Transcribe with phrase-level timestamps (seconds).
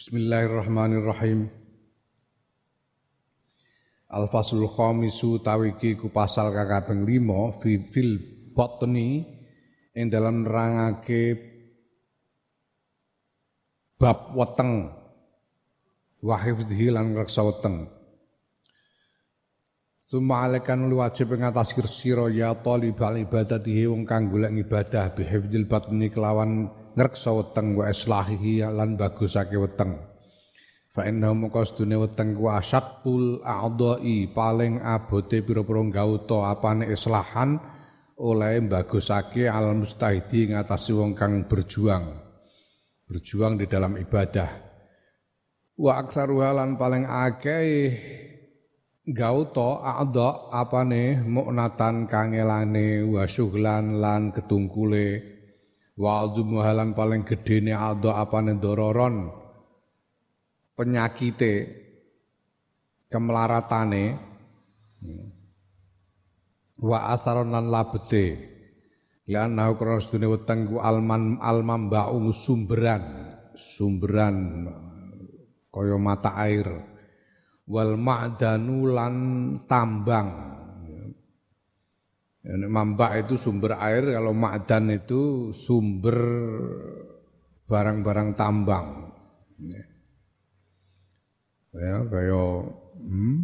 [0.00, 1.52] Bismillahirrahmanirrahim.
[4.08, 8.16] Al-faslul khamisu tawiki ku pasal kakabeng limo fi fil
[8.56, 9.28] botni
[9.92, 11.36] ing dalam nerangake
[14.00, 14.88] bab weteng
[16.24, 17.84] wa hifdhihi lan weteng.
[20.08, 26.08] Suma alekan lu wajib ngatasi sira ya talibal ibadatihi wong kang golek ibadah bihifdzil batni
[26.08, 30.10] kelawan ngreksa weteng wa islahihi lan bagusake weteng.
[30.90, 31.30] Fa inna
[31.62, 37.62] sedune weteng ku asyaqul a'dha'i paling abote pira-pira gauta apane islahan
[38.18, 42.10] oleh bagusake al mustahidi ngatasi wong kang berjuang.
[43.06, 44.50] Berjuang di dalam ibadah.
[45.78, 47.70] Wa aksaruha lan paling akeh
[49.08, 55.39] gauta a'dha apane mu'natan kangelane wa syughlan lan ketungkule
[56.00, 56.24] wa
[56.64, 59.28] halan paling gedene aldo apane dororon
[60.72, 61.52] penyakite
[63.12, 64.04] kemelaratane
[66.80, 68.48] wa asaron lan labete.
[69.30, 74.66] Lan nau krono sedune weteng ku alman alman ba'u sumberan sumberan
[75.70, 76.66] kaya mata air.
[77.70, 79.14] Wal ma'danu lan
[79.70, 80.59] tambang
[82.46, 86.16] Mambak itu sumber air, kalau ma'dan itu sumber
[87.68, 89.12] barang-barang tambang.
[91.70, 92.60] Ya, kayak
[92.96, 93.38] hmm,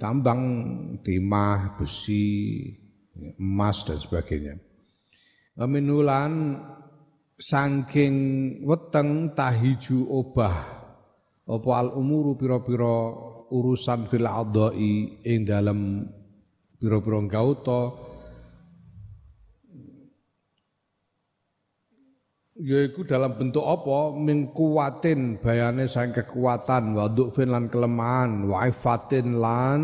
[0.00, 0.42] tambang
[1.04, 2.72] timah, besi,
[3.36, 4.56] emas dan sebagainya.
[5.60, 6.56] Minulan
[7.36, 8.14] saking
[8.64, 10.80] weteng tahiju obah
[11.50, 13.10] apa al umuru pira-pira
[13.50, 16.06] urusan fil adai ing dalam
[16.80, 17.92] pira-pira gauta
[22.60, 24.12] yaiku dalam bentuk apa?
[24.14, 29.82] Mingkuwatin bayane sang kekuatan wa fin lan kelemahan wa ifatin lan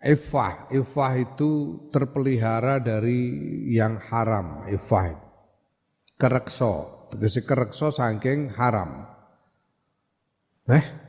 [0.00, 1.50] ifah ifah itu
[1.92, 3.28] terpelihara dari
[3.68, 4.64] yang haram.
[4.66, 5.12] Ifah
[6.16, 9.04] kerekso tegese kerekso saking haram.
[10.72, 11.01] Eh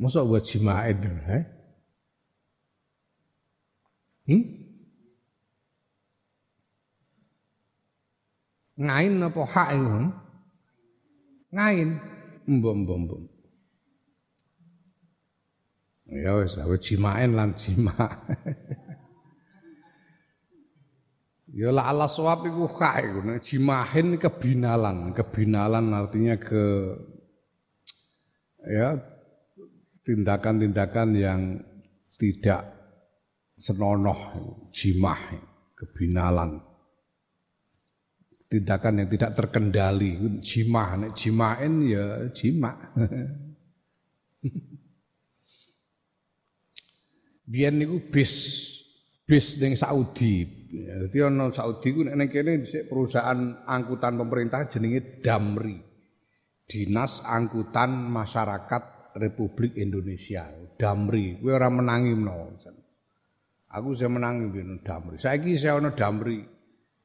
[0.00, 0.96] Masa buat jimain
[1.28, 1.44] eh?
[4.24, 4.44] Hmm?
[8.80, 10.08] Ngain apa hak itu?
[11.52, 12.00] Ngain.
[12.48, 13.22] Mbom mbom mbom.
[16.08, 17.92] Ya wis, awe jimain lan jima.
[21.60, 23.20] ya la ala sawab iku hak iku.
[23.36, 26.96] Jimahin kebinalan, kebinalan artinya ke
[28.64, 29.09] ya
[30.04, 31.60] tindakan-tindakan yang
[32.16, 32.62] tidak
[33.56, 34.20] senonoh,
[34.72, 35.20] jimah,
[35.76, 36.60] kebinalan.
[38.50, 42.74] Tindakan yang tidak terkendali, jimah, nek jimain ya jima.
[47.50, 48.32] Biyen niku bis
[49.22, 50.66] bis ning Saudi.
[50.70, 55.78] Jadi ana Saudi ku nek kene perusahaan angkutan pemerintah jenenge Damri.
[56.70, 60.46] Dinas Angkutan Masyarakat Republik Indonesia,
[60.78, 61.38] Damri.
[61.40, 62.50] Kowe ora menangi menawa.
[63.70, 65.22] Aku saya menangi bino Damri.
[65.22, 66.42] Saiki saya ono Damri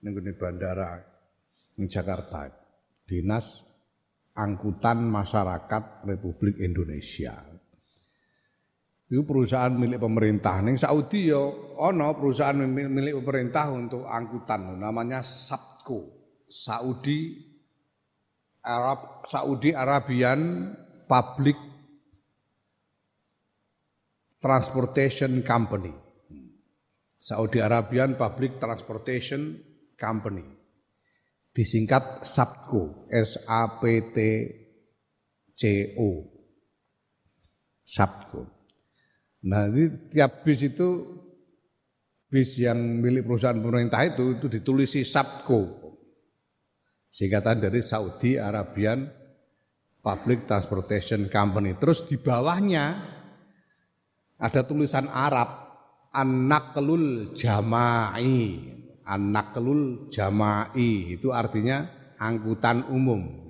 [0.01, 0.97] ning bandara
[1.77, 2.49] ning Jakarta.
[3.05, 3.61] Dinas
[4.35, 7.37] Angkutan Masyarakat Republik Indonesia.
[9.05, 10.65] Itu perusahaan milik pemerintah.
[10.65, 11.37] Ning Saudi ya
[11.77, 16.17] ono perusahaan milik pemerintah untuk angkutan namanya Sapco.
[16.49, 17.37] Saudi
[18.65, 20.73] Arab Saudi Arabian
[21.05, 21.74] Public
[24.45, 25.89] Transportation Company.
[27.17, 29.57] Saudi Arabian Public Transportation
[29.97, 30.45] Company.
[31.49, 34.17] Disingkat SAPCO, S A P T
[35.57, 35.61] C
[35.97, 36.29] O.
[37.81, 38.41] SAPCO.
[39.49, 40.89] Nah, ini tiap bis itu
[42.29, 45.89] bis yang milik perusahaan pemerintah itu itu ditulisi SAPCO.
[47.09, 49.09] Singkatan dari Saudi Arabian
[50.05, 51.73] Public Transportation Company.
[51.81, 53.14] Terus di bawahnya
[54.39, 55.49] ada tulisan Arab
[56.11, 58.73] an-naqlul jama'i.
[59.05, 61.85] An-naqlul jama'i itu artinya
[62.17, 63.45] angkutan umum.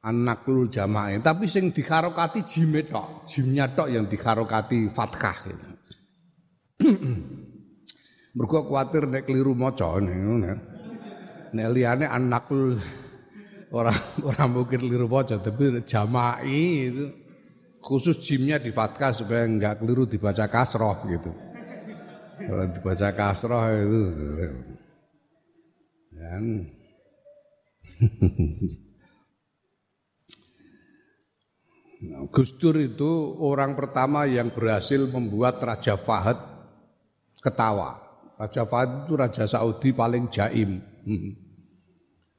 [0.00, 1.20] An-naqlul jama'i.
[1.20, 5.66] Tapi sing dikarokati jime tok, jimnya tok yang dikarokati fathah gitu.
[8.30, 10.58] Mergo kuatir nek keliru maca nek
[11.50, 12.78] nek liyane an-naqlul
[13.74, 17.04] orang orang mungkin keliru maca tapi jama'i itu
[17.80, 21.32] khusus jimnya di fatkah supaya enggak keliru dibaca kasroh gitu.
[22.40, 24.00] Kalau dibaca kasroh itu
[32.00, 36.40] Nah, Gus Dur itu orang pertama yang berhasil membuat Raja Fahad
[37.44, 38.00] ketawa.
[38.40, 40.80] Raja Fahad itu Raja Saudi paling jaim.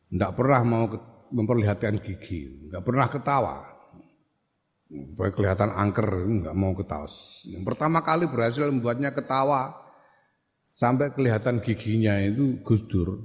[0.10, 0.86] Tidak pernah mau
[1.30, 3.71] memperlihatkan gigi, nggak pernah ketawa.
[4.92, 7.08] Baik kelihatan angker, nggak mau ketawa.
[7.48, 9.72] Yang pertama kali berhasil membuatnya ketawa
[10.76, 13.24] sampai kelihatan giginya itu Gus Dur.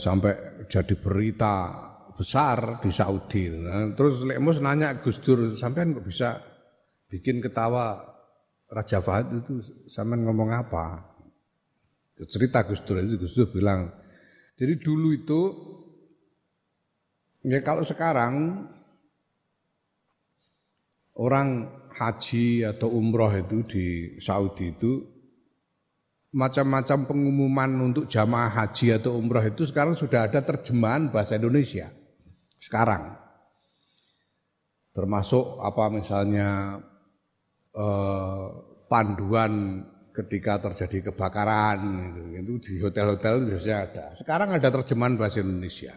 [0.00, 1.76] Sampai jadi berita
[2.16, 3.52] besar di Saudi.
[3.52, 6.40] Nah, terus Lemus nanya Gus Dur, kok bisa
[7.12, 8.00] bikin ketawa
[8.72, 9.60] Raja Fahad itu
[9.92, 11.04] sampean ngomong apa?
[12.32, 13.92] Cerita Gus Dur itu Gus Dur bilang,
[14.56, 15.40] jadi dulu itu
[17.44, 18.64] ya kalau sekarang
[21.18, 21.66] orang
[21.98, 23.86] haji atau umroh itu di
[24.22, 25.02] Saudi itu
[26.30, 31.90] macam-macam pengumuman untuk jamaah haji atau umroh itu sekarang sudah ada terjemahan bahasa Indonesia
[32.62, 33.16] sekarang.
[34.94, 36.78] Termasuk apa misalnya
[37.74, 38.46] eh,
[38.90, 41.78] panduan ketika terjadi kebakaran
[42.10, 44.06] gitu, itu di hotel-hotel biasanya ada.
[44.18, 45.94] Sekarang ada terjemahan bahasa Indonesia.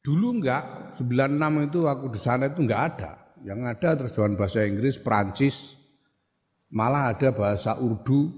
[0.00, 3.12] Dulu enggak, 96 itu aku di sana itu enggak ada.
[3.40, 5.72] Yang ada terjemahan bahasa Inggris, Prancis,
[6.70, 8.30] malah ada bahasa Urdu.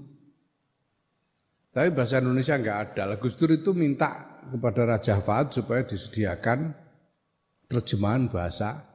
[1.73, 3.17] Tapi bahasa Indonesia enggak ada.
[3.17, 6.71] Gus Dur itu minta kepada Raja Fahad supaya disediakan
[7.65, 8.85] terjemahan bahasa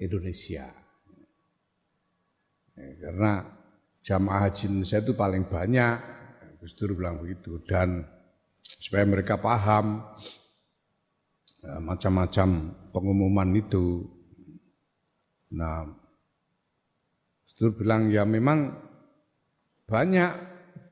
[0.00, 0.72] Indonesia.
[2.80, 3.32] Ya, karena
[4.00, 5.96] jamaah haji Indonesia itu paling banyak,
[6.64, 8.08] Gus Dur bilang begitu, dan
[8.64, 10.00] supaya mereka paham
[11.60, 12.48] ya, macam-macam
[12.90, 14.08] pengumuman itu.
[15.54, 15.86] Nah,
[17.60, 18.72] Dur bilang ya memang
[19.84, 20.32] banyak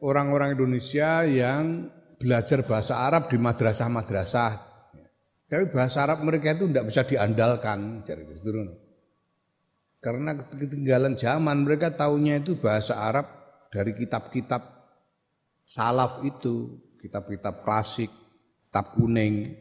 [0.05, 1.89] orang-orang Indonesia yang
[2.21, 4.69] belajar bahasa Arab di madrasah-madrasah
[5.49, 8.69] tapi bahasa Arab mereka itu tidak bisa diandalkan, cari Gus Dur.
[9.99, 13.27] Karena ketinggalan zaman mereka tahunya itu bahasa Arab
[13.73, 14.61] dari kitab-kitab
[15.65, 18.13] salaf itu, kitab-kitab klasik,
[18.69, 19.57] kitab kuning.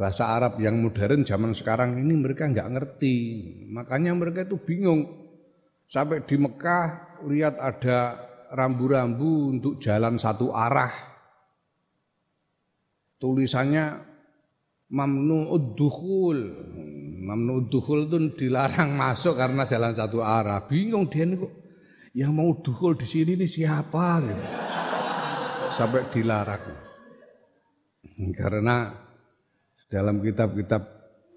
[0.00, 3.16] Bahasa Arab yang modern zaman sekarang ini mereka nggak ngerti.
[3.68, 5.28] Makanya mereka itu bingung.
[5.92, 8.16] Sampai di Mekah lihat ada
[8.48, 10.88] rambu-rambu untuk jalan satu arah.
[13.20, 14.00] Tulisannya
[14.88, 16.38] mamnu'ud dukhul.
[17.20, 20.64] Mamnu'ud dukhul itu dilarang masuk karena jalan satu arah.
[20.64, 21.52] Bingung dia nih kok
[22.16, 24.44] yang mau dukhul di sini ini siapa gitu.
[25.76, 26.64] Sampai dilarang.
[28.32, 29.09] Karena
[29.90, 30.86] dalam kitab-kitab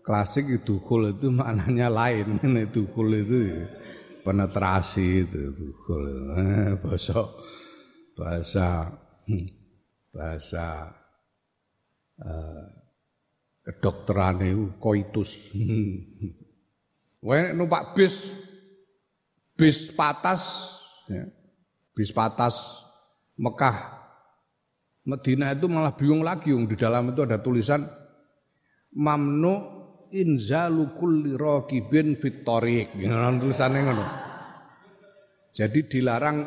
[0.05, 2.37] klasik itu dukhul itu maknanya lain.
[2.45, 3.65] Ini dukhul itu
[4.21, 6.03] penetrasi itu dukhul.
[6.37, 7.17] Eh, bahasa
[8.13, 8.67] bahasa
[9.25, 9.47] hmm,
[10.13, 10.65] bahasa
[12.21, 12.63] uh,
[13.65, 15.33] kedokteran itu koitus.
[17.25, 18.29] Wae numpak bis
[19.55, 20.75] bis patas
[21.07, 21.23] ya.
[21.95, 22.83] bis patas
[23.39, 24.03] Mekah
[25.07, 27.87] Medina itu malah bingung lagi di dalam itu ada tulisan
[28.97, 29.53] mamnu
[30.13, 34.05] inzalu kulli raqibin fit tulisannya ngono.
[35.53, 36.37] Jadi dilarang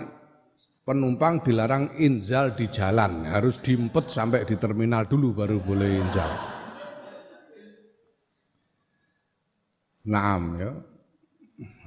[0.86, 6.32] penumpang dilarang inzal di jalan, harus diempet sampai di terminal dulu baru boleh inzal.
[10.06, 10.70] Naam ya.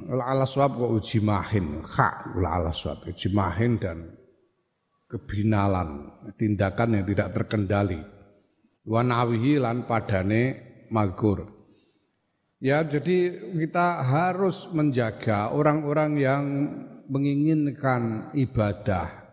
[0.10, 4.12] Ala swab kok uji mahin, hak ala swab uji mahin dan
[5.08, 8.19] kebinalan, tindakan yang tidak terkendali.
[8.89, 10.58] Wanawihi lan padane
[10.89, 11.46] magur.
[12.58, 16.43] Ya, jadi kita harus menjaga orang-orang yang
[17.08, 19.29] menginginkan ibadah,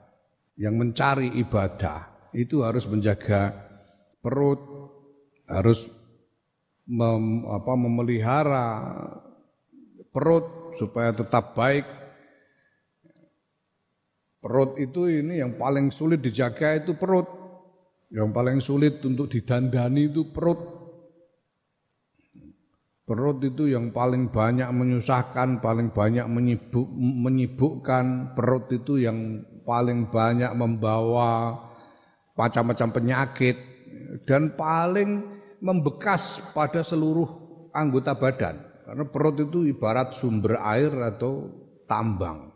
[0.54, 3.50] yang mencari ibadah, itu harus menjaga
[4.22, 4.60] perut,
[5.48, 5.90] harus
[6.86, 8.68] mem, apa, memelihara
[10.14, 11.84] perut supaya tetap baik.
[14.38, 17.35] Perut itu ini yang paling sulit dijaga itu perut.
[18.10, 20.58] Yang paling sulit untuk didandani itu perut.
[23.06, 28.34] Perut itu yang paling banyak menyusahkan, paling banyak menyibuk, menyibukkan.
[28.34, 31.54] Perut itu yang paling banyak membawa
[32.34, 33.56] macam-macam penyakit
[34.26, 35.22] dan paling
[35.62, 37.26] membekas pada seluruh
[37.74, 38.58] anggota badan.
[38.86, 41.50] Karena perut itu ibarat sumber air atau
[41.90, 42.54] tambang.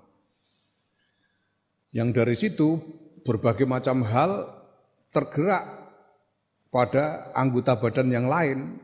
[1.91, 2.79] Yang dari situ
[3.27, 4.60] berbagai macam hal
[5.11, 5.65] tergerak
[6.71, 8.79] pada anggota badan yang lain.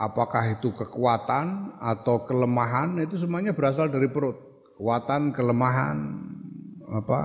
[0.00, 4.32] Apakah itu kekuatan atau kelemahan itu semuanya berasal dari perut.
[4.72, 5.98] Kekuatan, kelemahan,
[6.88, 7.20] apa,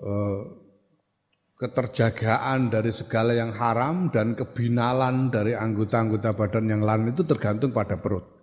[0.00, 0.42] eh,
[1.60, 8.00] keterjagaan dari segala yang haram dan kebinalan dari anggota-anggota badan yang lain itu tergantung pada
[8.00, 8.33] perut.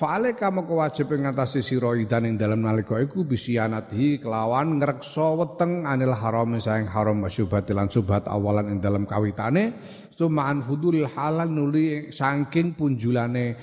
[0.00, 6.16] Fa'alaika maka wajib ngatasi sira idan ing dalem nalika iku bisianati kelawan ngrekso weteng anil
[6.16, 9.76] haram saing haram masyubhat lan subhat awalan ing dalem kawitane
[10.16, 13.60] sumaan fudul halal nuli saking punjulane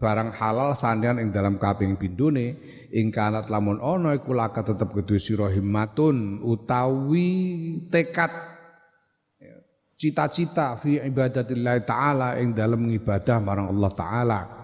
[0.00, 2.56] barang halal sandian ing dalam kaping pindune
[2.88, 7.28] ing kanat lamun ana iku laka tetep kudu sira himmatun utawi
[7.92, 8.32] tekad
[10.00, 14.40] cita-cita fi ibadatillah taala ing dalam ibadah marang Allah taala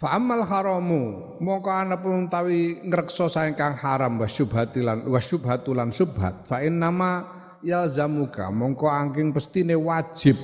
[0.00, 5.92] Fa amal haramu mongko ana pun tawi ngrekso saeng kang haram wa syubhatilan wa syubhatulan
[5.92, 7.28] syubhat fa innama
[7.60, 10.40] yalzamuka mongko angking pestine wajib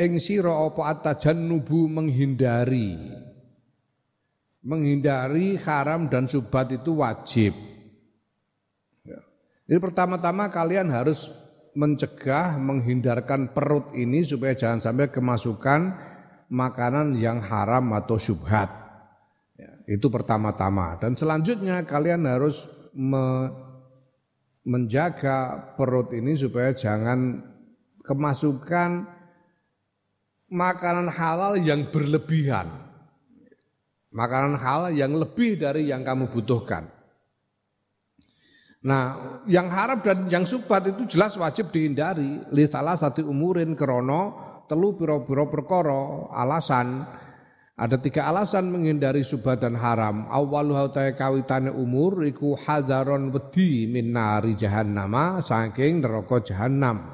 [0.00, 2.96] ing sira apa atajannubu menghindari
[4.66, 7.54] menghindari haram dan syubhat itu wajib.
[9.06, 9.22] Ya.
[9.70, 11.30] Jadi pertama-tama kalian harus
[11.78, 15.94] mencegah, menghindarkan perut ini supaya jangan sampai kemasukan
[16.50, 18.70] makanan yang haram atau syubhat.
[19.58, 20.98] Ya, itu pertama-tama.
[21.02, 23.50] Dan selanjutnya kalian harus me
[24.66, 27.38] menjaga perut ini supaya jangan
[28.02, 29.06] kemasukan
[30.50, 32.66] makanan halal yang berlebihan.
[34.10, 36.90] Makanan halal yang lebih dari yang kamu butuhkan.
[38.86, 42.42] Nah, yang haram dan yang subhat itu jelas wajib dihindari.
[42.54, 47.06] Li salah satu umurin krono telu piro-piro perkara alasan
[47.76, 50.24] ada tiga alasan menghindari subhat dan haram.
[50.32, 57.04] Awalu hautai kawitane umur iku hadaron wedi min nari jahannama saking neraka jahannam.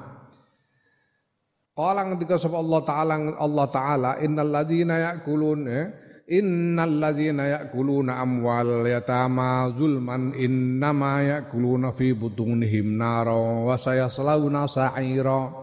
[1.75, 5.87] Qala ngendika sapa Allah taala Allah taala innal ladzina ya'kulun eh,
[6.31, 15.62] innal ladzina ya'kuluna amwal yatama zulman innama ya'kuluna fi butunihim nara wa sayaslawna sa'ira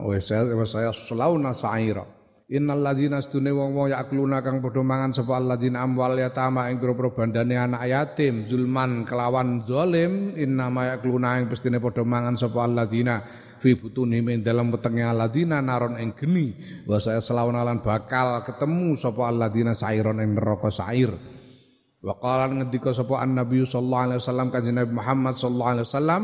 [0.00, 2.22] wa sayaslawna sa'ira.
[2.52, 7.56] Innal ladzina stune wong-wong ya'kuluna kang padha mangan sapa alladzina amwal yatama ing pira bandane
[7.56, 13.24] anak yatim zulman kelawan zalim innama ya'kuluna ing pestine padha mangan sapa alladzina
[13.56, 16.52] fi butunihim ing dalam wetenge alladzina naron ing geni.
[16.84, 21.08] Wa saya selawan alan bakal ketemu sapa alladzina sairon ing neraka sair.
[22.04, 26.22] Wa qala ngendika sapa annabi sallallahu alaihi wasallam kanjeng Nabi Muhammad sallallahu alaihi wasallam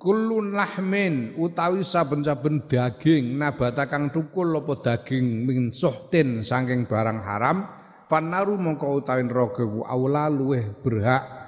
[0.00, 7.68] kullu lahmin utawi saben-saben daging nabata kang tukul apa daging min suhtin saking barang haram
[8.08, 11.40] fanaru mongko utawi neraka aula luweh berhak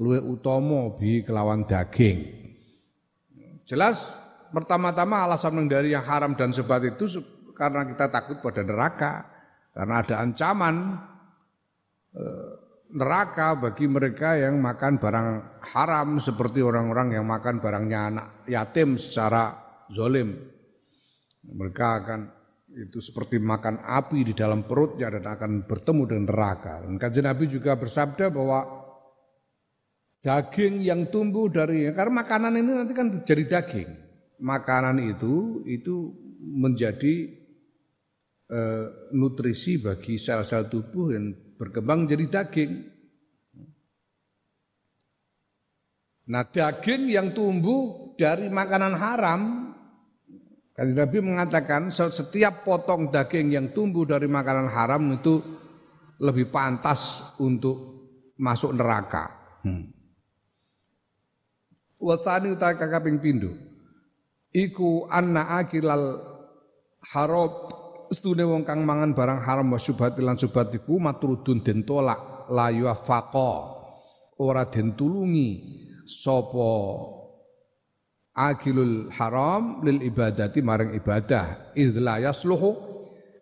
[0.00, 2.24] luweh utama bi kelawan daging.
[3.68, 4.00] Jelas
[4.54, 7.20] pertama-tama alasan menghindari yang haram dan sebat itu
[7.52, 9.12] karena kita takut pada neraka,
[9.74, 10.96] karena ada ancaman
[12.14, 12.47] eh,
[12.94, 15.28] neraka bagi mereka yang makan barang
[15.74, 19.52] haram seperti orang-orang yang makan barangnya anak yatim secara
[19.92, 20.32] zolim.
[21.48, 22.20] Mereka akan
[22.68, 26.74] itu seperti makan api di dalam perutnya dan akan bertemu dengan neraka.
[26.84, 28.60] Dan kajian Nabi juga bersabda bahwa
[30.20, 33.90] daging yang tumbuh dari karena makanan ini nanti kan jadi daging
[34.42, 37.14] makanan itu itu menjadi
[38.50, 38.60] e,
[39.14, 42.72] nutrisi bagi sel-sel tubuh yang berkembang jadi daging.
[46.28, 49.68] Nah, daging yang tumbuh dari makanan haram
[50.78, 55.42] Kan Nabi mengatakan setiap potong daging yang tumbuh dari makanan haram itu
[56.22, 58.06] lebih pantas untuk
[58.38, 59.26] masuk neraka.
[59.66, 59.90] Hmm.
[61.98, 63.58] Watani utai kakaping pindu
[64.54, 66.22] iku anna akilal
[67.10, 67.74] harob
[68.10, 72.72] stune wong kang mangan barang haram wa syubhat lan syubhat iku matrudun den tolak la
[72.72, 73.52] yuafaqa
[74.40, 75.50] ora den tulungi
[76.08, 76.70] sapa
[78.38, 81.74] akilul haram lil ibadati maring ibadah.
[81.74, 82.70] Idla yasluhu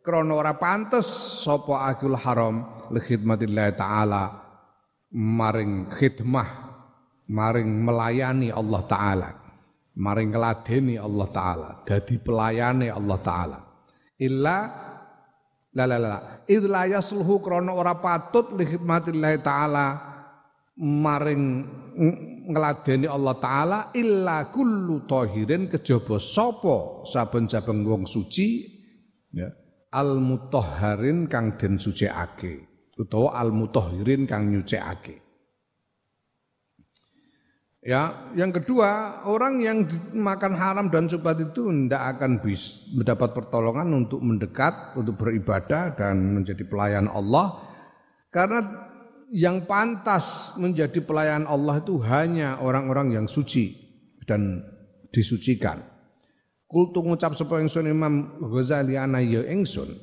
[0.00, 1.06] krana ora pantes
[1.44, 2.54] sapa akilul haram
[2.90, 4.24] li khidmatillah taala
[5.12, 6.48] maring khidmah
[7.30, 9.28] maring melayani Allah taala
[9.98, 13.65] maring ngladeni Allah taala dadi pelayane Allah taala
[14.16, 14.56] illa
[15.76, 19.86] la la la idla yasluhu krana ora patut li khidmatillah taala
[20.80, 21.44] maring
[22.48, 28.64] ngladeni Allah taala illa kullu tahirin kejaba sapa saben-saben wong suci
[29.36, 29.48] ya
[29.92, 30.20] al
[31.28, 35.25] kang den sucikake utawa al mutahhirin kang nyucikake
[37.86, 43.94] Ya, yang kedua, orang yang makan haram dan subhat itu tidak akan bisa mendapat pertolongan
[43.94, 47.62] untuk mendekat, untuk beribadah dan menjadi pelayan Allah
[48.34, 48.58] karena
[49.30, 53.72] yang pantas menjadi pelayan Allah itu hanya orang-orang yang suci
[54.28, 54.60] dan
[55.14, 55.80] disucikan.
[56.68, 59.94] Kultu ngucap sapa ingsun Imam Ghazali ana ya ingsun.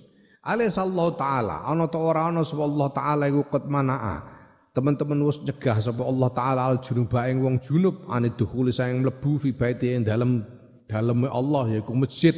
[0.41, 4.32] Alaihissallahu taala ana ta ora ana sapa Allah taala iku qad manaa.
[4.73, 8.09] Teman-teman wis nyegah sapa Allah taala al junuba ing wong junub.
[8.09, 10.41] Ane dukhuli sayang mlebu fi baiti ing dalem
[10.89, 12.33] daleme Allah yaiku masjid.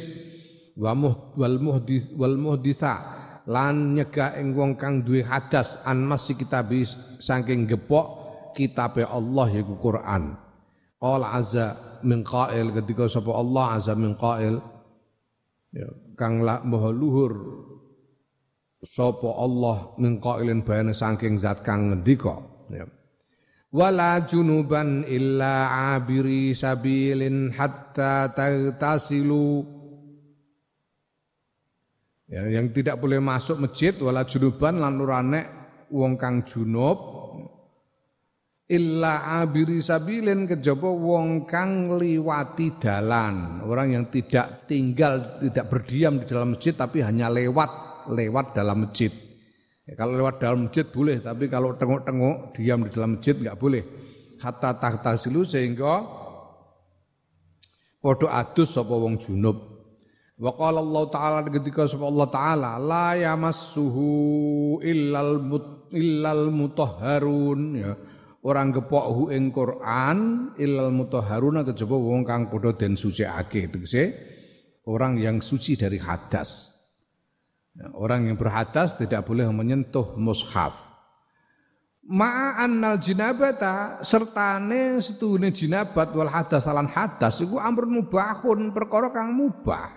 [0.76, 2.92] Wa muh wal muhdits wal muhditsa
[3.48, 6.84] lan nyegah ing wong kang duwe hadas an masih kitabi
[7.16, 8.04] saking gepok
[8.52, 10.36] kitabe Allah yaiku Quran.
[11.00, 11.72] Qala azza
[12.04, 14.60] min qail ketika sapa Allah azza min qail
[15.72, 15.88] ya,
[16.20, 17.32] kang la maha luhur
[18.86, 22.38] sapa Allah min qailin bayane saking zat kang ngendika.
[22.70, 22.86] Ya.
[23.70, 29.62] wala junuban illa abiri sabilin hatta tagtasilu
[32.30, 35.40] ya, yang tidak boleh masuk masjid wala junuban lan nurane
[35.90, 36.98] wong kang junub.
[38.66, 43.62] Illa abiri sabilin kejaba wong kang liwati dalan.
[43.62, 49.10] Orang yang tidak tinggal tidak berdiam di dalam masjid tapi hanya lewat lewat dalam masjid.
[49.86, 53.82] Ya, kalau lewat dalam masjid boleh tapi kalau tengok-tengok diam di dalam masjid nggak boleh.
[54.36, 56.04] Kata tahta silu sehingga
[58.02, 59.56] podo adus sapa wong junub.
[60.36, 64.06] Wa qala Allah taala ketika sapa Allah taala la yamassuhu
[64.84, 67.60] illal mut, illal mutahharun.
[67.74, 67.92] Ya
[68.46, 70.18] orang gepok hu ing Quran
[70.54, 74.14] ilal mutahharuna kejaba wong kang padha den suciake tegese
[74.86, 76.75] orang yang suci dari hadas.
[77.76, 80.72] Nah, orang yang berhadas tidak boleh menyentuh mushaf.
[82.06, 89.90] Ma'annal jinabata sertane setune jinabat wal hadas salan hadas iku amrun mubahun perkara kang mubah.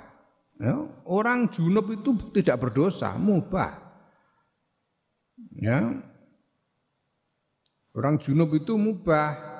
[0.59, 0.75] Ya,
[1.07, 3.79] orang junub itu tidak berdosa, mubah.
[5.55, 5.95] Ya,
[7.99, 9.59] Orang junub itu mubah.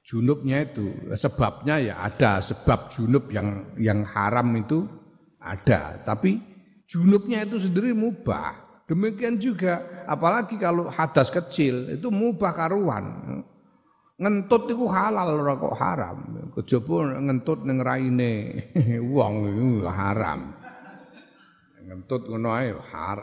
[0.00, 4.88] Junubnya itu sebabnya ya ada sebab junub yang yang haram itu
[5.38, 6.40] ada, tapi
[6.90, 8.82] junubnya itu sendiri mubah.
[8.90, 13.06] Demikian juga apalagi kalau hadas kecil itu mubah karuan.
[14.18, 16.18] Ngentut itu halal ora kok haram.
[16.58, 18.32] Kejaba ngentut ning raine
[19.14, 19.34] wong
[19.86, 20.50] haram.
[21.86, 22.74] Ngentut ngono ae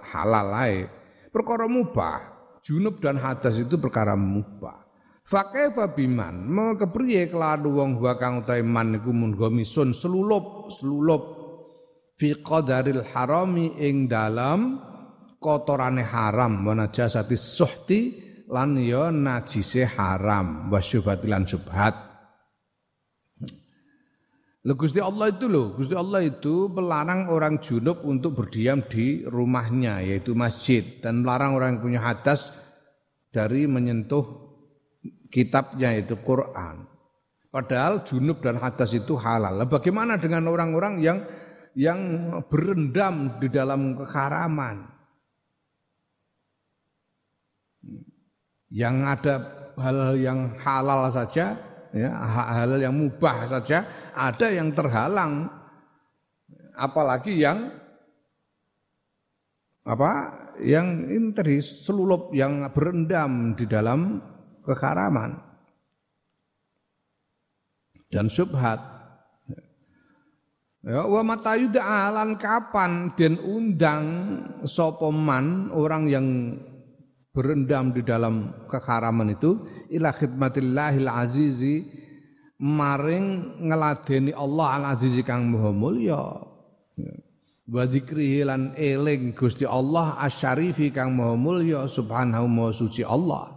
[0.08, 0.88] halal ae.
[1.28, 2.38] Perkara mubah.
[2.68, 4.84] junub dan hadas itu perkara mubah.
[5.24, 11.37] Fakaifa biman mau kepriye keladu wong wa kang man iku mun sun selulup selulup
[12.18, 14.82] fi qadaril harami ing dalam
[15.38, 18.00] kotorane haram wa najasati suhti
[18.50, 22.08] lan ya najise haram wa syubhatilan syubhat
[24.68, 30.36] Gusti Allah itu loh, Gusti Allah itu melarang orang junub untuk berdiam di rumahnya yaitu
[30.36, 32.52] masjid dan melarang orang yang punya hadas
[33.32, 34.28] dari menyentuh
[35.32, 36.84] kitabnya yaitu Quran.
[37.48, 39.56] Padahal junub dan hadas itu halal.
[39.72, 41.24] Bagaimana dengan orang-orang yang
[41.78, 44.90] yang berendam di dalam keharaman?
[48.74, 49.36] Yang ada
[49.78, 51.56] hal-hal yang halal saja
[51.94, 55.54] ya hal yang mubah saja ada yang terhalang.
[56.74, 57.74] Apalagi yang
[59.86, 60.12] apa
[60.62, 64.20] yang ini tadi selulup yang berendam di dalam
[64.66, 65.46] keharaman.
[68.08, 68.97] Dan subhat
[70.88, 74.04] ya wa matayuda alan kapan dan undang
[74.64, 76.28] sopoman orang yang
[77.36, 81.86] berendam di dalam keharaman itu ila khidmatillahil azizi
[82.58, 86.22] maring ngeladeni Allah al azizi kang maha mulya.
[87.68, 88.48] Wa dzikrihi
[88.80, 93.57] eling Gusti Allah asyarifi kang maha mulya subhanahu maha suci Allah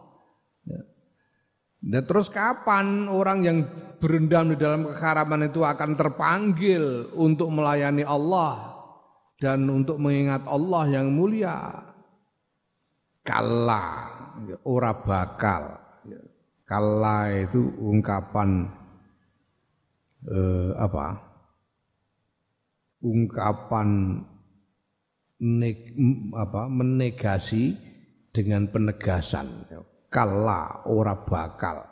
[1.81, 3.59] dan terus kapan orang yang
[3.97, 8.77] berendam di dalam keharaman itu akan terpanggil untuk melayani Allah
[9.40, 11.73] dan untuk mengingat Allah yang mulia?
[13.25, 14.12] Kalla.
[14.69, 15.81] Ora bakal.
[16.69, 18.69] Kalla itu ungkapan
[20.29, 21.07] eh, apa?
[23.01, 24.21] Ungkapan
[25.40, 25.79] neg,
[26.37, 26.69] apa?
[26.69, 27.73] Menegasi
[28.31, 29.64] dengan penegasan
[30.11, 31.87] kalla ora bakal.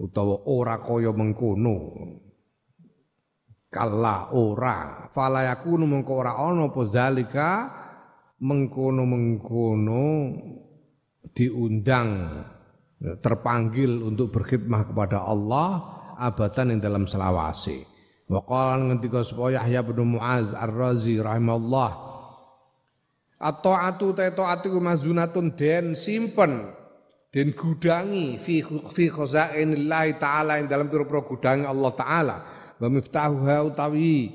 [0.00, 1.76] Utawa ora kaya mengkono.
[3.68, 5.06] Kalla ora.
[5.12, 7.50] Fala yakunu mengko ora ana apa zalika
[8.40, 10.06] mengkono-mengkono
[11.36, 12.10] diundang
[13.20, 17.84] terpanggil untuk berkhidmah kepada Allah abadan yang dalam selawasi.
[18.26, 22.09] Wa qala ngendika sapa Yahya bin Muaz Ar-Razi rahimahullah
[23.40, 26.76] atau atu teto atu mazunatun den simpen
[27.32, 28.60] den gudangi fi
[28.92, 32.36] fi khazainillahi taala ing dalam pira-pira gudangi Allah taala.
[32.76, 34.28] Wa miftahuha utawi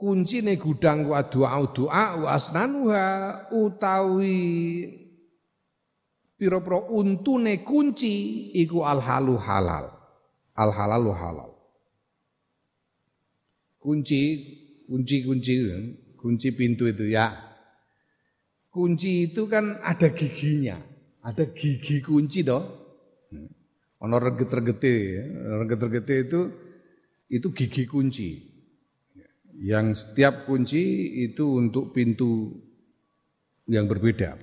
[0.00, 3.06] kuncine gudang wa doa doa wa asnanuha
[3.52, 4.40] utawi
[6.40, 9.92] pira-pira untune kunci iku al halu halal.
[10.56, 11.50] Al halalu halal.
[13.82, 14.20] Kunci
[14.88, 15.54] kunci kunci
[16.16, 17.51] kunci pintu itu ya
[18.72, 20.80] kunci itu kan ada giginya,
[21.20, 22.64] ada gigi kunci toh.
[23.28, 23.52] Hmm.
[24.02, 24.96] Ono reget-regete,
[25.62, 26.40] reget-regete itu
[27.30, 28.30] itu gigi kunci.
[29.62, 30.80] Yang setiap kunci
[31.22, 32.50] itu untuk pintu
[33.68, 34.34] yang berbeda.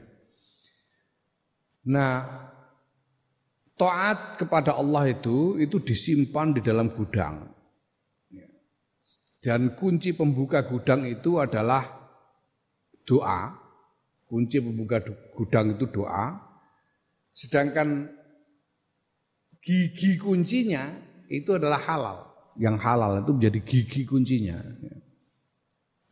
[1.89, 2.23] Nah,
[3.75, 7.49] taat kepada Allah itu itu disimpan di dalam gudang.
[9.39, 11.83] Dan kunci pembuka gudang itu adalah
[13.07, 13.68] doa
[14.29, 15.01] Kunci pembuka
[15.33, 16.37] gudang itu doa.
[17.33, 18.05] Sedangkan
[19.57, 20.93] gigi kuncinya
[21.33, 22.17] itu adalah halal.
[22.61, 24.61] Yang halal itu menjadi gigi kuncinya.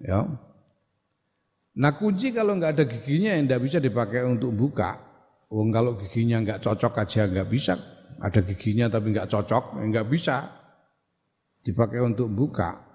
[0.01, 0.25] Ya.
[1.77, 4.97] Nah kunci kalau nggak ada giginya yang nggak bisa dipakai untuk buka.
[5.53, 7.77] Oh kalau giginya nggak cocok aja nggak bisa.
[8.17, 10.49] Ada giginya tapi nggak cocok nggak bisa
[11.62, 12.87] dipakai untuk buka.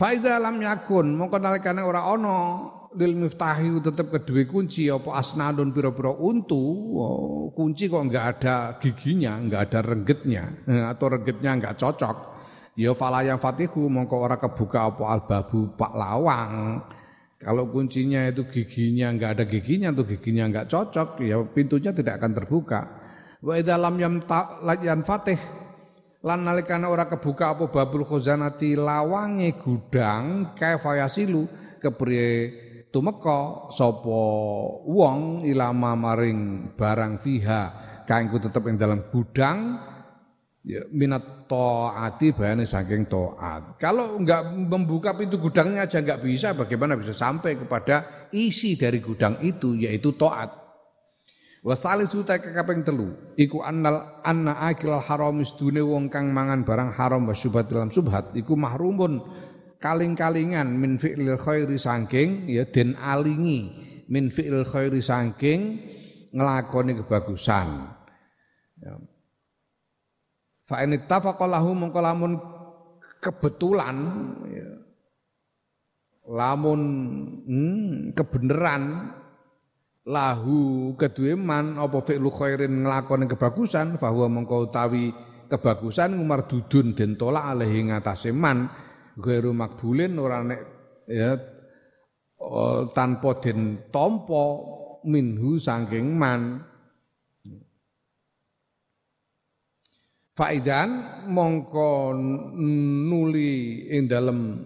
[0.00, 6.08] Faida lam yakun mongko nalikane ora ana lil miftahi tetep kedue kunci apa asnadun pira-pira
[6.16, 6.56] untu
[6.96, 12.16] oh, kunci kok enggak ada giginya enggak ada renggetnya eh, atau renggetnya enggak cocok.
[12.80, 16.80] Ya yang fatihu mongko ora kebuka apa albabu pak lawang.
[17.36, 22.32] Kalau kuncinya itu giginya enggak ada giginya atau giginya enggak cocok ya pintunya tidak akan
[22.40, 22.80] terbuka.
[23.44, 24.24] Wa dalam yang
[24.80, 25.59] yan fatih
[26.20, 31.48] lan nalikane ora kebuka apa babul khazanati lawange gudang kafayasilu
[31.80, 32.30] kepriye
[32.92, 34.20] tumeka sapa
[34.84, 37.62] wong ilama maring barang fiha
[38.04, 39.80] kanggo tetep ing dalam gudang
[40.60, 43.80] ya minat taati bayane saking taat.
[43.80, 49.40] Kalau enggak membuka pintu gudangnya aja enggak bisa, bagaimana bisa sampai kepada isi dari gudang
[49.42, 50.69] itu yaitu taat.
[51.60, 53.12] Wa salisu ta kaping telu.
[53.36, 58.32] Iku annal anna akil haram istune wong kang mangan barang haram wa syubhat dalam subhat
[58.32, 59.20] iku mahrumun
[59.80, 63.72] kaling-kalingan min fi'lil khairi saking ya den alingi
[64.08, 65.76] min fi'lil khairi saking
[66.32, 67.92] nglakoni kebagusan.
[68.80, 68.96] Ya.
[70.64, 72.40] Fa in ittafaqa lahu mongko lamun
[73.20, 73.96] kebetulan
[74.48, 74.68] ya,
[76.24, 76.80] lamun
[77.44, 79.12] hmm, kebenaran
[80.10, 85.14] lahu kedue man apa fi'lu khairin nglakoni kebagusan bahwa mengko utawi
[85.46, 88.66] kebagusan ngumar dudun den tolak alaihi ngatasé man
[89.14, 90.60] ghairu makbulin ora nek
[91.06, 91.38] ya
[92.90, 94.44] tanpa den tampa
[95.06, 96.66] minhu saking man.
[100.34, 102.16] Faidan mongko
[103.04, 104.64] nuli ing dalem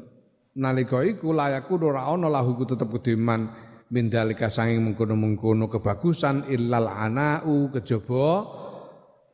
[0.54, 2.86] nalika iku layaku ora ana lahu tetep
[3.92, 8.28] min dalika sanging mengkono-mengkono kebagusan illal anau kejaba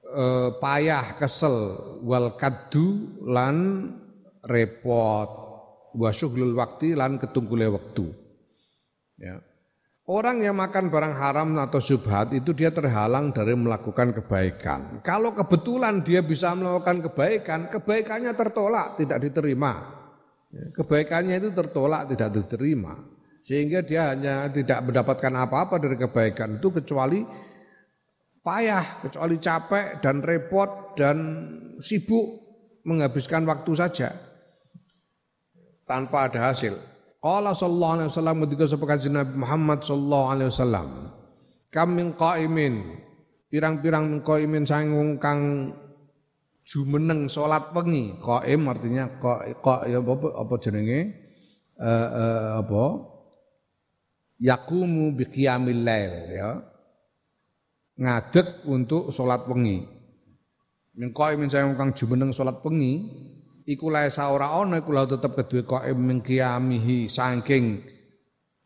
[0.03, 0.25] e,
[0.59, 1.57] payah kesel
[2.03, 3.57] wal kaddu lan
[4.43, 5.31] repot
[5.95, 8.07] wa syughlul waktu lan ketunggule waktu
[9.21, 9.39] ya
[10.11, 14.99] Orang yang makan barang haram atau subhat itu dia terhalang dari melakukan kebaikan.
[15.07, 19.87] Kalau kebetulan dia bisa melakukan kebaikan, kebaikannya tertolak, tidak diterima.
[20.51, 22.99] Ya, kebaikannya itu tertolak, tidak diterima.
[23.41, 27.25] Sehingga dia hanya tidak mendapatkan apa-apa dari kebaikan itu kecuali
[28.45, 31.17] payah, kecuali capek dan repot dan
[31.81, 32.41] sibuk
[32.85, 34.09] menghabiskan waktu saja.
[35.89, 36.77] Tanpa ada hasil.
[37.21, 40.89] Allah sallallahu alaihi wasallam ketika sepakat Nabi Muhammad sallallahu alaihi wasallam
[41.69, 42.97] kam min qaimin.
[43.51, 45.75] Pirang-pirang qaimin sangung kang
[46.63, 48.15] jumeneng salat wengi.
[48.23, 49.43] Qaim artinya qa
[49.91, 51.01] apa apa jenenge?
[51.81, 53.10] Uh, uh, apa
[54.41, 56.51] yakumu biqiyamil lail ya.
[58.01, 59.85] Ngadeg untuk salat wengi.
[60.97, 63.05] Min qaimin saya kang jumeneng salat wengi
[63.71, 67.85] iku lae ora ana iku tetep kedue qaim min qiyamihi saking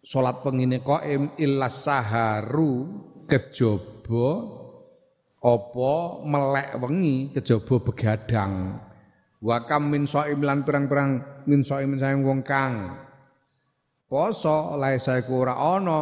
[0.01, 2.89] salat wengine qaim illas saharu
[3.29, 4.29] kejaba
[5.45, 8.81] apa melek wengi kejaba begadang
[9.45, 13.04] wa kam min shaim lan pirang-pirang min shaimin sayang wong kang
[14.15, 16.01] poso lae iku ora ana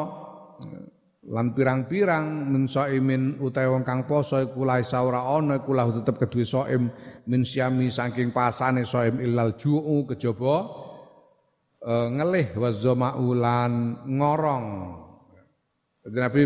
[1.33, 6.20] lan pirang-pirang min saimin utawa wong kang poso iku la ora ana iku lahu tetep
[6.20, 6.92] kedue saim
[7.25, 10.68] min syami saking pasane saim illal ju'u kejaba
[11.81, 13.72] e, ngelih wa zamaulan
[14.05, 14.66] ngorong.
[16.05, 16.42] Jadi Nabi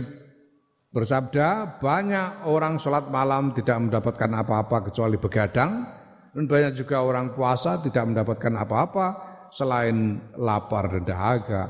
[0.95, 5.83] bersabda banyak orang sholat malam tidak mendapatkan apa-apa kecuali begadang
[6.31, 11.63] dan banyak juga orang puasa tidak mendapatkan apa-apa selain lapar dan dahaga,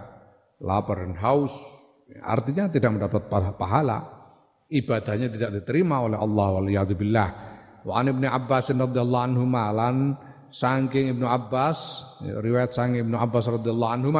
[0.61, 1.77] lapar dan haus
[2.23, 3.27] Artinya tidak mendapat
[3.59, 3.99] pahala,
[4.71, 7.29] ibadahnya tidak diterima oleh Allah waliyadzubillah.
[7.83, 10.15] Wa an Ibnu Abbas radhiyallahu anhu malan
[10.55, 14.11] saking Ibnu Abbas, riwayat saking Ibnu Abbas radhiyallahu anhu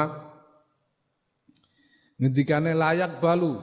[2.17, 3.61] ngendikane layak balu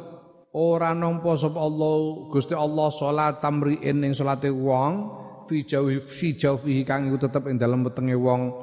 [0.53, 5.09] ora nampa sapa Allah Gusti Allah salat tamriin ing salate wong
[5.49, 8.62] fi jauhi fi jauhi kang iku tetep ing dalem wetenge wong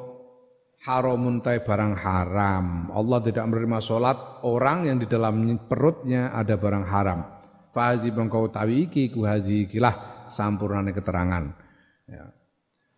[0.81, 2.89] haramun tay barang haram.
[2.93, 4.17] Allah tidak menerima solat
[4.49, 7.21] orang yang di dalam perutnya ada barang haram.
[7.71, 11.45] Fahazi bangkau tawi iki ku hazi ikilah sampurnane keterangan.
[12.09, 12.33] Ya.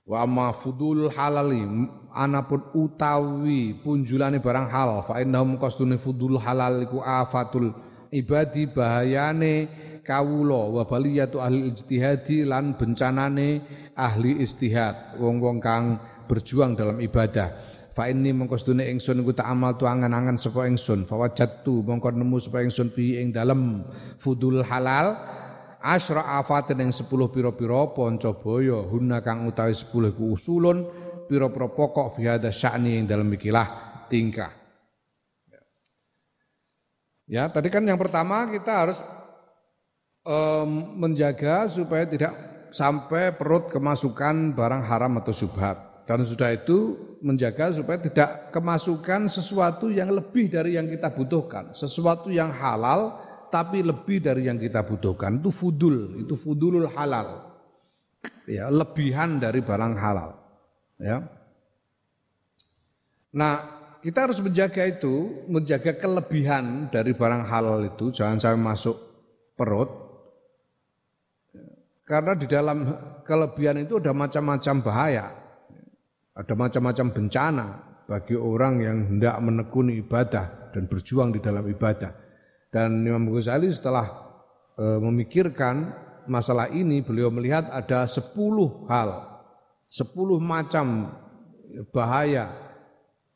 [0.02, 1.62] Wa amma fudul halali
[2.10, 7.70] anapun utawi punjulane barang halal fa innahum qasdune fudul halal iku afatul
[8.10, 9.70] ibadi bahayane
[10.02, 13.62] kawula wa baliyatu ahli ijtihadi lan bencanane
[13.94, 19.76] ahli istihad wong-wong kang berjuang dalam ibadah fa inni mongko sedune ingsun iku tak amal
[19.76, 21.04] tu angan-angan sapa ingsun.
[21.04, 23.84] Fa wajadtu mongko nemu sapa ingsun fi ing dalem
[24.16, 25.16] fudul halal.
[25.82, 30.86] Asra afatin ing 10 pira-pira panca baya hunna kang utawi 10 iku usulun
[31.26, 33.66] pira-pira pokok fi hadza sya'ni ing dalem ikilah
[34.06, 34.62] tingkah.
[37.26, 38.98] Ya, tadi kan yang pertama kita harus
[40.22, 42.30] um, menjaga supaya tidak
[42.72, 45.91] sampai perut kemasukan barang haram atau subhat.
[46.12, 46.92] Dan sudah itu
[47.24, 51.72] menjaga supaya tidak kemasukan sesuatu yang lebih dari yang kita butuhkan.
[51.72, 53.16] Sesuatu yang halal
[53.48, 55.40] tapi lebih dari yang kita butuhkan.
[55.40, 57.56] Itu fudul, itu fudulul halal.
[58.44, 60.36] Ya, lebihan dari barang halal.
[61.00, 61.24] Ya.
[63.32, 63.52] Nah,
[64.04, 69.00] kita harus menjaga itu, menjaga kelebihan dari barang halal itu, jangan sampai masuk
[69.56, 69.88] perut.
[72.04, 72.84] Karena di dalam
[73.24, 75.41] kelebihan itu ada macam-macam bahaya.
[76.32, 77.66] Ada macam-macam bencana
[78.08, 82.08] bagi orang yang hendak menekuni ibadah dan berjuang di dalam ibadah.
[82.72, 84.08] Dan Imam Ghazali setelah
[84.80, 85.92] e, memikirkan
[86.24, 89.28] masalah ini, beliau melihat ada sepuluh hal,
[89.92, 91.12] sepuluh macam
[91.92, 92.48] bahaya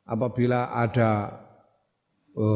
[0.09, 1.37] apabila ada
[2.33, 2.47] e,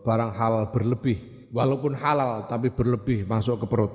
[0.00, 3.92] barang halal berlebih, walaupun halal tapi berlebih masuk ke perut.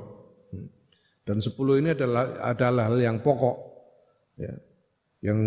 [1.25, 3.57] Dan sepuluh ini adalah adalah hal yang pokok.
[4.37, 4.53] Ya
[5.25, 5.39] yang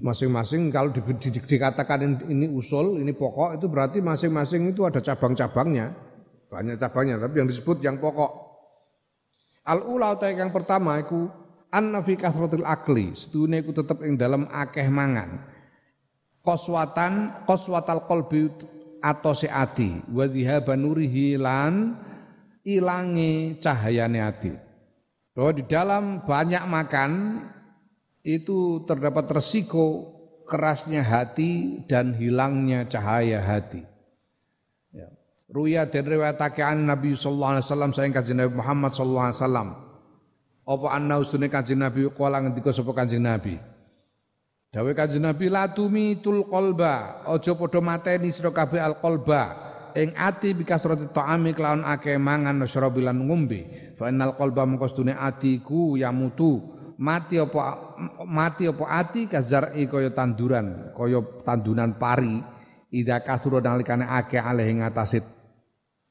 [0.00, 5.04] masing-masing kalau di, di, di, dikatakan ini usul, ini pokok itu berarti masing-masing itu ada
[5.04, 5.92] cabang-cabangnya,
[6.48, 8.32] banyak cabangnya, tapi yang disebut yang pokok.
[9.68, 11.28] Al ula yang pertama itu
[11.68, 15.44] anna fi kasratil akli, setune iku tetep ing dalam akeh mangan.
[16.40, 18.48] Koswatan koswatal qalbi
[19.04, 21.92] atau ati wa dhihaba nurihi lan
[22.64, 24.54] ilange cahayane ati.
[25.36, 27.10] Bahwa di dalam banyak makan
[28.26, 30.10] itu terdapat resiko
[30.50, 33.86] kerasnya hati dan hilangnya cahaya hati.
[34.90, 35.06] Ya.
[35.46, 39.68] Ruya dan riwayatake an Nabi sallallahu alaihi wasallam sayang kanjeng Nabi Muhammad sallallahu alaihi wasallam.
[40.66, 43.62] Apa anna ustune kanjeng Nabi kala ngendika sapa kanjeng Nabi.
[44.74, 49.42] Dawe kanjeng Nabi la tumitul qalba, aja padha mateni sira kabeh al qalba
[49.94, 53.94] ing ati bikasrati ta'ami kelawan akeh mangan syarabilan ngombe.
[53.94, 61.20] Fa innal qalba mengko atiku yamutu mati apa mati apa ati kazari kaya tanduran kaya
[61.44, 62.40] tandunan pari.
[62.86, 65.20] Ida kathura nalikane akeh alih ing atase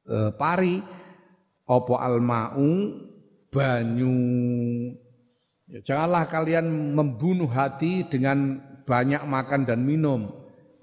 [0.06, 0.84] e, pari
[1.66, 2.70] apa almau
[3.48, 4.16] banyu.
[5.66, 10.30] Ya, janganlah kalian membunuh hati dengan banyak makan dan minum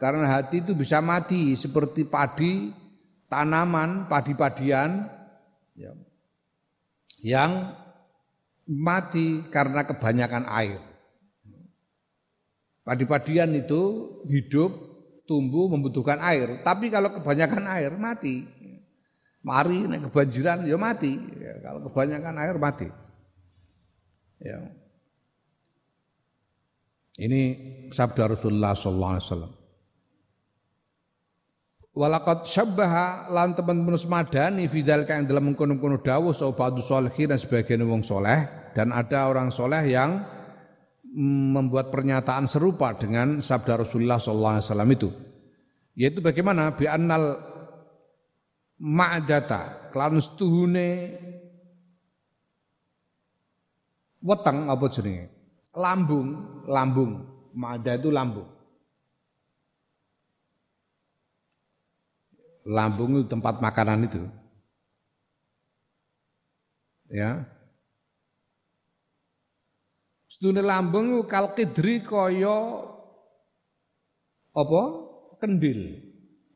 [0.02, 2.74] karena hati itu bisa mati seperti padi
[3.30, 5.06] tanaman padi-padian
[5.78, 5.94] ya,
[7.22, 7.78] yang
[8.66, 10.80] mati karena kebanyakan air.
[12.82, 13.82] Padi-padian itu
[14.26, 14.74] hidup,
[15.26, 18.42] tumbuh membutuhkan air, tapi kalau kebanyakan air mati.
[19.42, 21.18] Mari naik kebanjiran ya mati.
[21.18, 22.86] Ya, kalau kebanyakan air mati.
[24.38, 24.58] Ya.
[27.18, 27.40] Ini
[27.90, 29.61] sabda Rasulullah wasallam.
[31.92, 38.48] Walakot syabbaha lan teman-teman semadani fidal yang dalam mengkono-kono dawuh sapa dan sebagian wong soleh.
[38.72, 40.24] Dan ada orang soleh yang
[41.52, 45.12] membuat pernyataan serupa dengan sabda Rasulullah SAW itu.
[45.92, 46.72] Yaitu bagaimana?
[46.72, 47.36] Bi annal
[48.80, 51.12] ma'data klan setuhune
[54.24, 55.28] weteng apa jenenge?
[55.76, 56.28] Lambung
[56.64, 57.28] lambung.
[57.52, 58.61] Ma'da itu lambung
[62.62, 64.22] lambung itu tempat makanan itu
[67.12, 67.46] ya
[70.32, 72.88] Sedune lambung kal kidri kaya
[74.56, 74.82] apa?
[75.36, 76.00] Kendil.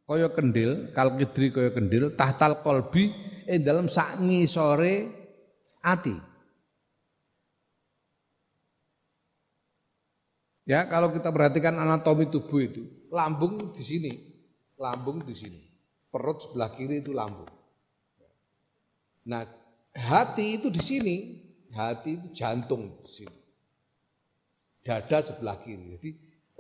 [0.09, 3.13] Kaya kendil, kal kidri kaya kendil, tahtal kolbi
[3.45, 5.13] ing dalam sak ngisore
[5.85, 6.17] ati.
[10.65, 14.13] Ya, kalau kita perhatikan anatomi tubuh itu, lambung di sini,
[14.81, 15.76] lambung di sini.
[16.11, 17.51] Perut sebelah kiri itu lambung.
[19.27, 19.43] Nah,
[19.93, 21.17] hati itu di sini,
[21.75, 23.47] hati itu jantung di sini
[24.87, 25.99] dada sebelah kiri.
[25.99, 26.11] Jadi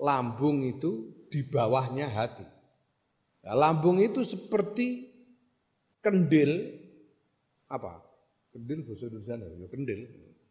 [0.02, 2.42] lambung itu di bawahnya hati.
[3.46, 5.06] Nah, lambung itu seperti
[6.02, 6.74] kendil
[7.70, 8.02] apa?
[8.50, 10.00] Kendil bahasa Indonesia ya kendil.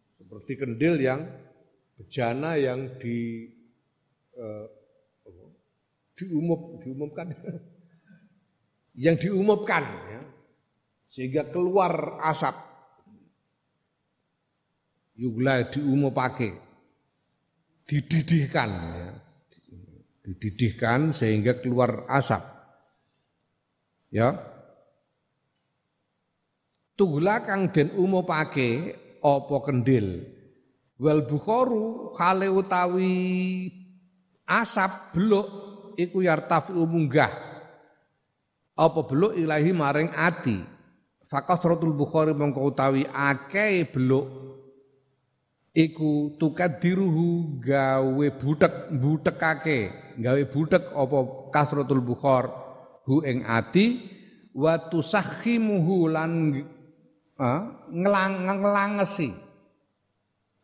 [0.07, 1.27] Seperti kendil yang
[1.99, 3.51] bejana yang di
[4.39, 4.67] eh,
[6.15, 7.35] diumum diumumkan
[8.95, 10.21] yang diumumkan ya.
[11.07, 12.55] Sehingga keluar asap.
[15.15, 16.59] Yugla diumumake.
[17.85, 19.11] Dididihkan ya.
[20.25, 22.41] dididihkan sehingga keluar asap.
[24.09, 24.33] Ya.
[26.97, 30.25] Tugla kang den umupake apa kendil?
[30.97, 33.67] Wal bukharu khale utawi
[34.47, 35.47] asap beluk
[35.99, 37.44] iku yartafi munggah
[38.75, 40.59] apa beluk ilahi maring ati
[41.31, 44.27] faqasratul bukhari mongko utawi akeh beluk
[45.75, 49.79] iku tukadiruhu gawe butek butekake
[50.19, 51.17] gawe butek apa
[51.51, 52.51] kasratul bukhar
[53.07, 54.11] hu ing ati
[54.55, 56.31] wa tusakhimuhu lan
[57.91, 59.35] ngelang ngelangesi.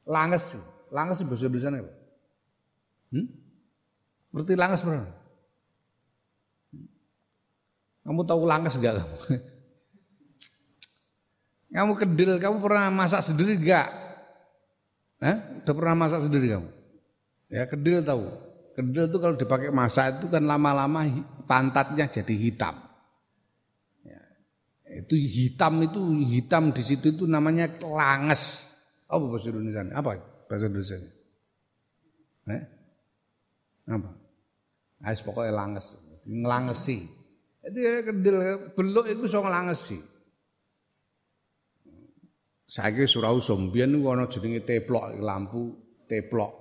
[0.07, 0.59] Langesi.
[0.91, 1.91] Langesi bahasa Indonesia apa
[3.15, 3.27] hmm?
[4.31, 5.07] Berarti langes benar
[8.01, 9.01] kamu tahu langes gak
[11.75, 14.01] kamu kedil kamu pernah masak sendiri gak
[15.21, 15.37] Eh?
[15.61, 16.69] Udah pernah masak sendiri kamu?
[17.53, 18.25] Ya kedil tahu.
[18.73, 21.05] Kedil itu kalau dipakai masak itu kan lama-lama
[21.45, 22.81] pantatnya jadi hitam.
[24.01, 24.21] Ya.
[25.05, 28.65] Itu hitam itu hitam di situ itu namanya langes.
[29.05, 29.85] Apa bahasa Indonesia?
[29.93, 30.09] Apa
[30.49, 30.97] bahasa Indonesia?
[32.49, 32.63] Eh?
[33.93, 34.09] Apa?
[35.05, 35.93] Ais pokoknya langes,
[36.25, 37.05] ngelangesi.
[37.61, 38.37] Itu ya kedil
[38.73, 40.01] beluk itu so ngelangesi.
[42.65, 45.75] Saiki surau sombian niku ana jenenge teplok lampu
[46.07, 46.51] teplok.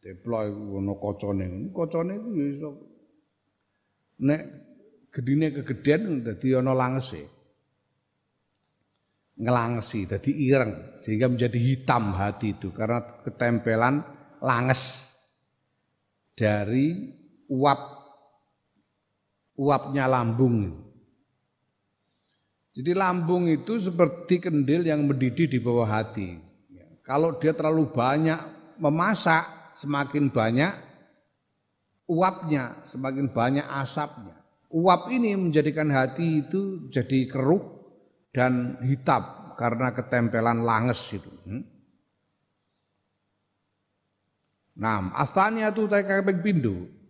[0.00, 1.46] Teplok iku ana kacane.
[1.74, 2.70] Kacane iku ya iso
[4.22, 4.40] nek
[5.12, 7.22] gedine kegedhen dadi ana langese.
[9.36, 14.00] Ngelangesi dadi ireng sehingga menjadi hitam hati itu karena ketempelan
[14.40, 15.02] langes
[16.32, 17.12] dari
[17.50, 18.01] uap
[19.62, 20.74] uapnya lambung.
[22.72, 26.40] Jadi lambung itu seperti kendil yang mendidih di bawah hati.
[27.06, 28.40] Kalau dia terlalu banyak
[28.80, 30.72] memasak, semakin banyak
[32.08, 34.40] uapnya, semakin banyak asapnya.
[34.72, 37.60] Uap ini menjadikan hati itu jadi keruh
[38.32, 41.28] dan hitam karena ketempelan langes itu.
[44.72, 45.12] Nah,
[45.68, 47.01] itu kayak pindu.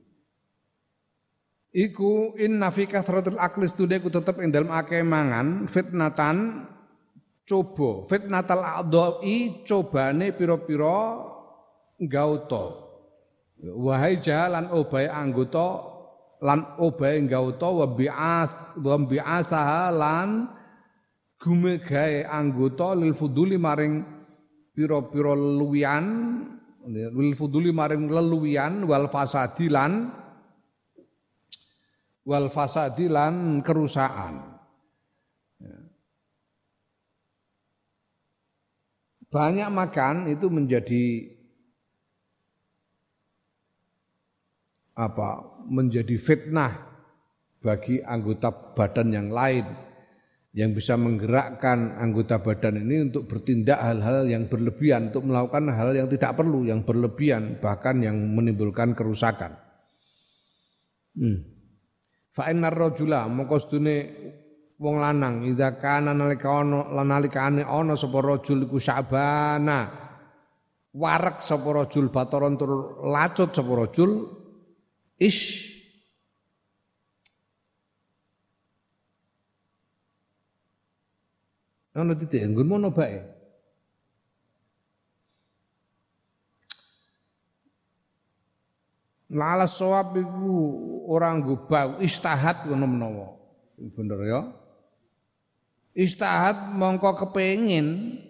[1.72, 6.68] Iku inna fi kathratil akli studi ku tetep ing dalem akeh mangan fitnatan
[7.48, 8.04] coba.
[8.12, 11.32] Fitnatal a'dha'i cobane pira-pira
[12.02, 12.82] gauta
[13.62, 15.86] wahai jalan obahe anggota
[16.42, 20.50] lan obahe gauta wa bi'as wa bi'asaha lan
[21.38, 24.02] gumegae anggota lil fuduli maring
[24.74, 26.04] pira-pira luwian
[26.90, 30.10] lil fuduli maring leluwian wal fasadi lan
[32.26, 34.58] wal fasadi lan kerusakan.
[35.58, 35.78] Ya.
[39.32, 41.04] Banyak makan itu menjadi
[44.98, 45.30] apa?
[45.66, 46.72] Menjadi fitnah
[47.62, 49.92] bagi anggota badan yang lain
[50.52, 56.12] yang bisa menggerakkan anggota badan ini untuk bertindak hal-hal yang berlebihan, untuk melakukan hal yang
[56.12, 59.56] tidak perlu, yang berlebihan, bahkan yang menimbulkan kerusakan.
[61.16, 61.51] Hmm.
[62.32, 63.28] Fa innar rajula
[63.60, 63.96] sedune
[64.80, 69.92] wong lanang idza kana nalika ana lan nalikane ana sapa rajul iku sabana
[70.96, 74.10] warek sapa rajul batoron tur lacut sapa rajul
[75.20, 75.70] ish
[81.92, 83.20] Ono titik nggon mono bae.
[89.32, 90.52] Lala sawab iku
[91.08, 93.28] orang gubau istahat ngono menawa.
[93.96, 94.40] Bener ya.
[95.96, 98.20] Istahat mongko kepengin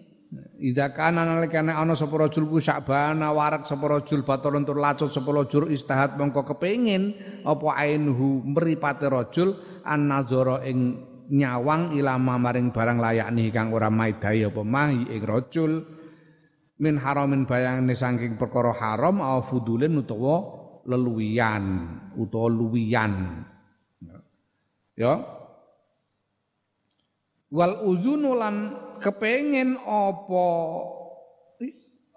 [0.63, 5.29] Ida kana nalikane ana sapa rajul ku sakbana warak sapa rajul batalun tur lacut sapa
[5.29, 12.97] rajul istahat mongko kepengin apa ainhu mripate rajul an nazara ing nyawang ilama maring barang
[12.97, 15.71] layak nih kang ora maidai apa mahi ing rajul
[16.79, 21.63] min haramin bayangane saking perkara haram au fudulin utawa leluwian
[22.19, 23.43] utawa luwian.
[24.93, 25.19] Ya.
[27.53, 28.55] Wal uzunu lan
[28.97, 30.47] kepengen apa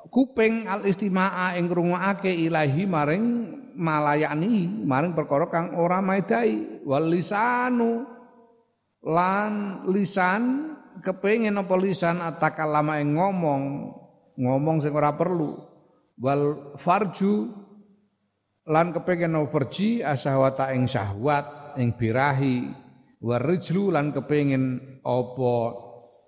[0.09, 3.25] kuping al istimaa ing ngrungokake ilahi maring
[3.77, 8.09] malayani maring perkara kang ora maidai wal lisanu
[9.05, 10.73] lan lisan
[11.05, 13.63] kepengen apa lisan atakalama ing ngomong
[14.37, 15.57] ngomong sing ora perlu.
[16.17, 17.53] Wal farju
[18.67, 22.87] lan kepengen farji asahwata ing syahwat ing birahi.
[23.17, 25.57] Warijlu lan kepengen apa?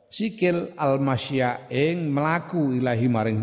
[0.09, 3.41] Sikil almasya ing melaku ilahi maring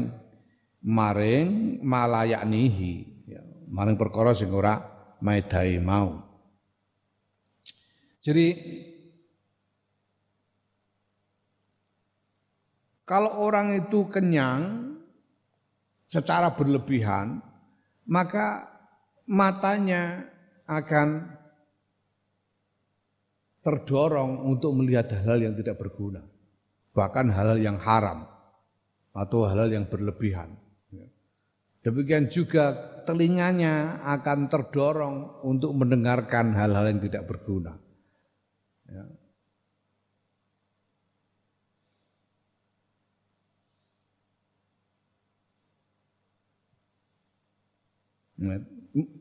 [0.81, 1.49] maring
[1.85, 2.93] malayaknihi.
[3.29, 4.81] Ya, maring perkara sing ora
[5.21, 6.25] maedai mau.
[8.25, 8.47] Jadi
[13.05, 14.97] kalau orang itu kenyang
[16.09, 17.45] secara berlebihan
[18.09, 18.74] maka
[19.25, 20.29] matanya
[20.65, 21.37] akan
[23.65, 26.21] terdorong untuk melihat hal-hal yang tidak berguna
[26.95, 28.23] bahkan hal-hal yang haram
[29.11, 30.55] atau hal-hal yang berlebihan.
[31.83, 32.73] Demikian juga
[33.05, 37.77] telinganya akan terdorong untuk mendengarkan hal-hal yang tidak berguna.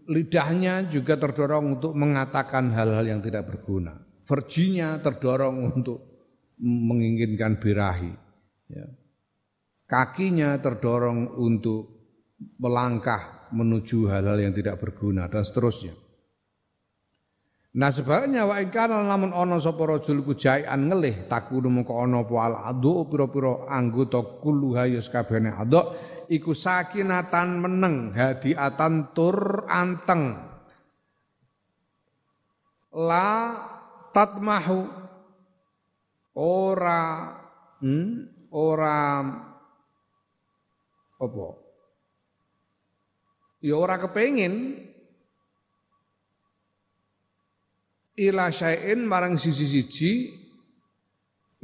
[0.06, 3.98] Lidahnya juga terdorong untuk mengatakan hal-hal yang tidak berguna.
[4.24, 5.98] Verjinya terdorong untuk
[6.62, 8.12] menginginkan birahi.
[8.70, 8.86] Ya.
[9.84, 11.94] Kakinya terdorong untuk
[12.58, 15.94] melangkah menuju hal-hal yang tidak berguna dan seterusnya.
[17.74, 22.54] Nah sebaliknya wa ikana lamun ana sapa rajul jaian ngelih takunu mengko ana apa al
[22.70, 25.82] adu pira-pira anggota kulluha ya sakabehane adu
[26.29, 30.39] iku sakinatan meneng hadiatan tur anteng.
[32.95, 33.59] La
[34.12, 35.03] tatmahu.
[36.35, 37.31] Ora
[37.79, 39.22] hmm, ora
[41.22, 41.47] apa?
[43.62, 44.83] Ya ora kepengin.
[48.14, 50.43] Ila syai'in marang sisi-siji.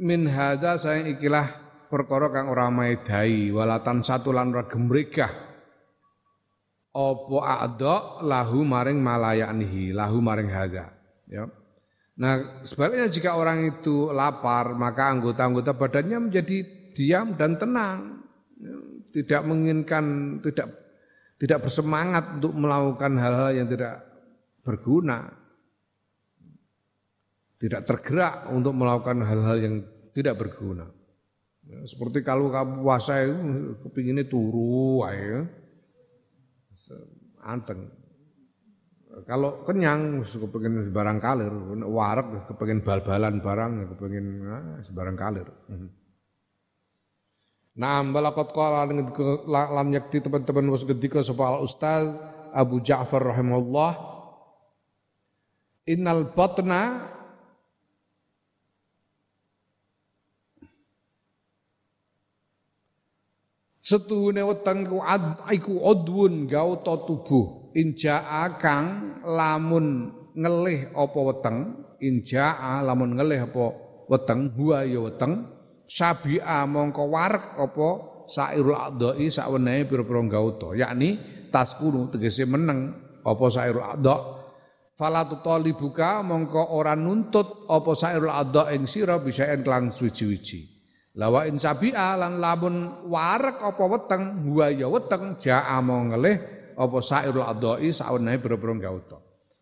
[0.01, 1.60] Min hadza saya ikilah
[1.91, 5.51] perkara kang ora maedai walatan satu lan ora gemregah
[6.91, 8.23] apa a'dha?
[8.23, 10.91] Lahu maring malayanihi lahu maring hadza
[11.27, 11.47] ya.
[12.21, 16.57] Nah, sebaliknya jika orang itu lapar, maka anggota-anggota badannya menjadi
[16.93, 18.21] diam dan tenang,
[19.15, 20.69] tidak menginginkan, tidak
[21.41, 24.05] tidak bersemangat untuk melakukan hal-hal yang tidak
[24.61, 25.33] berguna,
[27.57, 29.75] tidak tergerak untuk melakukan hal-hal yang
[30.13, 31.00] tidak berguna.
[31.61, 33.37] Ya, seperti kalau kamu puasa itu
[33.85, 35.45] kepinginnya turu, ayo,
[37.45, 37.89] anteng.
[39.27, 41.51] Kalau kenyang kepengen sebarang kalir,
[41.85, 45.47] warak kepengen bal-balan barang, kepengen nah, sebarang kalir.
[47.75, 48.87] Nah, balakot kala
[49.47, 52.07] lan yakti teman-teman was ketika sapa ustaz
[52.51, 54.11] Abu Ja'far rahimahullah
[55.89, 57.10] Innal batna
[63.81, 67.73] Setuhune weteng ku ad, iku odwun gauta tubuh.
[67.73, 71.57] Injaa kang lamun ngelih apa weteng.
[71.97, 73.65] Injaa lamun ngelih apa
[74.05, 75.49] weteng huwa ya weteng.
[75.89, 77.89] Sabia mongko warek apa
[78.29, 80.77] sairul adai sakwenehe pira-pira gauta.
[80.77, 81.17] Yakni
[81.49, 82.93] taskunu tegese meneng
[83.25, 84.45] apa sairul adha.
[84.93, 90.70] Fala tutalibuka mongko ora nuntut apa sairul adha ing sira bisa kelang suwi-wiji lawa
[91.19, 96.39] in sabia lan lamun warek apa weteng huwa ya weteng jaa ngelih
[96.75, 99.17] apa sairul adai sawenehe boro-boro gauta.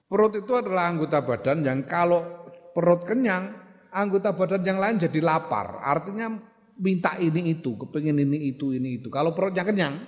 [0.09, 2.25] Perut itu adalah anggota badan yang kalau
[2.73, 3.53] perut kenyang,
[3.93, 5.85] anggota badan yang lain jadi lapar.
[5.85, 6.33] Artinya
[6.81, 9.13] minta ini itu, kepingin ini itu, ini itu.
[9.13, 10.01] Kalau perutnya kenyang,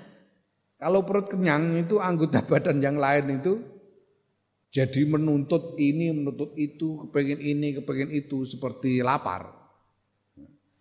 [0.82, 3.62] kalau perut kenyang itu anggota badan yang lain itu
[4.74, 9.61] jadi menuntut ini, menuntut itu, kepingin ini, kepingin itu seperti lapar.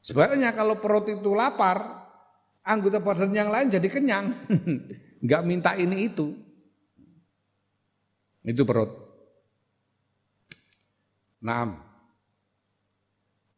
[0.00, 2.08] Sebenarnya kalau perut itu lapar,
[2.64, 4.32] anggota badan yang lain jadi kenyang.
[5.22, 6.32] Enggak minta ini itu.
[8.40, 8.88] Itu perut.
[11.44, 11.90] Nah,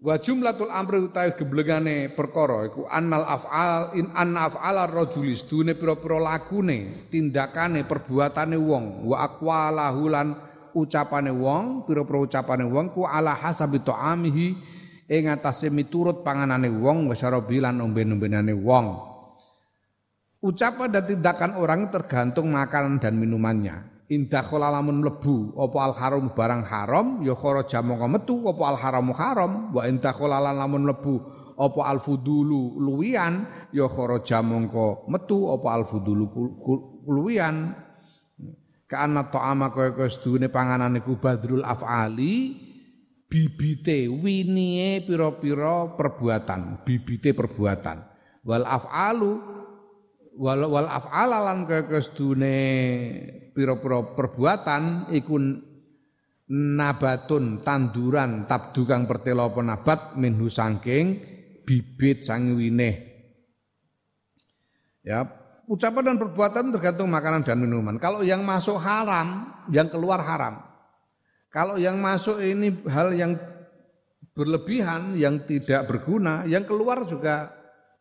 [0.03, 6.19] Wa jumlatul amri utawi geblengane perkara iku annal af'al in anna af'ala rajulis dune pira-pira
[6.19, 10.35] lakune, tindakane, perbuatane wong, wa aqwalahu lan
[10.75, 14.47] ucapane wong, pira-pira ucapane wong ku ala hasabi ta'amihi
[15.13, 19.13] ing atase miturut panganane wong wa syarabi lan omben-ombenane wong.
[20.43, 23.93] Ucapan dan tindakan orang tergantung makanan dan minumannya.
[24.11, 29.07] Indah lamun mlebu apa al haram barang haram ya kharaja mongko metu apa al haram
[29.15, 29.53] haram.
[29.71, 31.15] Wa indah lamun mlebu
[31.55, 36.25] apa al fudulu luwian ya kharaja mongko metu apa al fudulu
[37.07, 37.77] luwian.
[38.91, 42.61] Kana ta'ama kaya kaya sedune panganan iku badrul afali
[43.33, 47.97] bibite winie pira-pira perbuatan bibite perbuatan.
[48.45, 49.33] Wal afalu
[50.37, 52.61] wal wal af'alalan kaya kestune
[53.57, 55.41] pira-pira perbuatan iku
[56.53, 61.17] nabatun tanduran tabdu kang pertelo apa nabat minhu sangking
[61.65, 62.91] bibit sangiwine
[65.01, 65.25] ya
[65.73, 67.97] ucapan dan perbuatan tergantung makanan dan minuman.
[67.97, 70.72] Kalau yang masuk haram yang keluar haram
[71.53, 73.37] kalau yang masuk ini hal yang
[74.33, 77.53] berlebihan yang tidak berguna yang keluar juga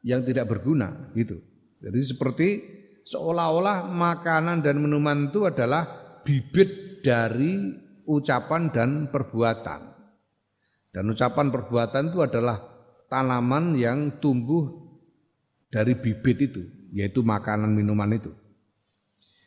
[0.02, 1.38] yang tidak berguna gitu
[1.84, 2.48] jadi seperti
[3.12, 5.84] seolah-olah makanan dan minuman itu adalah
[6.22, 7.74] bibit dari
[8.06, 9.82] ucapan dan perbuatan.
[10.92, 12.60] Dan ucapan perbuatan itu adalah
[13.08, 14.68] tanaman yang tumbuh
[15.72, 18.32] dari bibit itu, yaitu makanan minuman itu.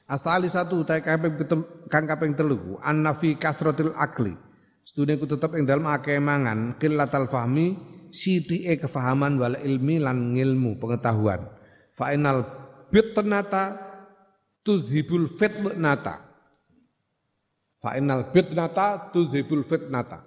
[0.05, 4.37] Asali satu utai kang kaping telu annafi kasrotil akli.
[4.85, 7.73] Studi ku tetep ing dalem akeh mangan qillatal fahmi
[8.13, 11.49] sithike kefahaman wal ilmi lan ngilmu pengetahuan
[11.97, 12.45] Fa'inal
[12.93, 13.81] bitnata
[14.61, 16.21] tuzhibul fitnata.
[17.81, 20.21] Fa'inal bitnata tuzhibul fitnata.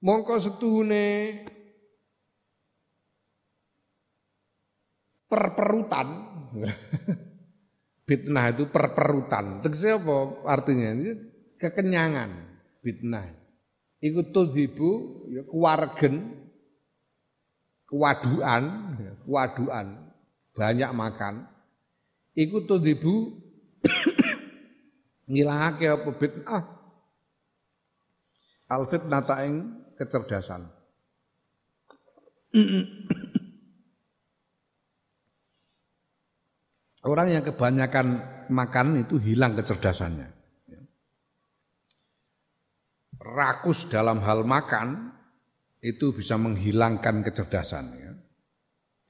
[0.00, 1.04] Mongko setuhune
[5.28, 6.08] perperutan.
[8.06, 9.66] Fitnah itu perperutan.
[9.66, 10.94] Tegese apa artinya?
[10.94, 11.12] Ini
[11.58, 12.30] kekenyangan
[12.78, 13.26] fitnah.
[13.98, 14.90] Iku tuzibu
[15.34, 16.46] ya kewargen
[17.90, 18.64] kewaduan,
[19.26, 19.86] kewaduan,
[20.54, 21.50] banyak makan,
[22.34, 23.14] iku ibu
[25.30, 26.64] ngilangake apa bid'ah
[28.70, 29.54] al fitnata ing
[29.98, 30.66] kecerdasan.
[37.06, 38.06] Orang yang kebanyakan
[38.50, 40.26] makan itu hilang kecerdasannya.
[43.22, 45.14] Rakus dalam hal makan
[45.86, 48.12] itu bisa menghilangkan kecerdasan ya.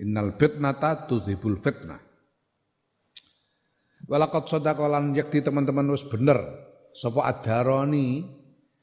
[0.04, 2.00] Innal fitnata tudzibul fitnah.
[4.04, 6.36] Walakot sodakolan yakti teman-teman wis bener
[6.92, 8.28] sapa Ad-Darani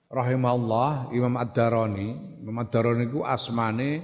[0.09, 4.03] rahimahullah Imam Ad-Darani Imam Ad-Darani ku asmane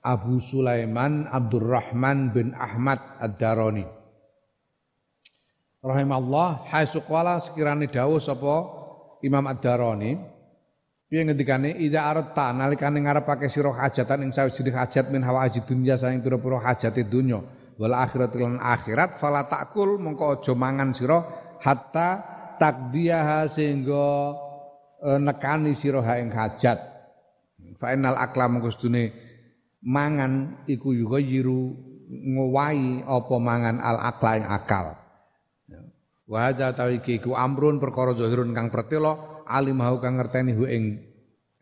[0.00, 4.03] Abu Sulaiman Abdurrahman bin Ahmad Ad-Darani
[5.84, 8.56] rahimahullah hai qala sekirane dawuh sapa
[9.20, 10.34] Imam Ad-Darani
[11.14, 11.78] Piye ngendikane?
[11.78, 16.58] Idza aratta nalikane ngarepake sira hajatan ing sawijine hajat min hawa aji dunya saing pira-pira
[16.58, 17.38] hajate dunya.
[17.78, 21.22] Wal akhirat lan akhirat fala takul mongko aja mangan sira
[21.62, 22.08] hatta
[22.58, 24.06] takdiyaha sehingga
[25.06, 26.82] e, nekani sira ing hajat.
[27.78, 28.74] Fa innal akla mongko
[29.84, 31.78] mangan iku yuga yiru
[32.10, 35.03] ngowahi apa mangan al akla ing akal
[36.24, 41.00] wa hadza tawiki ku amrun perkara zahirun kang pertelo alimahu kang ngerteni hu ing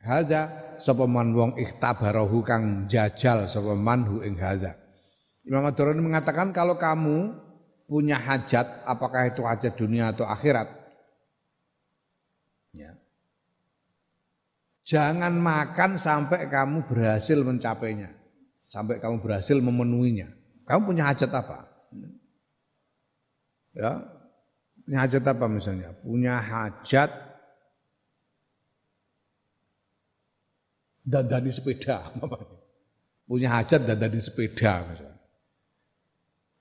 [0.02, 4.78] hadza sapa man wong ikhtabarahu kang jajal sapa man hu ing hadza
[5.42, 7.34] Imam ad mengatakan kalau kamu
[7.90, 10.70] punya hajat apakah itu hajat dunia atau akhirat
[12.70, 12.94] ya
[14.82, 18.10] Jangan makan sampai kamu berhasil mencapainya.
[18.66, 20.26] Sampai kamu berhasil memenuhinya.
[20.66, 21.70] Kamu punya hajat apa?
[23.72, 24.02] Ya.
[24.83, 25.95] Punya hajat apa misalnya?
[26.03, 27.11] Punya hajat
[31.03, 32.14] dandani sepeda
[33.30, 35.18] punya hajat dandani sepeda misalnya.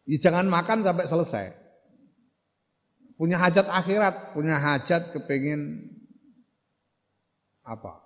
[0.10, 1.46] Ya, jangan makan sampai selesai.
[3.22, 5.78] Punya hajat akhirat, punya hajat kepingin
[7.62, 8.02] apa?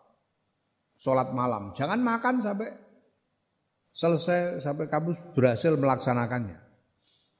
[1.00, 1.72] Sholat malam.
[1.72, 2.76] Jangan makan sampai
[3.96, 6.65] selesai sampai kamu berhasil melaksanakannya.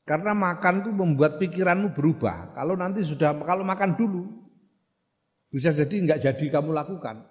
[0.06, 2.54] Karena makan itu membuat pikiranmu berubah.
[2.54, 4.30] Kalau nanti sudah kalau makan dulu
[5.50, 7.26] bisa jadi nggak jadi kamu lakukan.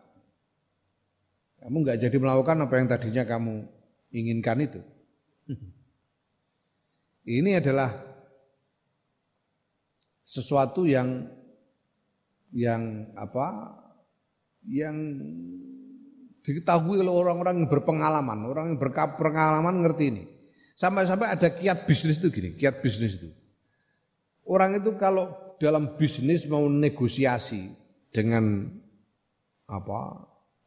[1.63, 3.63] Kamu nggak jadi melakukan apa yang tadinya kamu
[4.11, 4.81] inginkan itu.
[7.41, 7.95] Ini adalah
[10.27, 11.31] sesuatu yang
[12.51, 13.71] yang apa
[14.67, 14.97] yang
[16.43, 20.25] diketahui oleh orang-orang yang berpengalaman, orang yang berpengalaman ngerti ini.
[20.75, 23.31] Sampai-sampai ada kiat bisnis itu gini, kiat bisnis itu.
[24.45, 25.31] Orang itu kalau
[25.63, 27.71] dalam bisnis mau negosiasi
[28.11, 28.67] dengan
[29.71, 30.01] apa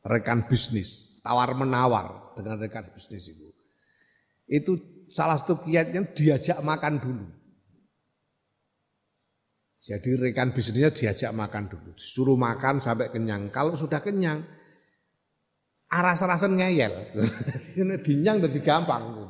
[0.08, 3.52] rekan bisnis, tawar menawar dengan rekan bisnis itu.
[4.48, 4.80] Itu
[5.12, 7.28] salah satu kiatnya diajak makan dulu.
[9.84, 13.52] Jadi rekan bisnisnya diajak makan dulu, disuruh makan sampai kenyang.
[13.52, 14.44] Kalau sudah kenyang,
[15.92, 17.12] aras-arasan ngeyel.
[17.80, 19.27] Ini dinyang jadi gampang.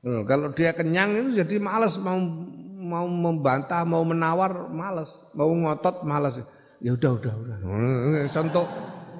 [0.00, 2.16] Kalau dia kenyang itu jadi males mau
[2.80, 6.40] mau membantah, mau menawar males, mau ngotot males.
[6.80, 7.56] Ya udah udah udah.
[8.24, 8.64] Sentuk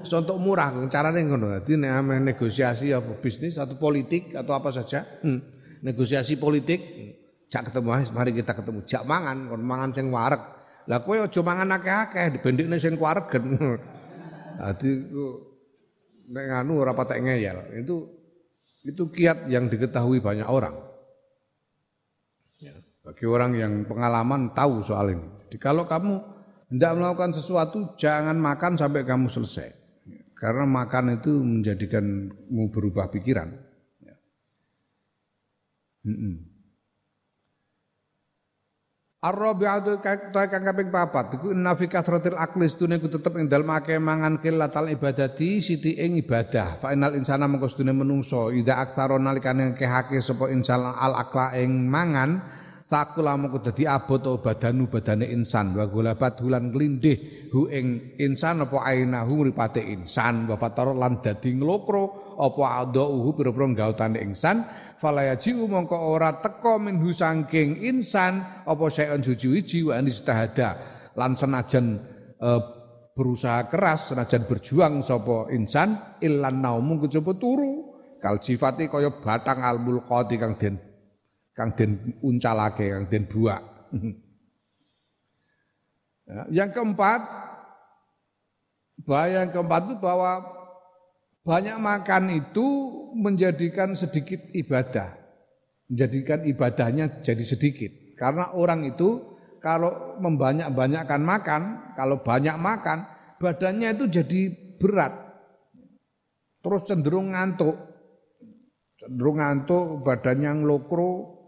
[0.09, 1.53] sentuk murah caranya ngono.
[1.61, 5.05] Dadi nek negosiasi apa bisnis atau politik atau apa saja.
[5.21, 5.45] Hmm.
[5.85, 6.81] Negosiasi politik
[7.53, 10.41] jak ketemu mari kita ketemu jak mangan kon mangan sing wareg.
[10.89, 13.61] Lah kowe aja mangan akeh-akeh dibendikne sing waregen.
[14.61, 14.91] Dadi
[16.33, 17.85] nek nganu ora patek ngeyel.
[17.85, 18.20] Itu
[18.85, 20.77] itu kiat yang diketahui banyak orang.
[22.61, 22.77] Ya.
[23.05, 25.27] Bagi orang yang pengalaman tahu soal ini.
[25.49, 26.21] Jadi kalau kamu
[26.71, 29.75] tidak melakukan sesuatu, jangan makan sampai kamu selesai.
[30.39, 33.53] Karena makan itu menjadikanmu berubah pikiran.
[34.01, 34.17] Ya.
[39.21, 41.37] Ar-rabi'atu kang kaping papat.
[41.37, 45.93] Iku inna fi kathratil akli stune ku tetep ing dalem akeh mangan kilatal ibadati siti
[46.01, 46.81] ing ibadah.
[46.81, 51.85] Fa inal insana mengko stune menungso ida aktsara nalikane kehake sapa insan al akla ing
[51.85, 52.41] mangan
[52.89, 55.77] sakula mengko dadi abot badanu badane insan.
[55.77, 60.49] Wa gulabat hulan glindih hu ing insan apa ainahu mripate insan.
[60.49, 64.65] Wa fatar lan dadi nglokro apa adauhu pira-pira gautane insan
[65.01, 70.77] falayajiu mongko ora teko minhu sangking insan apa sayon suci-wiji wa anistahada
[71.17, 71.99] lan senajan
[72.37, 72.49] e,
[73.17, 77.89] berusaha keras senajan berjuang sapa insan illan naumu kejaba turu.
[78.21, 80.77] Kal sifati kaya batang al mulqati kang den
[81.57, 83.63] kang den uncalake kang den buak.
[86.31, 87.27] Ya, yang keempat
[89.03, 90.60] bahaya yang keempat itu bahwa
[91.41, 92.67] banyak makan itu
[93.17, 95.17] menjadikan sedikit ibadah.
[95.89, 97.91] Menjadikan ibadahnya jadi sedikit.
[98.15, 103.09] Karena orang itu kalau membanyak-banyakkan makan, kalau banyak makan,
[103.41, 104.41] badannya itu jadi
[104.77, 105.13] berat.
[106.61, 107.77] Terus cenderung ngantuk.
[109.01, 111.41] Cenderung ngantuk, badannya ngelokro.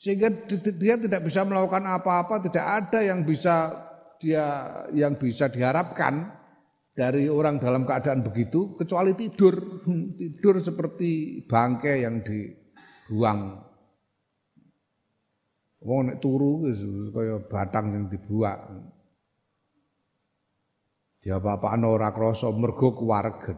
[0.00, 0.32] Sehingga
[0.80, 3.86] dia tidak bisa melakukan apa-apa, tidak ada yang bisa
[4.20, 4.44] dia
[4.92, 6.39] yang bisa diharapkan
[6.90, 9.84] dari orang dalam keadaan begitu kecuali tidur
[10.18, 13.70] tidur seperti bangkai yang dibuang
[15.80, 16.68] Wong nek turu
[17.08, 18.84] kaya batang yang dibuang.
[21.24, 23.56] Dia apa-apaan ora krasa mergo kuwaregen.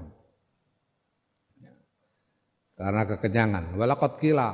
[2.78, 3.74] Karena kekenyangan.
[3.74, 4.51] Walakot kila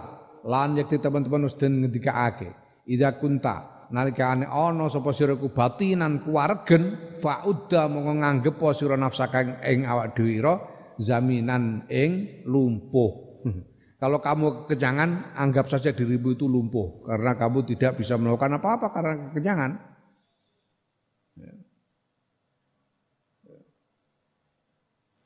[0.48, 2.52] lan yakti teman-teman wis den ngendikake.
[2.88, 9.64] Ida kunta nalikane ana sapa sira ku batinan kuwaregen faudda mongko nganggep apa sira nafsaka
[9.64, 10.40] ing awak dhewe
[10.98, 13.42] zaminan ing lumpuh.
[14.02, 19.14] Kalau kamu kekenyangan, anggap saja dirimu itu lumpuh karena kamu tidak bisa melakukan apa-apa karena
[19.30, 19.72] kekenyangan.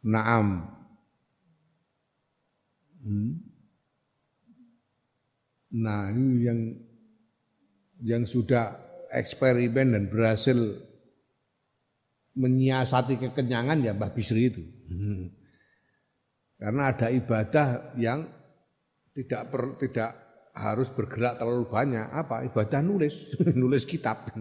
[0.03, 0.47] Naam.
[3.05, 3.33] Hmm.
[5.73, 6.59] Nah, ini yang
[8.03, 8.77] yang sudah
[9.15, 10.59] eksperimen dan berhasil
[12.35, 14.63] menyiasati kekenyangan ya Mbah Bisri itu.
[16.59, 18.27] Karena ada ibadah yang
[19.13, 20.11] tidak per, tidak
[20.57, 22.07] harus bergerak terlalu banyak.
[22.11, 22.47] Apa?
[22.49, 23.15] Ibadah nulis,
[23.61, 24.33] nulis kitab.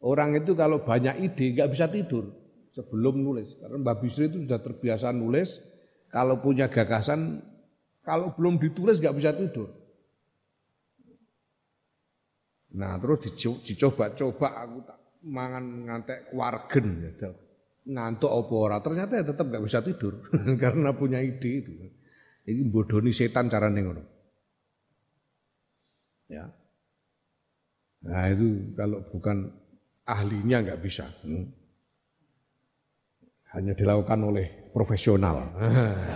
[0.00, 2.32] Orang itu kalau banyak ide nggak bisa tidur
[2.74, 3.54] sebelum nulis.
[3.60, 5.60] Karena Mbah Bisri itu sudah terbiasa nulis.
[6.10, 7.38] Kalau punya gagasan,
[8.02, 9.79] kalau belum ditulis nggak bisa tidur.
[12.70, 13.26] Nah terus
[13.66, 16.86] dicoba-coba aku tak mangan ngantek wargen
[17.18, 17.30] ya.
[17.90, 18.78] Ngantuk apa?
[18.84, 20.22] Ternyata ya tetap nggak bisa tidur
[20.62, 21.72] karena punya ide itu.
[22.46, 24.02] Ini bodoni setan cara ngono.
[26.30, 26.46] Ya.
[28.06, 29.50] Nah itu kalau bukan
[30.06, 31.10] ahlinya nggak bisa.
[31.26, 31.50] Hmm.
[33.50, 35.42] Hanya dilakukan oleh profesional.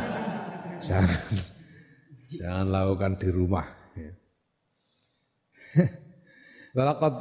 [0.86, 1.34] jangan,
[2.30, 3.66] jangan lakukan di rumah.
[6.74, 7.14] Walaqad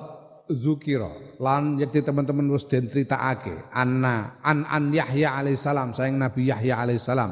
[0.50, 1.14] zukira.
[1.38, 3.70] Lan yakti teman-teman wis den critakake.
[3.70, 7.32] Anna an an Yahya alaihissalam sayang Nabi Yahya alaihissalam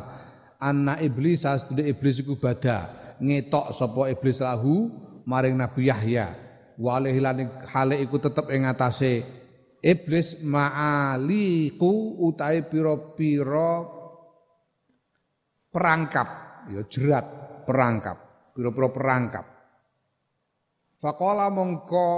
[0.61, 4.93] anna iblis asdune iblis iku bada ngetok sapa iblis lahu
[5.25, 6.37] maring Nabi Yahya.
[6.77, 8.65] Walih lan hale iku tetep ing
[9.81, 13.85] iblis ma'aliku utai pira-pira
[15.73, 16.27] perangkap.
[16.69, 17.25] Ya jerat
[17.65, 18.17] perangkap.
[18.53, 19.50] Pira-pira perangkap
[21.01, 22.09] faqala mongko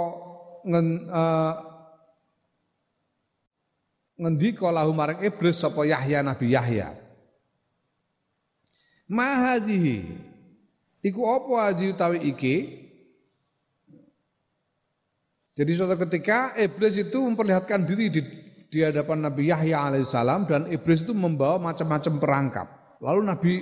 [0.68, 1.54] ngen, uh,
[4.20, 6.94] ngendika lahu iblis sapa Yahya Nabi Yahya
[9.04, 9.60] Ma
[11.04, 12.56] Iku apa haji utawi iki?
[15.52, 18.24] Jadi suatu ketika iblis itu memperlihatkan diri di,
[18.72, 22.66] di hadapan Nabi Yahya alaihissalam dan iblis itu membawa macam-macam perangkap.
[23.04, 23.52] Lalu Nabi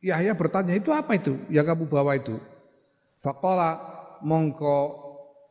[0.00, 2.40] Yahya bertanya, itu apa itu yang kamu bawa itu?
[3.20, 3.76] Fakola
[4.22, 5.08] mongko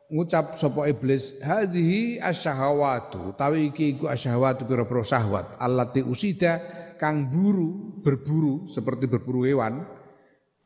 [0.10, 6.58] ngucap sopo iblis hadhihi asyahawatu tawi iki iku asyahawatu pira-pira syahwat allati usida
[6.98, 9.86] kang buru berburu seperti berburu hewan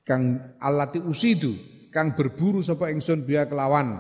[0.08, 1.60] kang allati usidu
[1.92, 4.00] kang berburu sapa ingsun biya kelawan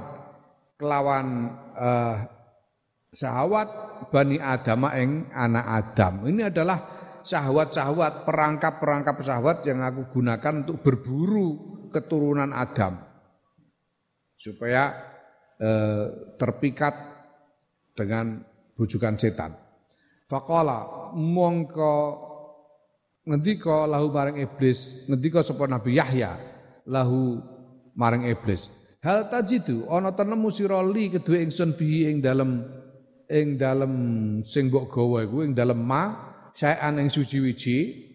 [0.79, 2.17] kelawan uh,
[4.09, 6.25] bani Adam ing anak Adam.
[6.25, 6.77] Ini adalah
[7.21, 11.49] syahwat-syahwat perangkap-perangkap syahwat yang aku gunakan untuk berburu
[11.93, 13.12] keturunan Adam
[14.43, 14.91] supaya
[15.55, 16.91] eh, terpikat
[17.95, 18.43] dengan
[18.75, 19.55] bujukan setan.
[20.27, 21.95] Faqala mongko
[23.23, 26.35] ngendika lahu maring iblis, ngendika sapa Nabi Yahya
[26.91, 27.39] lahu
[27.95, 28.67] maring iblis.
[28.99, 32.67] Hal tajidu ana tenemu sira li kedue ingsun bihi ing dalem
[33.31, 33.93] ing dalem
[34.43, 36.03] sing mbok gawa iku ing dalem ma
[36.55, 38.11] saean ing suci-wiji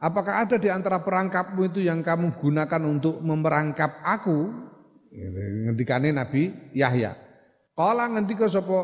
[0.00, 4.69] Apakah ada di antara perangkapmu itu yang kamu gunakan untuk memerangkap aku?
[5.10, 7.18] Ngendikane Nabi Yahya.
[7.74, 8.78] Kala ngendika sapa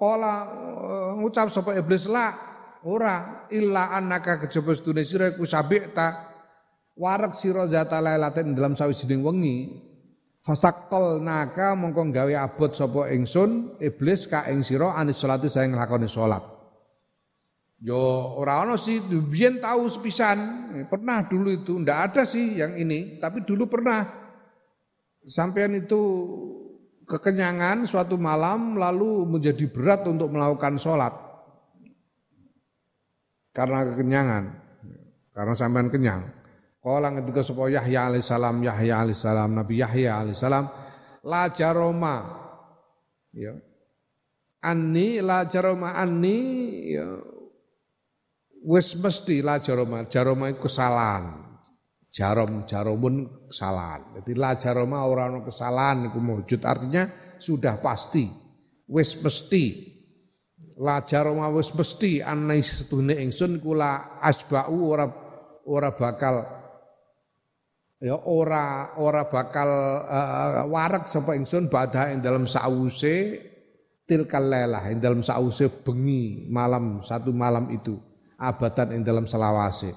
[0.00, 2.32] kala eh, ngucap sapa iblis la
[2.82, 6.30] ora illa annaka kejaba sedune sira iku sabikta
[6.96, 9.56] warak sira zata lailatin dalam sawijining wengi
[10.40, 16.08] Fastakol naka mongko gawe abot sapa ingsun iblis ka ing sira anis salati saya nglakoni
[16.08, 16.40] salat.
[17.80, 18.00] Yo
[18.40, 20.38] ora ono sih biyen tahu sepisan,
[20.88, 24.19] pernah dulu itu ndak ada sih yang ini, tapi dulu pernah
[25.28, 26.00] sampean itu
[27.04, 31.12] kekenyangan suatu malam lalu menjadi berat untuk melakukan sholat.
[33.50, 34.44] Karena kekenyangan.
[35.34, 36.22] Karena sampean kenyang.
[36.80, 40.64] Kala ketika sapa Yahya alaihissalam Yahya alaihissalam Nabi Yahya alaihissalam
[41.26, 42.16] la jaroma.
[43.36, 43.58] Ya.
[44.64, 46.38] Anni la jaroma anni.
[46.94, 47.20] Ya.
[48.64, 50.08] Wis mesti la jaroma.
[50.08, 51.49] Jaroma iku kesalahan
[52.10, 54.18] jarom jaromun kesalahan.
[54.20, 56.60] Jadi la jaroma orang kesalahan iku mujud.
[56.62, 57.06] Artinya
[57.38, 58.26] sudah pasti.
[58.90, 59.64] Wis mesti.
[60.82, 65.06] La jaroma wis mesti anai setune ingsun kula asbau ora
[65.68, 66.40] ora bakal
[68.00, 69.70] ya ora ora bakal
[70.08, 73.38] uh, warak sapa ingsun badha ing dalam sause
[74.08, 78.00] tilkal lelah ing dalam sause bengi malam satu malam itu
[78.40, 79.92] abadan ing dalam selawase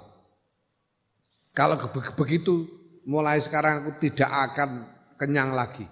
[1.54, 1.78] kalau
[2.18, 2.66] begitu
[3.06, 4.90] mulai sekarang aku tidak akan
[5.22, 5.86] kenyang lagi.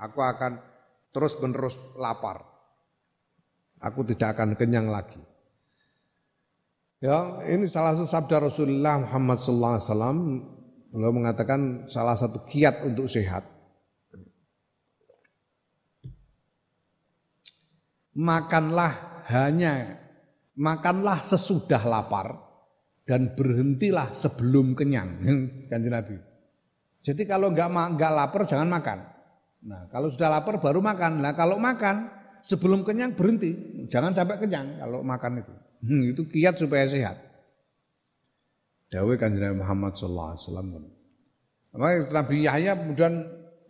[0.00, 0.58] Aku akan
[1.12, 2.40] terus menerus lapar.
[3.84, 5.20] Aku tidak akan kenyang lagi.
[7.02, 10.18] Ya, ini salah satu sabda Rasulullah Muhammad wasallam
[10.94, 13.42] beliau mengatakan salah satu kiat untuk sehat.
[18.16, 19.98] Makanlah hanya
[20.54, 22.51] makanlah sesudah lapar
[23.12, 25.20] dan berhentilah sebelum kenyang
[25.68, 26.16] kanjeng Nabi.
[27.04, 29.04] Jadi kalau nggak nggak lapar jangan makan.
[29.68, 31.20] Nah kalau sudah lapar baru makan.
[31.20, 32.08] Nah kalau makan
[32.40, 33.52] sebelum kenyang berhenti,
[33.92, 35.52] jangan sampai kenyang kalau makan itu.
[35.84, 37.20] Hmm, itu kiat supaya sehat.
[38.88, 40.66] Dawai kanjeng Nabi Muhammad Sallallahu Alaihi Wasallam.
[41.76, 43.14] Makanya Nabi Yahya kemudian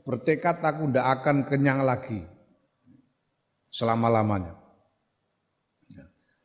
[0.07, 2.23] bertekad aku tidak akan kenyang lagi
[3.75, 4.62] selama lamanya.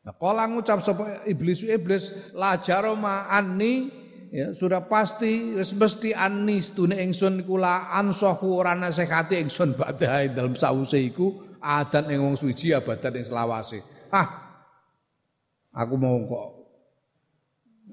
[0.08, 3.92] Nah, kala ngucap sapa iblis iblis la jaroma anni
[4.32, 10.56] ya sudah pasti wis mesti anni stune ingsun kula ansahu ora nasihati ingsun badhe dalam
[10.56, 13.84] sause iku adan ing wong suci abadan ing selawase.
[14.08, 14.48] Ah.
[15.76, 16.46] Aku mau kok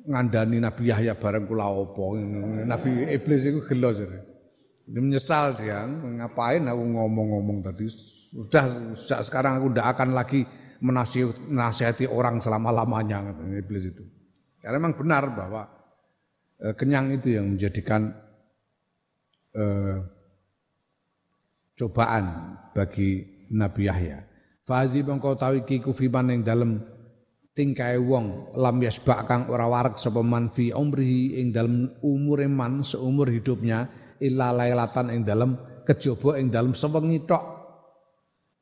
[0.08, 2.16] ngandani Nabi Yahya bareng kula opo.
[2.64, 4.24] Nabi iblis iku gelo jare.
[4.88, 7.92] Ini menyesal dia, ngapain aku ngomong-ngomong tadi.
[7.92, 10.46] Sudah, sudah sekarang aku tidak akan lagi
[10.86, 14.06] menasihati orang selama-lamanya iblis itu.
[14.62, 15.66] Karena memang benar bahwa
[16.62, 18.14] e, kenyang itu yang menjadikan
[19.54, 19.66] e,
[21.78, 24.18] cobaan bagi Nabi Yahya.
[24.66, 26.82] Fazi bangkau tahu ki kufiman yang dalam
[27.56, 32.84] tingkai wong lam yasbak kang ora wareg sapa man fi umrihi ing dalem umure man
[32.84, 33.88] seumur hidupnya
[34.20, 35.56] illa lailatan ing dalem
[35.88, 37.55] kejaba ing dalem sewengi tok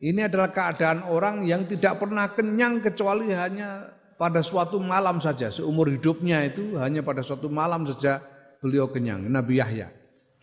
[0.03, 3.87] ini adalah keadaan orang yang tidak pernah kenyang kecuali hanya
[4.19, 5.47] pada suatu malam saja.
[5.47, 8.19] Seumur hidupnya itu hanya pada suatu malam saja
[8.59, 9.23] beliau kenyang.
[9.31, 9.87] Nabi Yahya.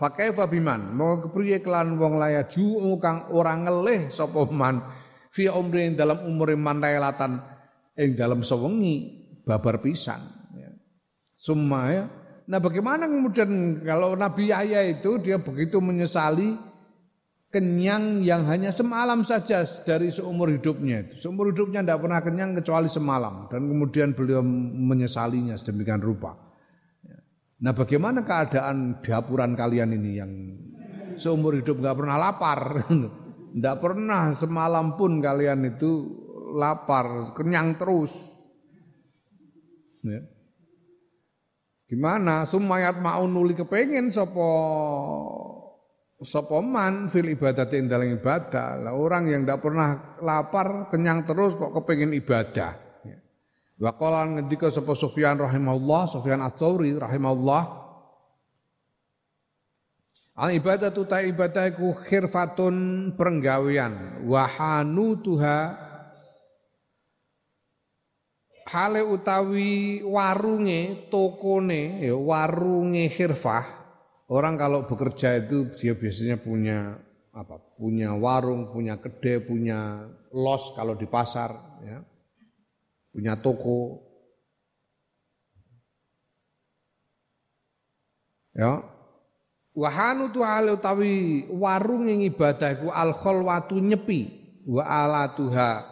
[0.01, 4.81] Fakaifa biman mau kepriye kelan wong laya ju kang ora ngelih sapa man.
[5.29, 7.37] Fi umri dalam umure man lailatan
[8.01, 10.25] ing dalam sewengi babar pisan.
[10.57, 10.73] Ya.
[11.37, 12.09] Summa ya.
[12.49, 16.70] Nah bagaimana kemudian kalau Nabi Yahya itu dia begitu menyesali
[17.51, 21.11] kenyang yang hanya semalam saja dari seumur hidupnya.
[21.19, 26.39] Seumur hidupnya tidak pernah kenyang kecuali semalam dan kemudian beliau menyesalinya sedemikian rupa.
[27.61, 30.33] Nah bagaimana keadaan dapuran kalian ini yang
[31.19, 32.87] seumur hidup nggak pernah lapar,
[33.59, 36.07] tidak pernah semalam pun kalian itu
[36.55, 38.15] lapar, kenyang terus.
[40.07, 40.23] Ya.
[41.91, 42.47] Gimana?
[42.47, 44.49] Sumayat mau nuli kepengen sopo
[46.21, 48.77] sopo man fil ibadah dalam ibadah.
[48.81, 52.73] Lah orang yang tidak pernah lapar, kenyang terus kok kepengen ibadah.
[53.05, 53.19] Ya.
[53.81, 57.81] Wa qala ngendika sapa Sufyan rahimahullah, Sufyan Ats-Tsauri rahimahullah,
[60.41, 65.77] Al ibadah tu ta ibadah iku khirfatun perenggawian wahanu tuha
[68.65, 73.80] hale utawi warunge tokone ya warunge khirfah
[74.31, 76.97] orang kalau bekerja itu dia biasanya punya
[77.35, 77.59] apa?
[77.75, 81.51] Punya warung punya kedai punya los kalau di pasar
[81.83, 81.99] ya.
[83.11, 84.07] Punya toko.
[88.55, 88.87] Ya.
[89.71, 94.27] Wahanu tu hale utawi warung yang ibadah iku al khalwatu nyepi
[94.67, 95.87] wa alatuha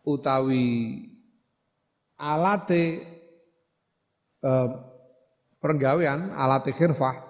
[0.00, 1.04] utawi
[2.16, 3.04] alate
[4.40, 4.68] eh,
[5.60, 7.27] pergawean alate khirfah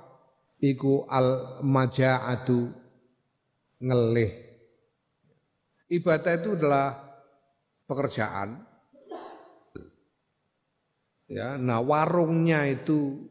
[0.58, 2.70] iku al maja'atu
[3.78, 4.32] ngelih
[5.90, 6.88] ibadah itu adalah
[7.86, 8.62] pekerjaan
[11.30, 13.22] ya nah warungnya itu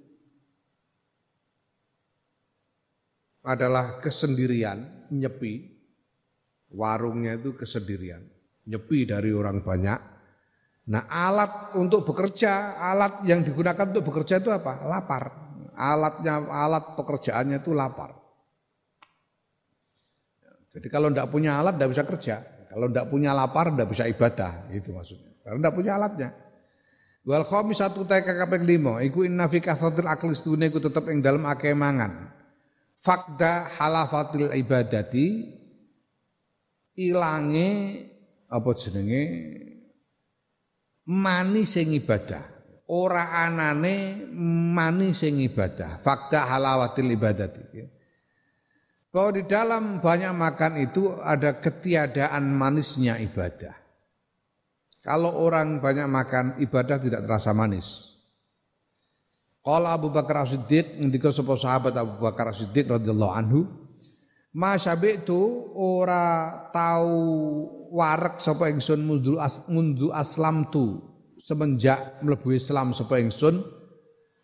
[3.43, 5.67] adalah kesendirian nyepi
[6.71, 8.23] warungnya itu kesendirian
[8.67, 10.17] nyepi dari orang banyak
[10.88, 14.88] Nah alat untuk bekerja, alat yang digunakan untuk bekerja itu apa?
[14.88, 15.46] Lapar.
[15.78, 18.17] Alatnya, alat pekerjaannya itu lapar.
[20.73, 22.36] Jadi kalau tidak punya alat tidak bisa kerja.
[22.69, 24.73] Kalau tidak punya lapar tidak bisa ibadah.
[24.73, 25.38] Itu maksudnya.
[25.45, 26.30] Karena tidak punya alatnya.
[27.28, 27.43] Wal
[27.78, 29.03] satu teka kaping lima.
[29.05, 32.34] Iku inna fi kathratil akli sedune iku tetep ing dalam akeh mangan.
[33.01, 35.57] Fakda halafatil ibadati
[36.97, 37.69] ilange
[38.49, 39.23] apa jenenge
[41.05, 42.57] mani sing ibadah
[42.91, 44.27] ora anane
[44.73, 45.99] mani sing ibadah.
[46.03, 47.63] Fakta halawatil ibadati
[49.17, 53.73] bahwa di dalam banyak makan itu ada ketiadaan manisnya ibadah.
[55.01, 58.13] Kalau orang banyak makan ibadah tidak terasa manis.
[59.65, 63.61] Qala Abu Bakar As-Siddiq ngendika sapa sahabat Abu Bakar As-Siddiq radhiyallahu anhu
[64.57, 65.41] Ma itu
[65.77, 67.13] ora tau
[67.93, 69.05] warek sapa ingsun
[69.38, 70.97] as, mundu aslam tu
[71.47, 73.63] semenjak mlebu Islam sapa ingsun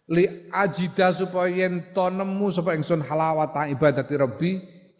[0.07, 4.51] li ajida supaya yen to nemu sapa ingsun halawata ibadati rabbi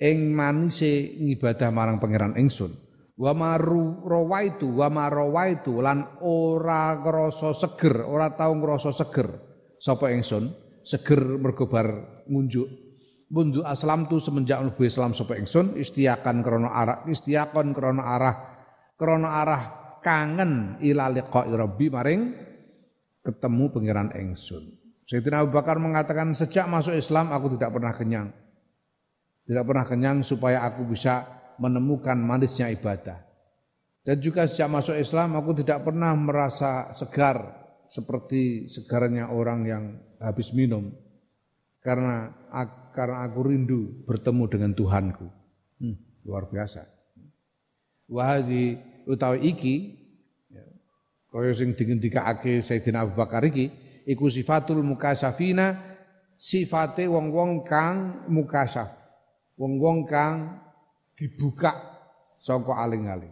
[0.03, 2.75] ing manise ngibadah marang pangeran ingsun.
[3.15, 9.39] Wa maru rawaitu wa marawaitu lan ora ngrasa seger ora tau ngrasa seger
[9.79, 10.51] sapa ingsun
[10.83, 11.87] seger mergo bar
[12.27, 12.67] ngunjuk.
[13.33, 18.35] Mundu aslam tu semenjak mlebu Islam sapa ingsun istiakan krana arah istiakon krana arah
[18.99, 19.63] krana arah
[20.03, 22.21] kangen ila liqa'i rabbi maring
[23.23, 24.83] ketemu pangeran ingsun.
[25.07, 28.29] Sayyidina Abu Bakar mengatakan sejak masuk Islam aku tidak pernah kenyang.
[29.43, 31.27] Tidak pernah kenyang supaya aku bisa
[31.59, 33.19] menemukan manisnya ibadah.
[34.03, 39.83] Dan juga sejak masuk Islam aku tidak pernah merasa segar seperti segarnya orang yang
[40.19, 40.91] habis minum.
[41.83, 42.31] Karena
[42.95, 45.27] karena aku rindu bertemu dengan Tuhanku.
[45.83, 46.87] Hmm, luar biasa.
[48.07, 49.75] Wahazi utawi iki
[50.51, 50.63] ya,
[51.31, 53.71] kaya sing dingendikake Sayyidina Abu Bakar iki
[54.07, 55.79] iku sifatul mukasafina
[56.37, 58.91] sifate wong-wong kang mukasaf.
[59.55, 60.59] Wong-wong kang
[61.13, 61.71] dibuka
[62.41, 63.31] saka aling-aling.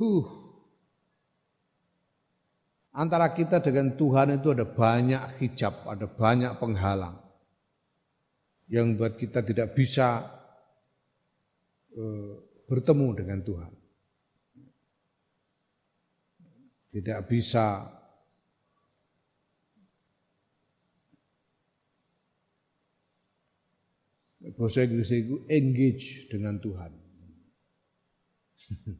[0.00, 0.42] Huh,
[2.92, 7.16] Antara kita dengan Tuhan itu ada banyak hijab, ada banyak penghalang
[8.68, 10.28] yang buat kita tidak bisa
[12.66, 13.72] bertemu dengan Tuhan.
[16.92, 17.88] tidak bisa
[24.52, 26.92] bahasa Inggris itu engage dengan Tuhan.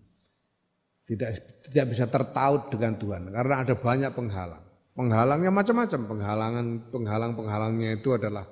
[1.12, 1.30] tidak
[1.68, 4.64] tidak bisa tertaut dengan Tuhan karena ada banyak penghalang.
[4.92, 8.44] Penghalangnya macam-macam, penghalangan penghalang-penghalangnya itu adalah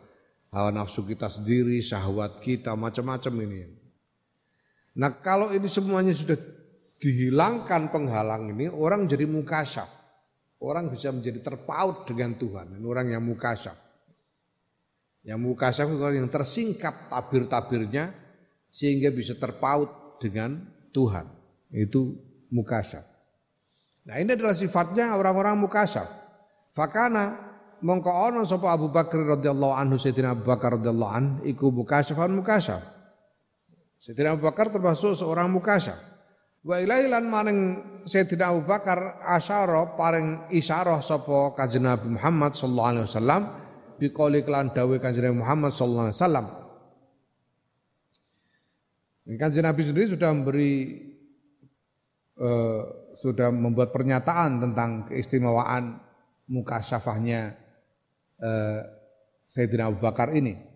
[0.52, 3.79] hawa nafsu kita sendiri, syahwat kita, macam-macam ini.
[4.98, 6.34] Nah, kalau ini semuanya sudah
[6.98, 9.88] dihilangkan penghalang ini, orang jadi mukasyaf.
[10.60, 12.76] Orang bisa menjadi terpaut dengan Tuhan.
[12.76, 13.76] Ini orang yang mukasyaf.
[15.24, 18.12] Yang mukasyaf itu orang yang tersingkap tabir-tabirnya
[18.68, 20.60] sehingga bisa terpaut dengan
[20.92, 21.28] Tuhan.
[21.72, 22.20] Itu
[22.52, 23.04] mukasyaf.
[24.04, 26.08] Nah ini adalah sifatnya orang-orang mukasyaf.
[26.76, 27.36] Fakana
[27.80, 32.99] mongko sapa Abu Bakar radhiyallahu anhu Sayyidina Abu Bakar radhiyallahu an iku mukasyafan mukasyaf.
[34.00, 36.00] Sayyidina Abu Bakar termasuk seorang mukasyaf.
[36.64, 37.60] Wa ilailan maring
[38.08, 43.42] Sayyidina Abu Bakar asyara paring isyarah sapa Kanjeng Nabi Muhammad sallallahu alaihi wasallam
[44.00, 46.46] biqauli kelan dawuh Kanjeng Muhammad sallallahu alaihi wasallam.
[49.36, 50.74] Kanjeng Nabi sendiri sudah memberi
[52.40, 52.82] eh,
[53.20, 56.00] sudah membuat pernyataan tentang keistimewaan
[56.48, 57.52] muka syafahnya
[58.40, 58.80] eh,
[59.44, 60.69] Sayyidina Abu Bakar ini.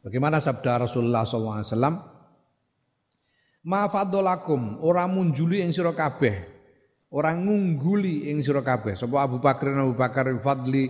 [0.00, 1.76] Bagaimana sabda Rasulullah SAW?
[3.60, 6.48] Ma fadolakum orang munjuli yang sira kabeh,
[7.12, 8.96] orang ngungguli yang sira kabeh.
[8.96, 10.88] Sapa Abu Bakar Abu Bakar fadli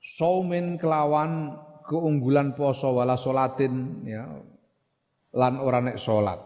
[0.00, 1.52] saumin kelawan
[1.84, 4.24] keunggulan poso wala solatin ya
[5.36, 6.40] lan ora nek salat.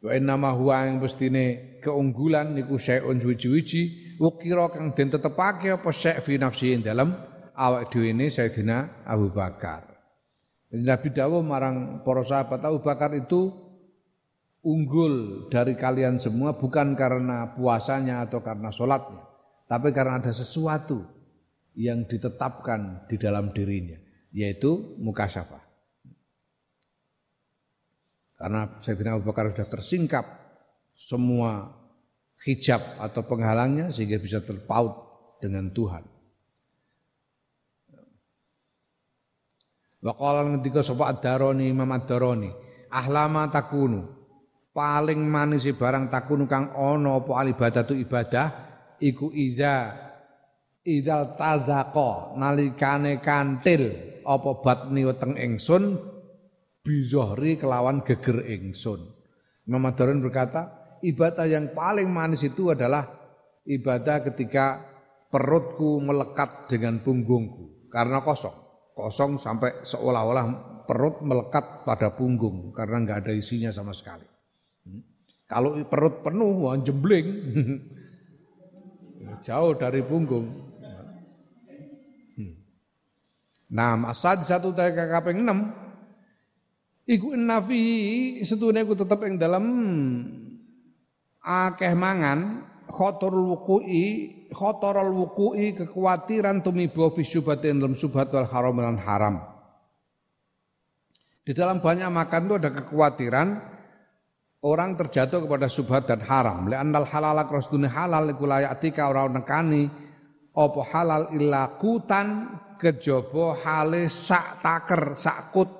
[0.00, 5.92] Wa inna ma huwa yang bestine keunggulan niku syai'un suwi-wiji ukira kang den tetepake apa
[5.92, 6.40] syai' fi
[6.80, 7.12] dalam
[7.52, 9.89] awak dhewe ne Sayyidina Abu Bakar.
[10.70, 13.50] Nabi dawuh marang para sahabat Abu Bakar itu
[14.62, 19.18] unggul dari kalian semua bukan karena puasanya atau karena sholatnya,
[19.66, 21.02] tapi karena ada sesuatu
[21.74, 23.98] yang ditetapkan di dalam dirinya,
[24.30, 25.62] yaitu mukasyafah.
[28.38, 30.24] Karena Sayyidina Abu Bakar sudah tersingkap
[30.94, 31.76] semua
[32.46, 34.96] hijab atau penghalangnya sehingga bisa terpaut
[35.42, 36.19] dengan Tuhan.
[40.00, 42.48] Wa qala ngendika sapa Ad-Darani Imam Ad-Darani,
[42.88, 44.16] ahlama takunu.
[44.72, 48.48] Paling manis barang takunu kang ana apa alibadatu ibadah
[49.02, 49.92] iku iza
[50.86, 53.92] idal tazaqa nalikane kantil
[54.22, 55.98] apa batni weteng ingsun
[56.80, 59.04] bizohri kelawan geger ingsun.
[59.68, 63.04] Imam Ad-Darani berkata, ibadah yang paling manis itu adalah
[63.68, 64.80] ibadah ketika
[65.28, 68.69] perutku melekat dengan punggungku karena kosong
[69.00, 70.46] kosong sampai seolah-olah
[70.84, 74.26] perut melekat pada punggung karena nggak ada isinya sama sekali.
[74.84, 75.02] Hmm.
[75.48, 77.28] Kalau perut penuh, wah jembling,
[79.46, 80.46] jauh dari punggung.
[82.36, 82.54] Hmm.
[83.70, 85.70] Nah, asad satu dari kaping enam,
[87.10, 87.82] iku nafi
[88.46, 89.64] setune iku tetep ing dalam
[91.42, 94.06] akeh mangan khotorul wuku'i
[94.50, 99.34] khotorul wuku'i kekhawatiran tumibo fi syubhatin dalam syubhat wal haram dan haram.
[101.40, 103.48] Di dalam banyak makan itu ada kekhawatiran
[104.60, 106.68] orang terjatuh kepada subhat dan haram.
[106.68, 109.88] Li'annal halal krasdune halal iku layatika ora nekani
[110.52, 115.70] apa halal ilakutan kejaba hale sak taker sakut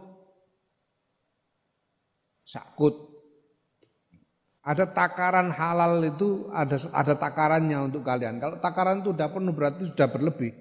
[2.45, 3.10] sakut
[4.61, 8.37] ada takaran halal itu ada ada takarannya untuk kalian.
[8.37, 10.53] Kalau takaran itu sudah penuh berarti sudah berlebih.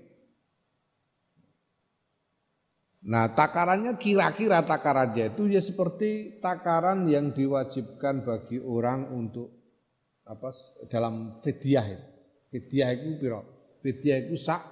[3.00, 9.56] Nah, takarannya kira-kira takarannya itu ya seperti takaran yang diwajibkan bagi orang untuk
[10.28, 10.52] apa
[10.88, 12.08] dalam fidyah itu.
[12.56, 13.42] Fidyah itu piro?
[13.84, 14.64] Fidyah itu sak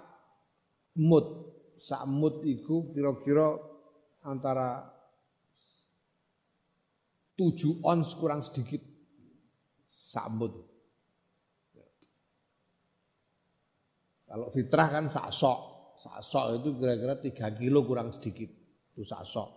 [0.99, 1.51] mut.
[1.83, 3.59] Sak mut itu kira-kira
[4.23, 4.87] antara
[7.37, 8.81] tujuh ons kurang sedikit
[10.07, 10.55] sambut.
[14.27, 15.59] Kalau fitrah kan sak sok,
[16.03, 18.47] sak sok itu kira-kira 3 kilo kurang sedikit,
[18.95, 19.49] itu sak sok.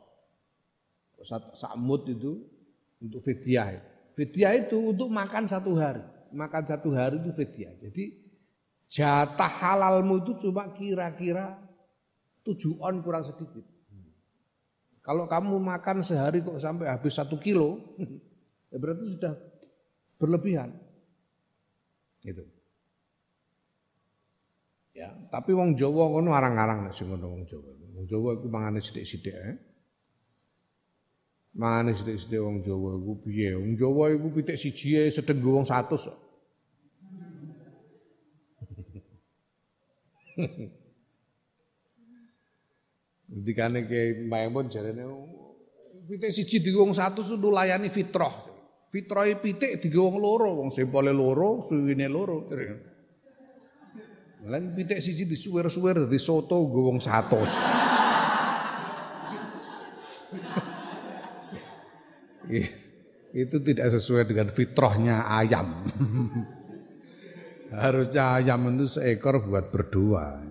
[1.58, 2.38] Samut itu
[3.02, 3.76] untuk fidyah.
[4.14, 7.72] Fidyah itu untuk makan satu hari, makan satu hari itu fidyah.
[7.82, 8.04] Jadi
[8.86, 11.58] jatah halalmu itu cuma kira-kira
[12.46, 13.66] tujuh on kurang sedikit.
[15.02, 17.98] Kalau kamu makan sehari kok sampai habis satu kilo,
[18.70, 19.34] ya berarti sudah
[20.20, 20.76] berlebihan.
[22.20, 22.44] Gitu.
[24.92, 27.72] Ya, tapi wong Jawa ngono arang-arang nek sing ngono wong Jawa.
[27.96, 29.56] Wong Jawa iku mangane sithik-sithik eh.
[31.56, 33.56] Mangane sithik-sithik wong Jawa iku piye?
[33.56, 36.18] Wong Jawa iku pitik siji ae sedeng wong 100 kok.
[43.30, 45.06] Ngendikane Kiai Maimun jarene
[46.10, 48.49] pitik siji di wong 100 itu layani fitrah.
[48.90, 52.50] Fitrahe pitik di wong loro, wong sempole loro, suwine loro.
[54.50, 57.86] Lah pitik siji disuwer-suwer dadi soto nggo wong 100.
[63.30, 65.86] itu tidak sesuai dengan fitrahnya ayam.
[67.70, 70.42] Harusnya ayam itu seekor buat berdua.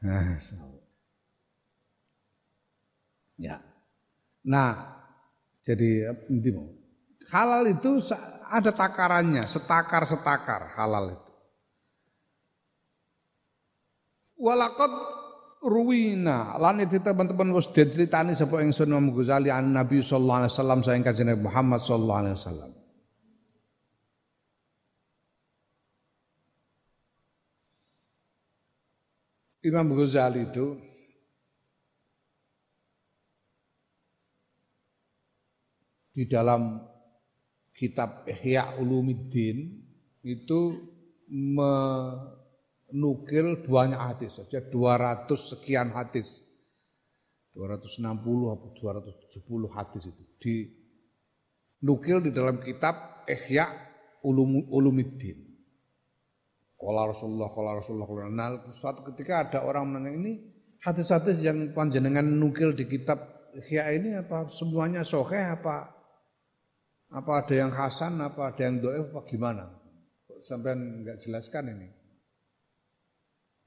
[0.00, 0.40] Nah,
[3.36, 3.60] ya.
[4.46, 4.95] Nah,
[5.66, 6.14] jadi
[7.34, 7.98] halal itu
[8.46, 11.32] ada takarannya, setakar-setakar halal itu.
[14.38, 14.92] Walakot
[15.66, 20.78] ruwina lan itu teman-teman wis diceritani sapa ingsun Imam Ghazali an Nabi sallallahu alaihi wasallam
[20.86, 22.70] sayang kanjeng Muhammad sallallahu alaihi wasallam.
[29.66, 30.78] Imam Ghazali itu
[36.16, 36.80] di dalam
[37.76, 39.84] kitab Ihya Ulumuddin
[40.24, 40.60] itu
[41.28, 41.74] me
[42.88, 46.40] nukil banyak hadis saja 200 sekian hadis
[47.52, 48.00] 260
[48.56, 50.56] atau 270 hadis itu di
[51.84, 53.84] nukil di dalam kitab Ihya
[54.26, 55.38] Ulum, Ulumiddin.
[56.76, 60.32] Qala Rasulullah qala Rasulullah qala nah, suatu ketika ada orang menanya ini
[60.84, 65.95] hadis-hadis yang panjenengan nukil di kitab Ihya ini apa semuanya sahih apa
[67.10, 69.64] apa ada yang hasan apa ada yang doif apa gimana?
[70.46, 71.88] Sampai enggak jelaskan ini.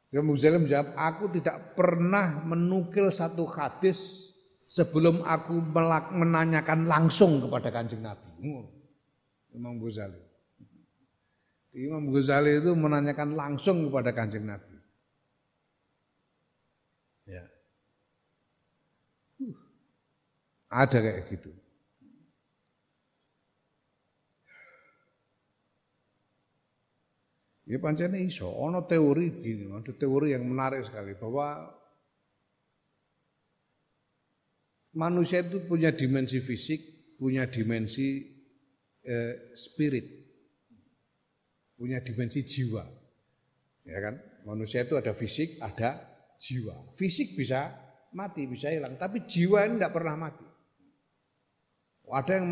[0.10, 4.32] Imam Ghazali menjawab, aku tidak pernah menukil satu hadis
[4.66, 5.62] sebelum aku
[6.18, 8.26] menanyakan langsung kepada kanjeng Nabi.
[9.54, 10.18] Imam Ghazali.
[11.78, 14.76] Imam Ghazali itu menanyakan langsung kepada kanjeng Nabi.
[17.30, 17.46] Ya.
[20.74, 21.54] Ada kayak gitu.
[27.70, 31.70] Ya pancene iso, ana teori gini, ada teori yang menarik sekali bahwa
[34.98, 36.82] manusia itu punya dimensi fisik,
[37.22, 38.26] punya dimensi
[39.06, 40.02] eh, spirit,
[41.78, 42.90] punya dimensi jiwa.
[43.86, 44.18] Ya kan?
[44.50, 46.10] Manusia itu ada fisik, ada
[46.42, 46.98] jiwa.
[46.98, 47.70] Fisik bisa
[48.18, 50.48] mati, bisa hilang, tapi jiwa ini tidak pernah mati.
[52.10, 52.50] Ada yang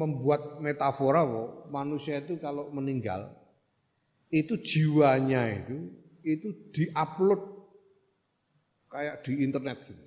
[0.00, 3.41] membuat metafora bahwa manusia itu kalau meninggal
[4.32, 5.76] itu jiwanya itu
[6.24, 7.42] itu diupload
[8.88, 10.04] kayak di internet gitu.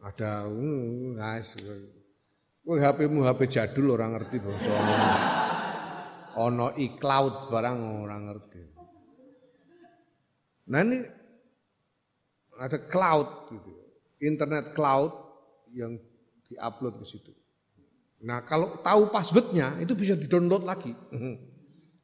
[0.00, 0.48] Ada
[1.18, 1.58] guys.
[2.62, 4.74] Kowe HP-mu HP jadul orang ngerti ono.
[6.46, 8.62] Ono iCloud barang orang ngerti.
[10.70, 10.98] Nah ini
[12.60, 13.70] ada cloud gitu.
[14.22, 15.10] Internet cloud
[15.74, 15.98] yang
[16.46, 17.32] diupload ke situ.
[18.20, 20.92] Nah, kalau tahu passwordnya itu bisa di-download lagi.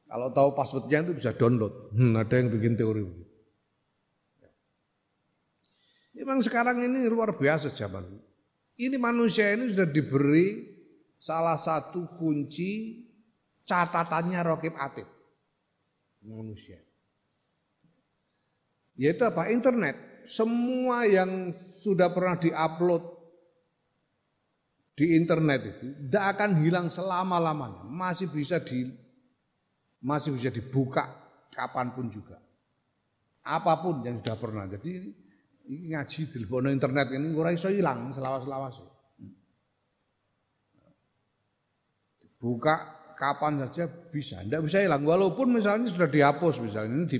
[0.07, 1.91] Kalau tahu passwordnya itu bisa download.
[1.91, 3.27] Hmm, ada yang bikin teori begitu.
[6.17, 8.07] Memang sekarang ini luar biasa zaman.
[8.79, 10.65] Ini manusia ini sudah diberi
[11.21, 13.03] salah satu kunci
[13.67, 15.09] catatannya Rokib Atib.
[16.25, 16.81] Manusia.
[18.97, 19.53] Yaitu apa?
[19.53, 20.25] Internet.
[20.25, 21.53] Semua yang
[21.85, 23.17] sudah pernah diupload
[24.97, 27.85] di internet itu tidak akan hilang selama-lamanya.
[27.85, 28.89] Masih bisa di
[30.07, 31.11] masih bisa dibuka
[31.51, 32.39] kapan pun juga.
[33.43, 34.71] Apa pun yang sudah pernah.
[34.71, 34.91] Jadi
[35.67, 38.79] ini ngaji di bono internet ini ora iso hilang selawas-lawas.
[42.39, 42.75] Buka
[43.19, 45.03] kapan saja bisa, tidak bisa hilang.
[45.03, 47.19] Walaupun misalnya sudah dihapus misalnya ini di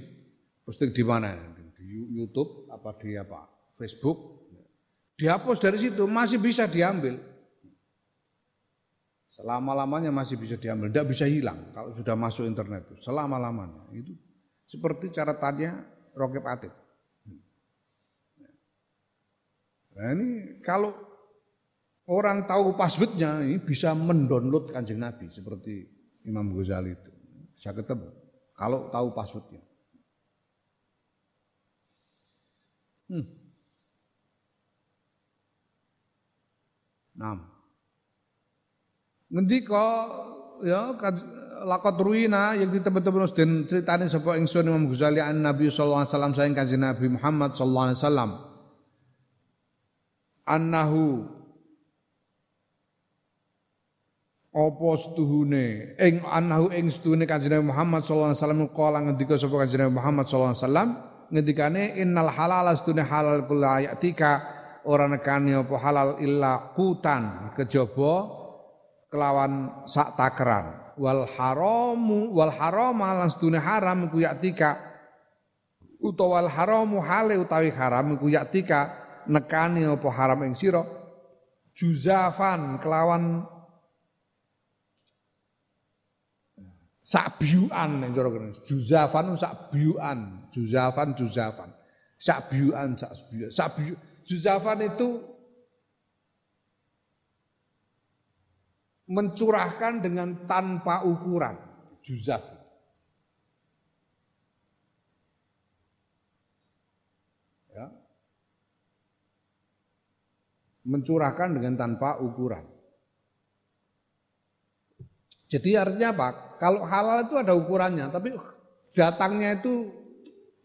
[0.63, 1.35] posting di mana?
[1.75, 3.51] Di YouTube apa di apa?
[3.75, 4.47] Facebook.
[5.17, 7.19] Dihapus dari situ masih bisa diambil.
[9.37, 13.05] Selama-lamanya masih bisa diambil, tidak bisa hilang kalau sudah masuk internet itu.
[13.05, 13.85] Selama-lamanya.
[13.93, 14.17] Itu
[14.65, 15.77] seperti cara tanya
[16.17, 16.73] Rokib Atib.
[19.93, 20.97] Nah ini kalau
[22.09, 25.85] orang tahu passwordnya ini bisa mendownload kanjeng Nabi seperti
[26.25, 27.13] Imam Ghazali itu.
[27.61, 28.09] Saya ketemu
[28.57, 29.61] kalau tahu passwordnya.
[33.13, 33.27] Hmm.
[37.21, 37.56] Nah.
[39.27, 39.87] Ngendika
[40.63, 40.95] ya
[41.67, 46.33] lakot ruina yang ditebet-tebet dan ceritanya sapa ingsun Imam Ghazali an Nabi sallallahu alaihi wasallam
[46.37, 48.31] saking kanjeng Nabi Muhammad sallallahu alaihi wasallam.
[50.47, 51.27] annahu
[54.57, 59.91] apa setuhune ing annahu ing setuhune kanjeng Muhammad sallallahu alaihi wasallam kala ngendika sapa kanjeng
[59.91, 60.89] Muhammad sallallahu alaihi wasallam
[61.35, 64.33] ngendikane innal halal setuhune halal kula yatika
[64.87, 68.46] ora nekani apa halal illa kutan kejaba
[69.17, 74.77] kelawan sak takeran wal haramu wal haram lan setuhune haram iku yatika
[76.05, 80.83] utawa al haramu hale utawi haram iku yatika nekani apa haram ing sira?
[81.77, 83.45] Juzafan kelawan
[87.05, 88.49] sak biuan nek cara kene.
[88.65, 91.71] Juzafan sak biuan juzafan juzafan.
[92.17, 93.51] Sak biuan sak biuan.
[93.53, 93.95] Sak biu
[94.25, 95.21] juzafan itu
[99.07, 101.55] mencurahkan dengan tanpa ukuran
[102.03, 102.43] juzaf
[107.71, 107.87] ya
[110.87, 112.77] mencurahkan dengan tanpa ukuran
[115.47, 116.29] jadi artinya apa?
[116.59, 118.35] Kalau halal itu ada ukurannya, tapi
[118.99, 119.95] datangnya itu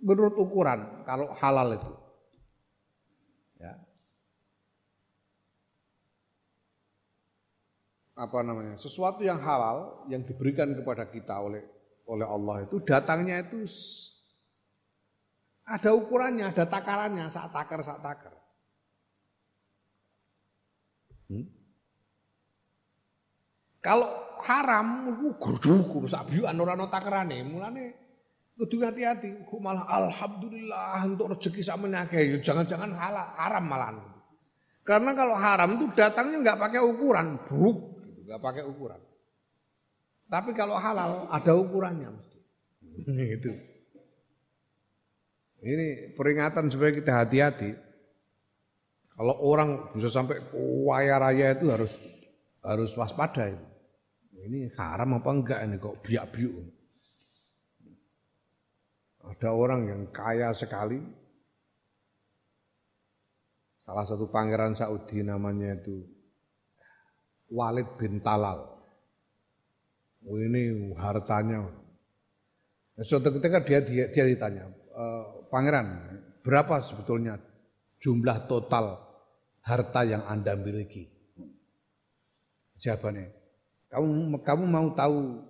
[0.01, 1.93] menurut ukuran kalau halal itu.
[8.22, 8.77] Apa namanya?
[8.77, 11.65] Sesuatu yang halal yang diberikan kepada kita oleh
[12.06, 13.65] oleh Allah itu datangnya itu
[15.65, 18.35] ada ukurannya, ada takarannya, saat takar, saat takar.
[21.31, 21.48] Hmm?
[23.81, 27.41] Kalau haram iku grujuk sak biukan ora ana takerane.
[27.41, 27.84] Mulane
[28.53, 29.41] kudu hati-hati.
[29.49, 32.38] Malah alhamdulillah untuk rezeki sakmene akeh.
[32.38, 33.89] Ya jangan-jangan halal, haram malah.
[34.85, 37.90] Karena kalau haram itu datangnya nggak pakai ukuran, buruk
[38.31, 39.01] nggak pakai ukuran.
[40.31, 42.39] Tapi kalau halal ada ukurannya mesti.
[43.35, 43.51] Itu.
[45.61, 47.75] Ini peringatan supaya kita hati-hati.
[49.11, 51.93] Kalau orang bisa sampai kaya raya itu harus
[52.65, 53.67] harus waspada itu.
[54.41, 56.65] Ini haram apa enggak ini kok biak-biuk.
[59.21, 60.97] Ada orang yang kaya sekali.
[63.85, 66.01] Salah satu pangeran Saudi namanya itu
[67.51, 68.63] Walid bin Talal.
[70.23, 71.67] Ini hartanya.
[72.95, 75.05] Nah, suatu ketika dia, dia, dia ditanya, e,
[75.49, 75.87] pangeran
[76.45, 77.41] berapa sebetulnya
[77.99, 79.01] jumlah total
[79.65, 81.09] harta yang anda miliki?
[82.81, 83.29] Jawabannya,
[83.89, 85.41] kamu kamu mau tahu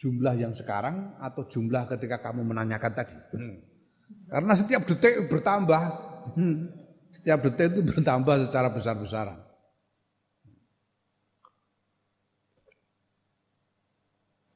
[0.00, 3.16] jumlah yang sekarang atau jumlah ketika kamu menanyakan tadi?
[3.36, 3.56] Hmm.
[4.28, 5.82] Karena setiap detik bertambah.
[6.36, 6.68] Hmm.
[7.14, 9.38] Setiap detik itu bertambah secara besar-besaran.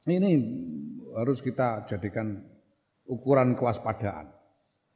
[0.07, 0.31] Ini
[1.17, 2.39] harus kita jadikan
[3.09, 4.31] ukuran kewaspadaan.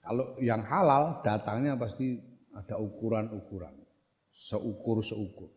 [0.03, 2.19] Kalau yang halal datangnya pasti
[2.53, 3.73] ada ukuran-ukuran.
[4.33, 5.51] Seukur-seukur.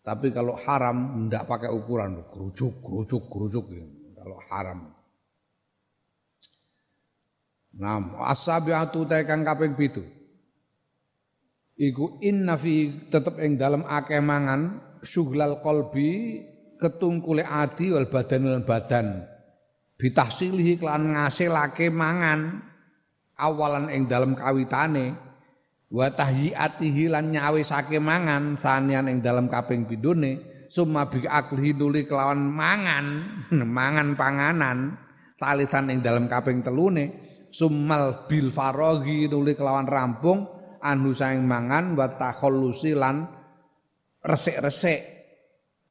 [0.00, 3.64] Tapi kalau haram tidak pakai ukuran, kerucuk, kerucuk, kerucuk.
[4.16, 4.80] Kalau haram.
[7.76, 10.02] Nah, asabiatu tekan kaping pitu.
[11.80, 16.44] Iku inna fi tetep ing dalam akeh mangan syughlal qalbi
[16.80, 19.06] ketungkule ati wal badan lan badan.
[20.00, 22.64] Bitahsilihi kelan ngasilake mangan
[23.36, 25.12] awalan ing dalam kawitane.
[25.90, 30.38] Wa tahyiatihi lan nyawisake mangan sanian ing dalam kaping pindhone
[30.70, 33.06] summa bi aklihi nuli kelawan mangan
[33.78, 34.94] mangan panganan
[35.36, 37.28] talisan ing dalam kaping telune.
[37.50, 40.46] Summal bil faraghi nuli kelawan rampung
[40.78, 43.26] anu saing mangan wa takhallusi lan
[44.22, 45.19] resik-resik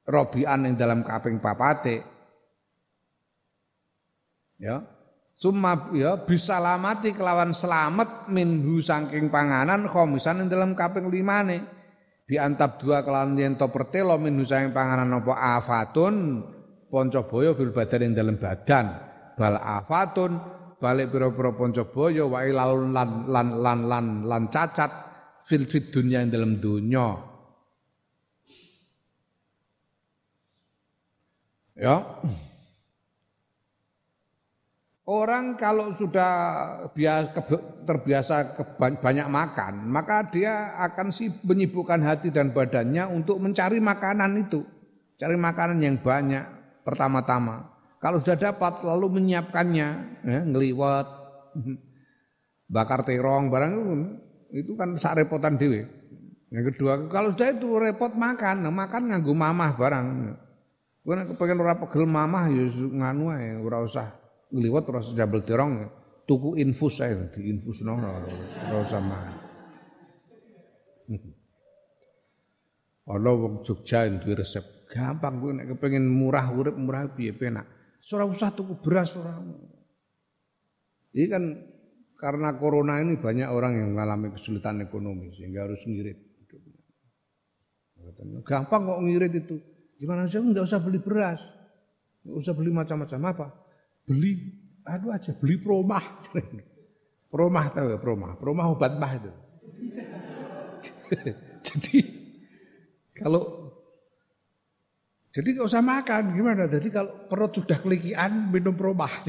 [0.10, 2.02] robian ing dalam kaping papate
[4.58, 4.82] ya
[5.40, 11.64] Summa ya bisalamati kelawan selamat minhu saking panganan khomisan ing dalam kaping limane.
[12.28, 16.44] Bi antab dua kelawan yen to pertelo minhu saking panganan apa afatun
[16.92, 19.00] boyo fil badan ing dalam badan.
[19.40, 20.44] Bal afatun
[20.76, 21.56] balik pira-pira
[21.88, 24.92] boyo wa ilal lan lan lan lan lan cacat
[25.48, 27.29] fil fid dunya ing dalam dunya.
[31.80, 32.04] Ya.
[35.10, 36.32] Orang kalau sudah
[37.88, 44.62] terbiasa banyak makan, maka dia akan si menyibukkan hati dan badannya untuk mencari makanan itu,
[45.18, 46.46] cari makanan yang banyak
[46.86, 47.74] pertama-tama.
[47.98, 49.88] Kalau sudah dapat lalu menyiapkannya,
[50.30, 51.08] ya, ngeliwat,
[52.76, 53.94] bakar terong, barang itu,
[54.62, 55.90] itu kan sak repotan dewe.
[56.54, 60.08] Yang kedua, kalau sudah itu repot makan, makan nganggo mamah barang.
[61.10, 64.14] Gue pengen ora pegel mamah ya nganu ae, ora usah
[64.54, 65.90] ngliwet terus double terong
[66.30, 67.18] tuku infus ae
[67.82, 68.30] nono
[68.70, 69.02] ora usah
[73.10, 74.86] Ana wong Jogja duwe resep.
[74.86, 77.66] Gampang kowe nek kepengin murah urip murah piye penak.
[78.14, 79.34] Ora usah tuku beras ora.
[81.18, 81.44] Ini kan
[82.22, 86.22] karena corona ini banyak orang yang mengalami kesulitan ekonomi sehingga harus ngirit.
[88.46, 89.58] Gampang kok ngirit itu.
[90.00, 91.44] Gimana sih enggak usah beli beras.
[92.24, 93.48] Enggak usah beli macam-macam apa.
[94.08, 94.32] Beli
[94.88, 96.24] aduh aja beli promah.
[97.32, 98.40] promah tahu ya promah.
[98.40, 99.32] Promah obat mah itu.
[101.68, 102.00] Jadi
[103.12, 103.70] kalau
[105.30, 106.66] jadi nggak usah makan gimana?
[106.66, 109.22] Jadi kalau perut sudah kelikian minum promah.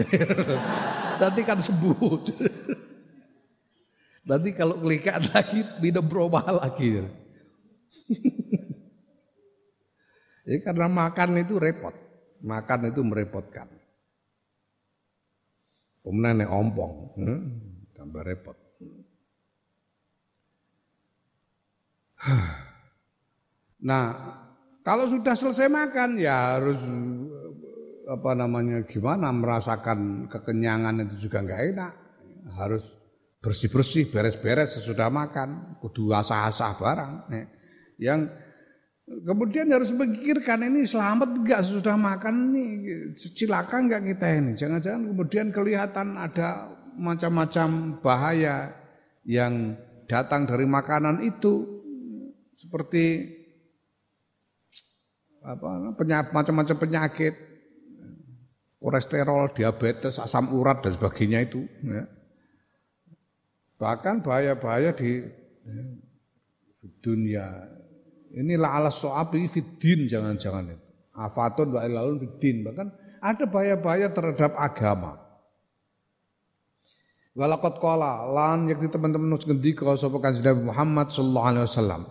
[1.20, 2.24] Nanti kan sembuh.
[4.24, 7.04] Nanti kalau kelikian lagi minum promah lagi.
[10.44, 11.92] Jadi karena makan itu repot.
[12.40, 13.68] Makan itu merepotkan.
[16.00, 17.40] Kemudian ompong, hmm,
[17.92, 18.56] tambah repot.
[23.80, 24.12] Nah,
[24.84, 26.76] kalau sudah selesai makan ya harus
[28.04, 31.92] apa namanya gimana merasakan kekenyangan itu juga nggak enak.
[32.60, 32.84] Harus
[33.40, 37.12] bersih-bersih, beres-beres sesudah makan, kudu asah-asah barang.
[37.96, 38.20] Yang
[39.10, 42.64] kemudian harus memikirkan ini selamat enggak sesudah makan ini
[43.18, 44.52] cilaka enggak kita ini.
[44.54, 48.70] Jangan-jangan kemudian kelihatan ada macam-macam bahaya
[49.26, 49.74] yang
[50.06, 51.82] datang dari makanan itu
[52.54, 53.38] seperti
[55.40, 55.96] apa
[56.30, 57.34] macam-macam penyakit
[58.80, 62.04] kolesterol, diabetes, asam urat dan sebagainya itu ya.
[63.80, 65.24] Bahkan bahaya-bahaya di
[65.64, 65.84] ya,
[67.00, 67.46] dunia.
[68.30, 70.86] Inilah alas soabi fiddin jangan-jangan itu.
[71.14, 72.62] Afatun wa ilalun fiddin.
[72.62, 72.88] Bahkan
[73.20, 75.18] ada bahaya-bahaya terhadap agama.
[77.34, 82.02] Walakot kola lan yakti teman-teman nus ngendika sapa kanjeng Muhammad sallallahu alaihi wasallam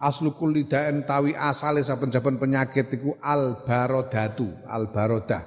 [0.00, 5.44] aslu kulli da'in tawi asale saben-saben penyakit iku al barodatu al barodah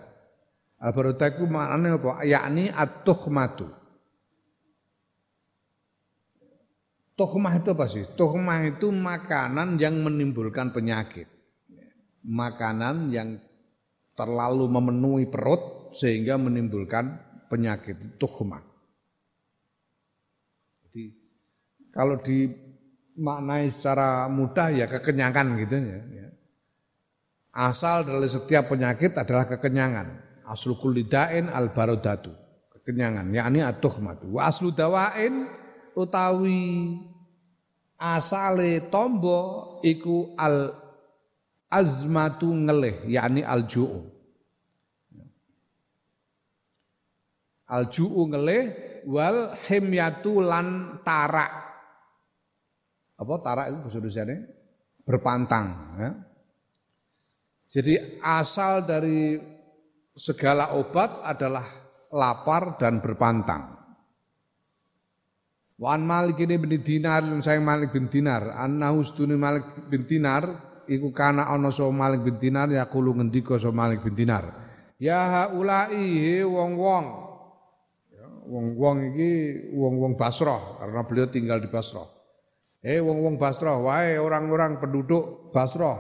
[0.78, 3.68] al barodah iku apa yakni at-tuhmatu
[7.14, 8.06] Tuhmah itu apa sih?
[8.18, 11.30] Tuhmah itu makanan yang menimbulkan penyakit.
[12.26, 13.38] Makanan yang
[14.18, 17.22] terlalu memenuhi perut sehingga menimbulkan
[17.54, 18.18] penyakit.
[18.18, 18.66] Tuhmah.
[20.90, 21.04] Jadi
[21.94, 22.50] kalau di
[23.14, 26.28] maknai secara mudah ya kekenyangan gitu ya.
[27.54, 30.42] Asal dari setiap penyakit adalah kekenyangan.
[30.50, 32.34] Aslu kulidain al barodatu.
[32.74, 34.34] Kekenyangan, yakni atuhmatu.
[34.34, 35.46] Wa aslu dawain
[35.96, 36.98] utawi
[37.98, 40.74] asale tombo iku al
[41.72, 44.02] azmatu ngelih, yakni al ju'u.
[47.70, 48.64] Al ju'u ngelih
[49.10, 51.64] wal himyatu lan tarak
[53.24, 54.36] apa tarak itu bahasa
[55.04, 55.66] berpantang
[56.00, 56.12] ya.
[57.74, 59.34] Jadi asal dari
[60.14, 61.66] segala obat adalah
[62.14, 63.83] lapar dan berpantang.
[65.84, 68.56] Wan Malik ini bin Dinar saya Malik bin Dinar.
[68.56, 70.48] Annahu stuni Malik bin Dinar
[70.88, 74.48] iku kana ana so Malik bin Dinar ya kulo ngendika so Malik bin Dinar.
[74.96, 77.06] Ya haulai wong-wong.
[78.16, 79.32] Ya, wong-wong iki
[79.76, 82.08] wong-wong Basrah karena beliau tinggal di Basrah.
[82.80, 86.00] Eh wong-wong Basrah, wae orang-orang penduduk Basrah.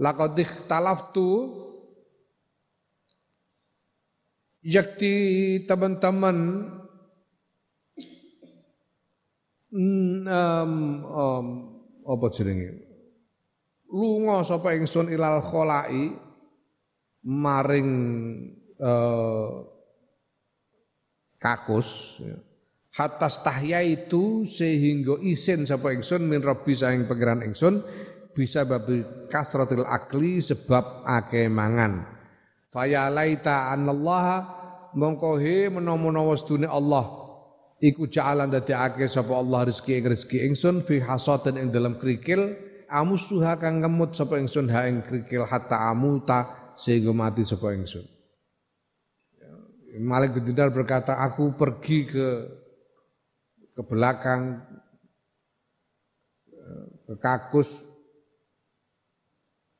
[0.00, 1.52] Laqad ikhtalaftu
[4.64, 5.12] yakti
[5.68, 6.64] teman-teman
[9.72, 10.72] um,
[11.04, 11.46] um,
[12.08, 12.88] apa jenenge?
[13.88, 16.12] Lunga sapa ingsun ilal kholai
[17.24, 17.90] maring
[18.80, 19.64] uh,
[21.40, 22.36] kakus ya.
[22.98, 27.84] Hatta tahya itu sehingga isin sapa ingsun min rabbi saing pangeran ingsun
[28.34, 32.06] bisa babi kasratil akli sebab ake mangan.
[32.74, 34.44] Faya laita anallaha
[34.98, 35.70] mongko he
[36.36, 37.27] sedune Allah
[37.78, 42.58] iku ja'alan ake sapa Allah rezeki ing rezeki ingsun fi hasatin ing dalam kerikil
[42.90, 48.18] amusuha kang ngemut sapa ingsun ha ing kerikil hatta amuta sehingga mati sapa ingsun
[49.98, 52.28] Malik bin Dinar berkata, aku pergi ke
[53.72, 54.62] ke belakang,
[57.08, 57.72] ke kakus,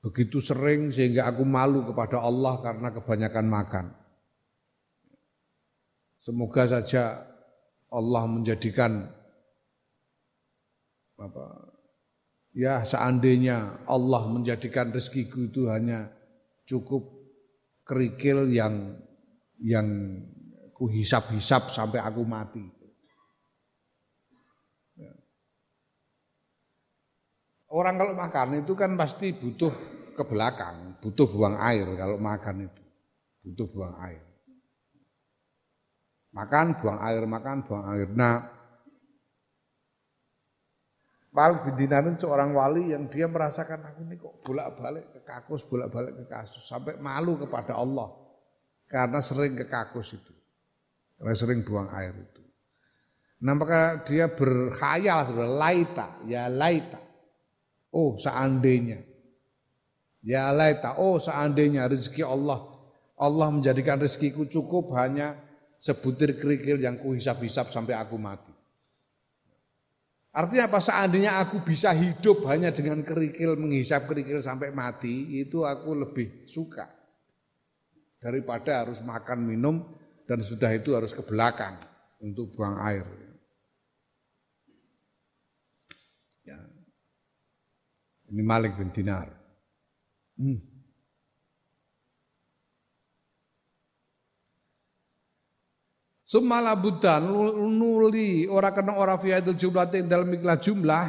[0.00, 3.86] begitu sering sehingga aku malu kepada Allah karena kebanyakan makan.
[6.24, 7.27] Semoga saja
[7.88, 9.08] Allah menjadikan
[11.18, 11.44] apa
[12.54, 16.12] ya seandainya Allah menjadikan rezekiku itu hanya
[16.68, 17.08] cukup
[17.88, 18.94] kerikil yang
[19.58, 19.88] yang
[20.76, 22.78] ku hisap-hisap sampai aku mati.
[27.68, 29.72] orang kalau makan itu kan pasti butuh
[30.16, 32.82] ke belakang, butuh buang air kalau makan itu.
[33.48, 34.27] Butuh buang air.
[36.38, 38.06] Makan, buang air, makan, buang air.
[38.14, 38.38] Nah,
[41.34, 46.14] Pak bin Dinar seorang wali yang dia merasakan aku ini kok bolak-balik ke kakus, bolak-balik
[46.14, 46.62] ke kasus.
[46.66, 48.10] Sampai malu kepada Allah.
[48.90, 50.34] Karena sering ke kakus itu.
[51.18, 52.42] Karena sering buang air itu.
[53.42, 56.98] Nah maka dia berkhayal, laita, ya laita.
[57.94, 58.98] Oh seandainya.
[60.26, 62.66] Ya laita, oh seandainya rezeki Allah.
[63.14, 65.47] Allah menjadikan rezekiku cukup hanya
[65.78, 68.50] sebutir kerikil yang kuhisap-hisap sampai aku mati.
[70.34, 70.78] Artinya apa?
[70.78, 76.86] Seandainya aku bisa hidup hanya dengan kerikil, menghisap kerikil sampai mati, itu aku lebih suka.
[78.18, 79.82] Daripada harus makan, minum,
[80.28, 81.80] dan sudah itu harus ke belakang
[82.20, 83.06] untuk buang air.
[86.44, 86.58] Ya.
[88.28, 89.32] Ini Malik bin Dinar.
[90.38, 90.77] Hmm.
[96.28, 101.04] Sumala buddha nuli ora kena ora fi itu jumlah dalam ikhlas jumlah.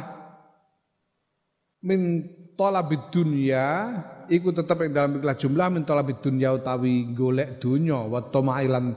[1.84, 2.24] Min
[2.56, 4.00] talabid dunya
[4.32, 8.00] iku tetep ing dalam ikhlas jumlah min talabid dunya utawi golek dunya.
[8.00, 8.96] Wa tamailan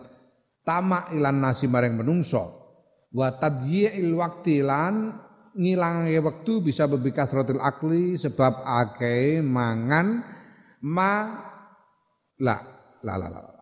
[0.63, 2.55] tamak ilan nasi maring menungso.
[3.11, 5.19] Wa tadyi'il waqti lan
[5.59, 10.23] ngilange wektu bisa bebikas rotil akli sebab akeh mangan
[10.87, 11.13] ma
[12.39, 12.57] la
[13.03, 13.52] la la la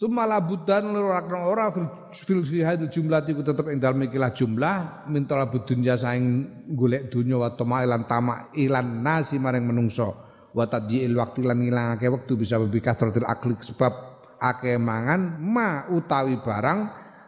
[0.00, 1.68] Sumala budan ora ora
[2.08, 7.12] fil fi hadil jumlah iku tetep ing dalem ikilah jumlah min talabud dunya saing golek
[7.12, 10.16] dunya wa tamailan tamak ilan nasi maring menungso
[10.56, 13.92] wa tadyiil waqti lan ngilangake wektu bisa bebikah tertil aklik sebab
[14.40, 16.78] akeh mangan ma utawi barang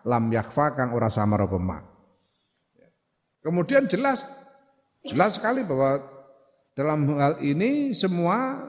[0.08, 1.76] lam yakfa kang ora samar ma.
[3.44, 4.24] Kemudian jelas
[5.04, 6.00] jelas sekali bahwa
[6.72, 8.64] dalam hal ini semua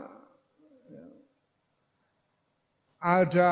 [3.04, 3.52] ada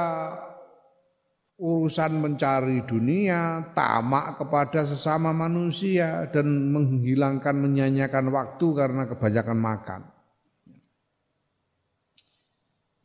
[1.59, 10.01] urusan mencari dunia, tamak kepada sesama manusia dan menghilangkan menyanyikan waktu karena kebanyakan makan.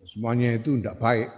[0.06, 1.28] Semuanya itu tidak baik.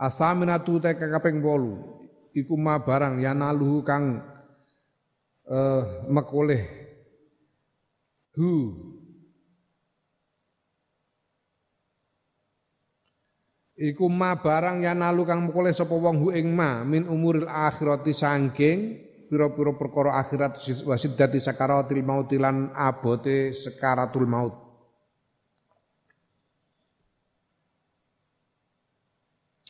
[0.00, 2.00] Asaminatu teka kaping bolu
[2.32, 4.22] iku ma barang yanaluhu kang
[5.46, 6.64] uh, mekoleh
[8.38, 8.72] hu
[13.78, 18.78] iku ma barang nalu kang mukule sapa wong hu ing ma min umuril akhirati sangking
[19.30, 24.66] pira-pira perkara akhirat wasiddati sakaratil maut lan abote sekaratul maut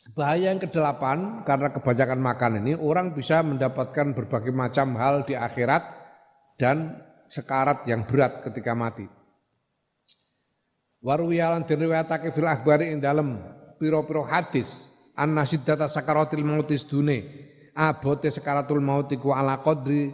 [0.09, 5.79] Bahaya yang kedelapan karena kebanyakan makan ini orang bisa mendapatkan berbagai macam hal di akhirat
[6.59, 6.99] dan
[7.31, 9.07] sekarat yang berat ketika mati.
[10.99, 13.39] Waruyalan diriwayatake fil akhbari ing dalem
[13.79, 17.23] piro-piro hadis anna siddata sakaratil mautis dune
[17.71, 20.11] abote sakaratul maut iku ala qadri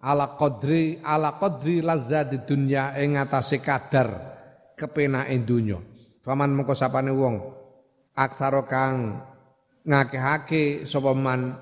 [0.00, 4.08] ala qadri ala qadri lazzati dunya ing atase kadar
[4.74, 5.78] kepenake donya
[6.24, 7.44] faman mengko sapane wong
[8.16, 9.20] aksara kang
[9.84, 11.60] ngakehake sapa man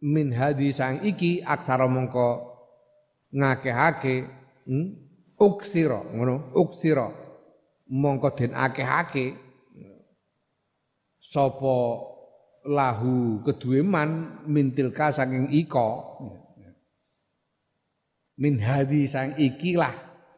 [0.00, 2.56] min hadi sang iki aksara mengko
[3.32, 4.24] ngakehake
[4.64, 4.88] hmm?
[5.36, 7.08] uksira ngono uksira
[7.90, 9.43] mongko den akehake
[11.34, 11.78] sapa
[12.62, 16.14] lahu kedue man mintilka saking iko
[18.38, 19.90] min hadi sang ikilah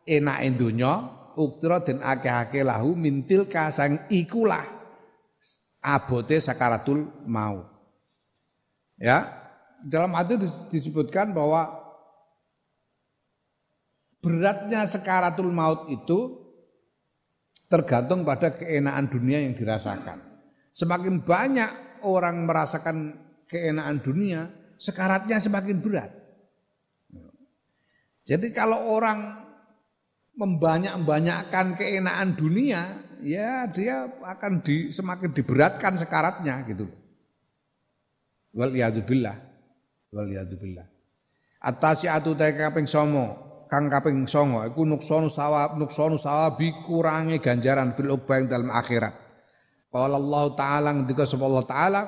[0.09, 1.05] enake donya
[1.37, 4.65] uktira den akeh-akeh lahu mintilka sang ikulah
[5.85, 7.61] abote sakaratul mau
[8.97, 9.29] ya
[9.85, 11.77] dalam hadis disebutkan bahwa
[14.25, 16.41] beratnya sakaratul maut itu
[17.69, 20.26] tergantung pada keenaan dunia yang dirasakan
[20.77, 23.17] Semakin banyak orang merasakan
[23.49, 26.13] keenaan dunia, sekaratnya semakin berat.
[28.29, 29.41] Jadi kalau orang
[30.37, 36.93] membanyak-banyakkan keenaan dunia, ya dia akan di, semakin diberatkan sekaratnya gitu.
[38.53, 39.37] Wal billah.
[40.13, 40.87] Wal billah.
[41.57, 48.15] Atasiatu ta kaping somo, kang kaping songo iku nuksonu sawab nuksonu sawabi kurangi ganjaran bil
[48.47, 49.26] dalam akhirat.
[49.97, 52.01] Qala Allah Ta'ala ngendika sapa Allah Ta'ala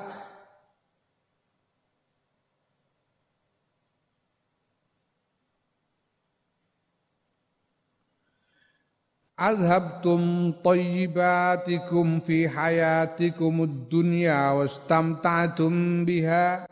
[9.39, 16.67] Azhabtum tayyibatikum fi hayatikum ad-dunya wastamta'tum biha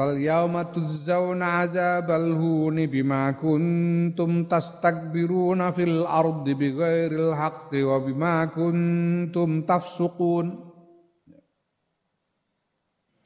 [0.00, 10.72] Tujzauna azabal huni bima kuntum tastakbiruna fil ardi bighairil haqqi wa bima kuntum tafsukun.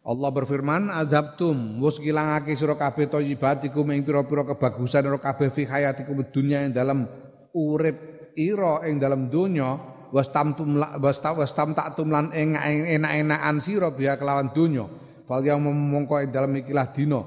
[0.05, 6.27] Allah berfirman azabtum wis ngilangake sira kabeh thayyibatikum ing pira-pira kebagusan sira kabeh fi hayatikum
[6.29, 7.07] dunya ing dalam
[7.55, 9.79] urip ira ing dalam dunya
[10.11, 11.23] was tamtum was
[11.57, 17.25] tam taktum lan enak-enakan sira biya kelawan dunya Fal yang mongko ing dalem ikilah dina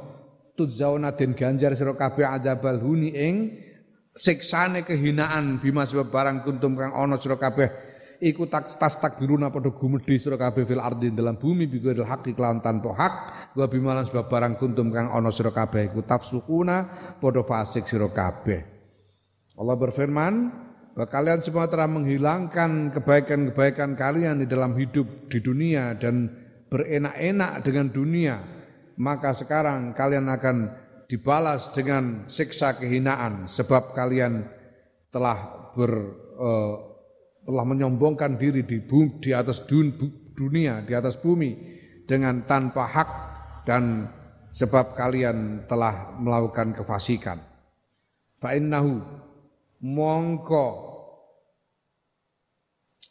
[0.57, 3.35] tudzauna den ganjar sira kabeh adzabal huni ing
[4.17, 7.85] siksane kehinaan bima sebab barang kuntum kang ana sira kabeh.
[8.17, 12.33] Iku tak tas takbiruna padha gumedhi sira kabeh fil ardi dalam bumi bi ghairil haqqi
[12.33, 13.13] kelawan tanpa hak.
[13.53, 16.89] Wa bimalan sebab barang kuntum kang ana sira kabeh iku tafsukuna
[17.21, 18.65] padha fasik sira kabeh.
[19.57, 20.33] Allah berfirman
[20.97, 26.29] bahwa kalian semua telah menghilangkan kebaikan-kebaikan kalian di dalam hidup di dunia dan
[26.67, 28.35] berenak-enak dengan dunia,
[28.99, 30.57] maka sekarang kalian akan
[31.07, 34.43] dibalas dengan siksa kehinaan sebab kalian
[35.07, 35.91] telah ber
[36.35, 36.75] uh,
[37.47, 39.95] telah menyombongkan diri di bumi, di atas dun,
[40.35, 41.55] dunia, di atas bumi
[42.03, 43.09] dengan tanpa hak
[43.63, 44.11] dan
[44.51, 47.39] sebab kalian telah melakukan kefasikan.
[48.43, 48.99] Fa innahu
[49.79, 50.67] mongko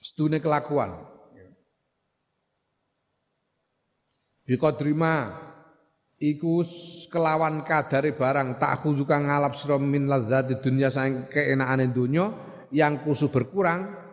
[0.05, 1.16] stune kelakuan
[4.47, 5.43] Biqadrima
[6.23, 6.63] iku
[7.11, 12.31] kelawan kadare barang tak khuzuka ngalap sira min ladzati dunya sang keenakane dunya
[12.71, 14.07] yang kusu berkurang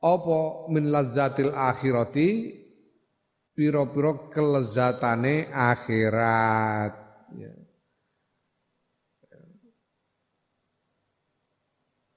[0.00, 0.40] apa
[0.72, 2.56] min ladzatil akhirati
[3.52, 6.92] pira-pira kelezatane akhirat
[7.36, 7.52] ya.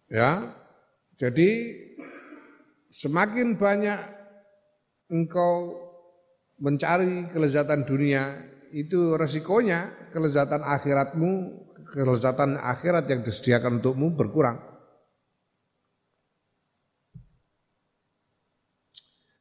[0.07, 0.31] ya
[1.19, 1.49] jadi
[2.95, 3.99] semakin banyak
[5.11, 5.82] engkau
[6.61, 8.37] mencari kelezatan dunia
[8.73, 11.31] itu resikonya kelezatan akhiratmu,
[11.93, 14.57] kelezatan akhirat yang disediakan untukmu berkurang.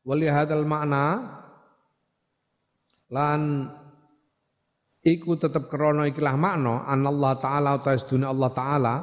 [0.03, 1.39] Walihadal makna
[3.13, 3.71] lan
[5.07, 8.95] iku tetap krono ikilah makna Allah taala utawa Allah taala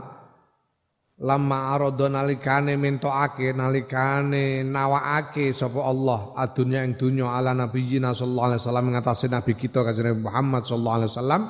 [1.20, 6.32] lama arodo nalikane mentokake nalikane nawaake sapa Allah.
[6.40, 11.12] Adunya ing dunya ala nabiyina sallallahu alaihi wasallam ngatasi nabi kita kanjeng Muhammad sallallahu alaihi
[11.12, 11.42] wasallam.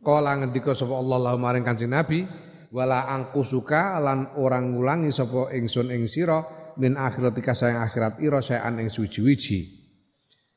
[0.00, 2.24] Kala ngendika sapa Allah lahu maring kanjeng nabi
[2.72, 6.44] wala angkusuka lan orang ngulangi sapa ingsun ing sira
[6.80, 9.68] min akhiratika sayang akhirat ira sayan ing suwi-wiji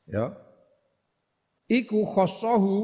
[0.08, 0.32] ya.
[1.68, 2.76] Iku khossahu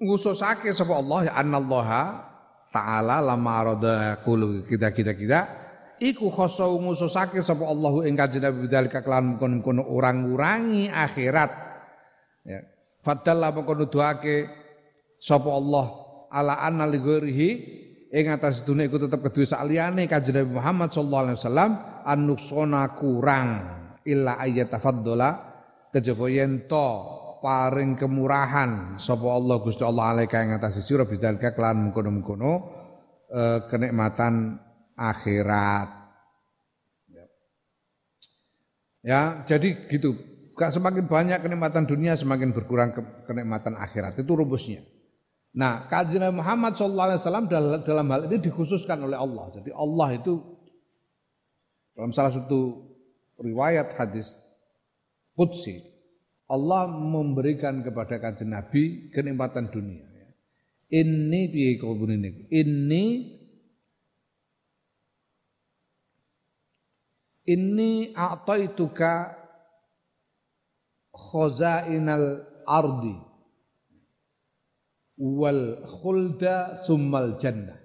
[0.00, 2.29] ngususake sapa Allah ya anallaha
[2.70, 4.64] taala lama arada kulu.
[4.66, 5.40] Kita kita kita.
[6.00, 11.50] Iku khoso ngususake sapa Allahu ing kanjeng Nabi bidzalika kelan kono orang ngurangi akhirat.
[12.48, 12.64] Ya.
[13.04, 14.48] Fadalla mengko nuduhake
[15.20, 15.86] sapa Allah
[16.32, 17.50] ala anna li ghairihi.
[18.10, 21.70] Ing atas dunia iku tetep kedue saliyane kanjeng Nabi Muhammad sallallahu alaihi wasallam
[22.08, 23.48] anuksona kurang
[24.08, 25.52] illa ayyatafaddala.
[25.92, 26.88] Kejaba yen to
[27.40, 32.52] paring kemurahan sapa Allah Gusti Allah alaika ing atas sira bidzalika kelan mengkono-mengkono
[33.26, 33.42] e,
[33.72, 34.60] kenikmatan
[34.94, 35.88] akhirat.
[37.08, 37.24] Ya.
[39.02, 40.14] ya, jadi gitu.
[40.54, 44.20] Gak semakin banyak kenikmatan dunia semakin berkurang ke, kenikmatan akhirat.
[44.20, 44.84] Itu rumusnya.
[45.56, 47.16] Nah, kajian Muhammad SAW
[47.48, 49.50] dalam, dalam hal ini dikhususkan oleh Allah.
[49.56, 50.38] Jadi Allah itu
[51.96, 52.86] dalam salah satu
[53.40, 54.36] riwayat hadis
[55.34, 55.89] Qudsi
[56.50, 60.02] Allah memberikan kepada kanjeng Nabi kenikmatan dunia.
[60.90, 62.50] Ini piye kobun ini?
[62.50, 63.04] Ini
[67.46, 69.38] ini a'taituka
[71.14, 73.14] khazainal ardi
[75.22, 77.78] wal khulda summal jannah.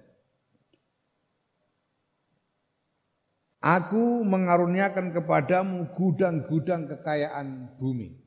[3.62, 8.25] Aku mengaruniakan kepadamu gudang-gudang kekayaan bumi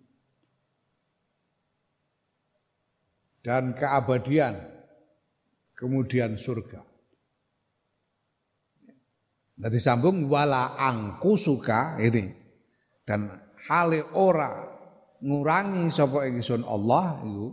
[3.39, 4.59] dan keabadian,
[5.75, 6.83] kemudian surga.
[9.59, 12.31] Nanti sambung wala angku suka ini.
[13.03, 13.27] Dan
[13.67, 14.55] hale ora
[15.19, 17.47] ngurangi sapa ingsun Allah itu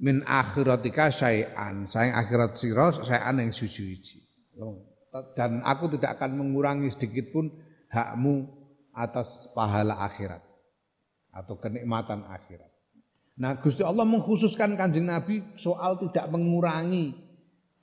[0.00, 1.84] min akhiratika syai'an.
[1.92, 4.24] Sayang akhirat sira syai'an yang suci-suci
[5.36, 7.52] dan aku tidak akan mengurangi sedikit pun
[7.92, 8.48] hakmu
[8.96, 10.42] atas pahala akhirat
[11.30, 12.70] atau kenikmatan akhirat.
[13.36, 17.12] Nah, Gusti Allah mengkhususkan Kanjeng Nabi soal tidak mengurangi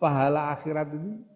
[0.01, 1.33] pahala akhirat ini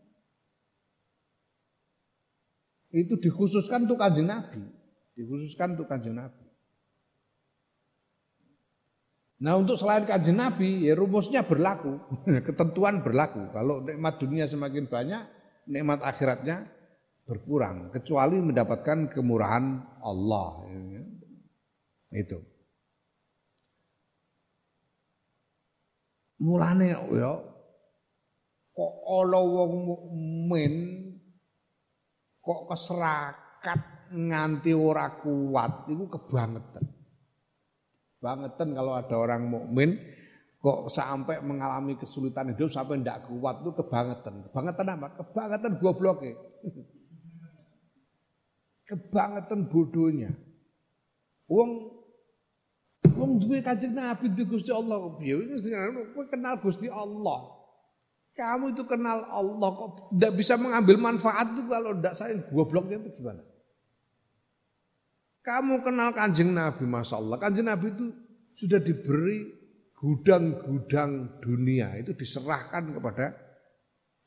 [2.92, 4.64] Itu dikhususkan untuk kanjeng Nabi.
[5.18, 6.46] Dikhususkan untuk kanjeng Nabi.
[9.38, 12.00] Nah untuk selain kanjeng Nabi, ya rumusnya berlaku,
[12.48, 13.52] ketentuan berlaku.
[13.54, 15.24] Kalau nikmat dunia semakin banyak,
[15.68, 16.66] nikmat akhiratnya
[17.28, 20.64] berkurang, kecuali mendapatkan kemurahan Allah.
[22.16, 22.40] Itu.
[26.38, 27.34] Mulane ya
[28.78, 30.74] kok ana wong mukmin
[32.46, 33.82] kok keserakat
[34.14, 36.86] nganti ora kuat iku kebangetan.
[38.22, 39.98] Bangetan kalau ada orang mukmin
[40.58, 44.46] kok sampai mengalami kesulitan hidup sampai ndak kuat itu kebangetan.
[44.50, 45.08] Kebangetan apa?
[45.22, 46.32] Kebangetan gobloke.
[48.88, 50.32] kebangetan bodohnya.
[51.52, 52.00] Wong
[53.18, 55.34] Wong duwe Kanjeng Nabi duwe Gusti Allah piye?
[56.14, 57.58] Kowe kenal Gusti Allah.
[58.38, 63.10] Kamu itu kenal Allah kok tidak bisa mengambil manfaat itu kalau tidak sayang gobloknya itu
[63.18, 63.42] gimana?
[65.42, 67.42] Kamu kenal kanjeng Nabi, Masya Allah.
[67.42, 68.14] Kanjeng Nabi itu
[68.62, 69.57] sudah diberi
[69.98, 71.98] gudang-gudang dunia.
[71.98, 73.34] Itu diserahkan kepada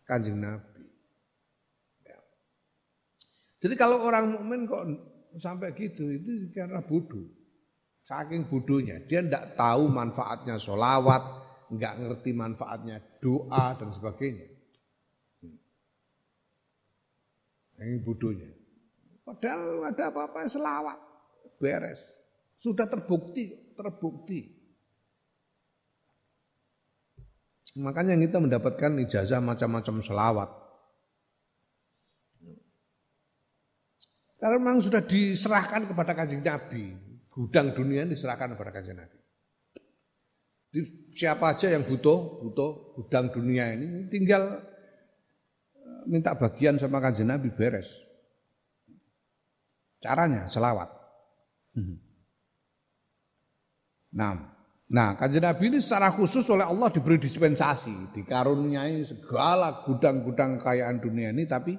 [0.05, 0.85] kanjeng Nabi.
[2.03, 2.19] Ya.
[3.63, 4.85] Jadi kalau orang mukmin kok
[5.39, 7.25] sampai gitu, itu karena bodoh.
[8.03, 11.23] Saking bodohnya, dia tidak tahu manfaatnya sholawat,
[11.71, 14.51] nggak ngerti manfaatnya doa dan sebagainya.
[17.81, 18.51] Ini bodohnya.
[19.23, 20.99] Padahal ada apa-apa selawat,
[21.63, 22.03] beres.
[22.59, 24.60] Sudah terbukti, terbukti.
[27.79, 30.51] Makanya kita mendapatkan ijazah macam-macam selawat.
[34.41, 36.97] Karena memang sudah diserahkan kepada kanjeng Nabi
[37.31, 39.19] gudang dunia ini diserahkan kepada kanjeng Nabi.
[40.71, 40.81] Jadi,
[41.15, 44.65] siapa aja yang butuh butuh gudang dunia ini tinggal
[45.77, 47.87] eh, minta bagian sama kanjeng Nabi beres.
[50.01, 50.89] Caranya selawat.
[51.77, 52.01] Hmm.
[54.17, 54.33] Nah,
[54.91, 61.31] nah kanjeng Nabi ini secara khusus oleh Allah diberi dispensasi, dikaruniai segala gudang-gudang kekayaan dunia
[61.31, 61.79] ini, tapi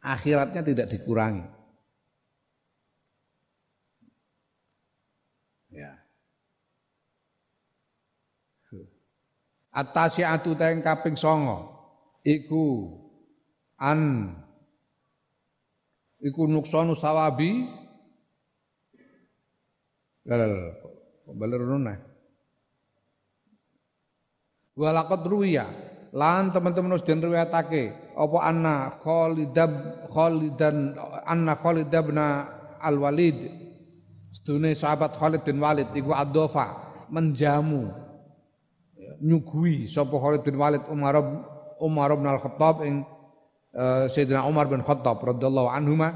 [0.00, 1.44] akhiratnya tidak dikurangi.
[5.76, 5.92] Ya.
[9.76, 11.76] Atasiatu teng kaping songo
[12.24, 12.96] iku
[13.76, 14.32] an
[16.24, 17.68] iku nuksonu sawabi
[20.24, 20.74] lal
[21.36, 22.15] baler nuna
[24.76, 25.66] walakot ruya
[26.12, 29.72] lan teman-teman harus den riwayatake apa anna Khalidab
[30.12, 30.96] Khalidan
[31.26, 32.26] anna Khalidabna
[32.80, 33.50] Al Walid
[34.36, 37.88] Sedune sahabat Khalid bin Walid iku adofa menjamu
[39.20, 41.16] nyugui sapa Khalid bin Walid Umar
[41.80, 43.04] Umar bin Al-Khattab ing
[43.76, 46.08] uh, Sayyidina Umar bin Khattab radhiyallahu anhuma.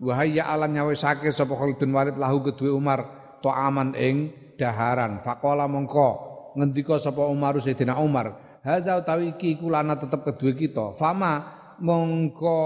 [0.00, 3.04] Wa hayya ala nyawisake sapa Khalid bin Walid lahu kedue Umar
[3.44, 5.20] aman ing daharan.
[5.24, 8.60] Faqala mongko ngendika sapa Umar Sayyidina Umar.
[8.60, 10.96] Hadza utawi iki iku lana tetep kedue kita.
[11.00, 12.58] Fama mongko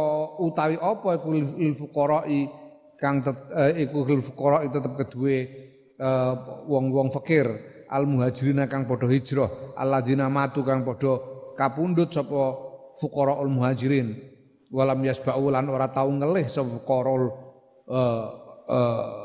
[0.42, 2.50] utawi apa iku lil fuqara'i
[2.98, 3.22] kang
[3.54, 5.36] eh, iku khil fuqara tetep kedue
[5.98, 6.32] eh,
[6.66, 7.46] wong-wong fakir.
[7.94, 11.20] Al muhajirin kang padha hijrah alladzina matu kang padha
[11.54, 12.58] kapundhut sapa
[12.98, 14.34] fuqaraul muhajirin.
[14.74, 17.24] Walam yasba'u lan ora tau ngelih sapa fuqaraul
[17.86, 18.26] uh,
[18.66, 19.23] uh,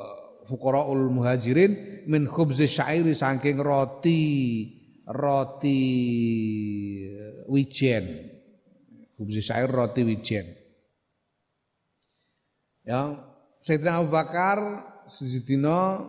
[0.49, 4.21] fuqaraul muhajirin min khubzi syairi saking roti
[5.05, 5.79] roti
[7.45, 8.05] wijen.
[9.13, 10.45] Khubzi syair roti wijen.
[12.89, 13.09] Yang
[13.61, 14.57] Sayyidina Abu Bakar
[15.13, 16.01] sesidina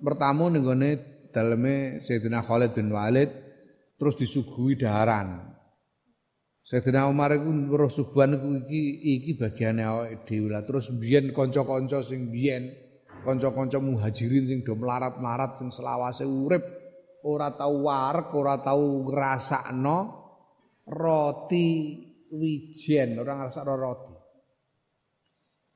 [0.00, 0.90] bertamu ning gone
[1.28, 3.28] daleme Sayyidina Khalid bin Walid
[4.00, 5.52] terus disuguhi daharan.
[6.72, 8.82] Sayyidina Umar iku weruh suguhan iku iki
[9.20, 12.81] iki bagiane awake dhewe terus biyen kanca-kanca sing biyen
[13.22, 16.82] kanca-kanca muhajirin sing do melarat-melarat sing selawase urip
[17.22, 19.98] ora tau warek, ora tau ngrasakno
[20.90, 21.68] roti
[22.34, 24.14] wijen, ora ngrasakno roti.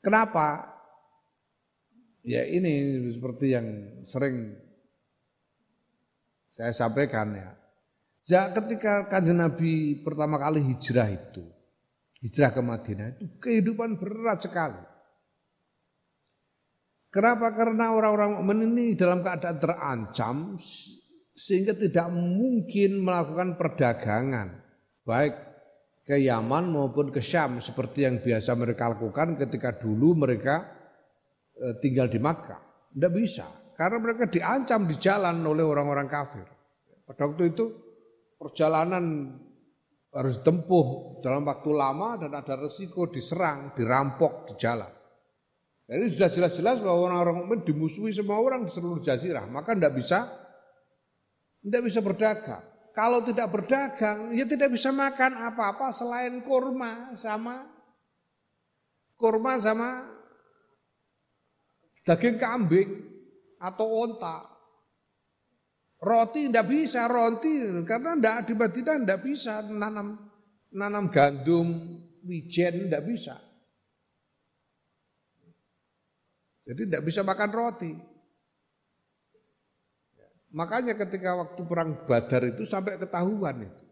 [0.03, 0.75] Kenapa?
[2.27, 3.67] Ya ini seperti yang
[4.11, 4.59] sering
[6.51, 7.51] saya sampaikan ya.
[8.27, 11.47] Ja, ketika kanjeng Nabi pertama kali hijrah itu,
[12.27, 14.96] hijrah ke Madinah itu kehidupan berat sekali.
[17.17, 17.57] Kenapa?
[17.57, 20.37] Karena orang-orang mukmin ini dalam keadaan terancam
[21.33, 24.61] sehingga tidak mungkin melakukan perdagangan
[25.09, 25.33] baik
[26.05, 30.77] ke Yaman maupun ke Syam seperti yang biasa mereka lakukan ketika dulu mereka
[31.57, 32.61] Eh, tinggal di Makkah.
[32.93, 36.45] Tidak bisa, karena mereka diancam di jalan oleh orang-orang kafir.
[37.09, 37.65] Pada waktu itu
[38.37, 39.37] perjalanan
[40.13, 44.93] harus ditempuh dalam waktu lama dan ada resiko diserang, dirampok di jalan.
[45.87, 50.27] Jadi sudah jelas-jelas bahwa orang-orang mukmin dimusuhi semua orang di seluruh jazirah, maka tidak bisa
[51.63, 52.65] tidak bisa berdagang.
[52.91, 57.71] Kalau tidak berdagang, ya tidak bisa makan apa-apa selain kurma sama
[59.15, 60.11] kurma sama
[62.03, 63.07] daging kambing
[63.63, 64.43] atau onta.
[66.03, 70.19] Roti tidak bisa, roti karena tidak di Madinah tidak bisa nanam
[70.75, 73.46] nanam gandum, wijen tidak bisa.
[76.67, 77.93] Jadi tidak bisa makan roti.
[80.57, 83.83] Makanya ketika waktu perang Badar itu sampai ketahuan itu.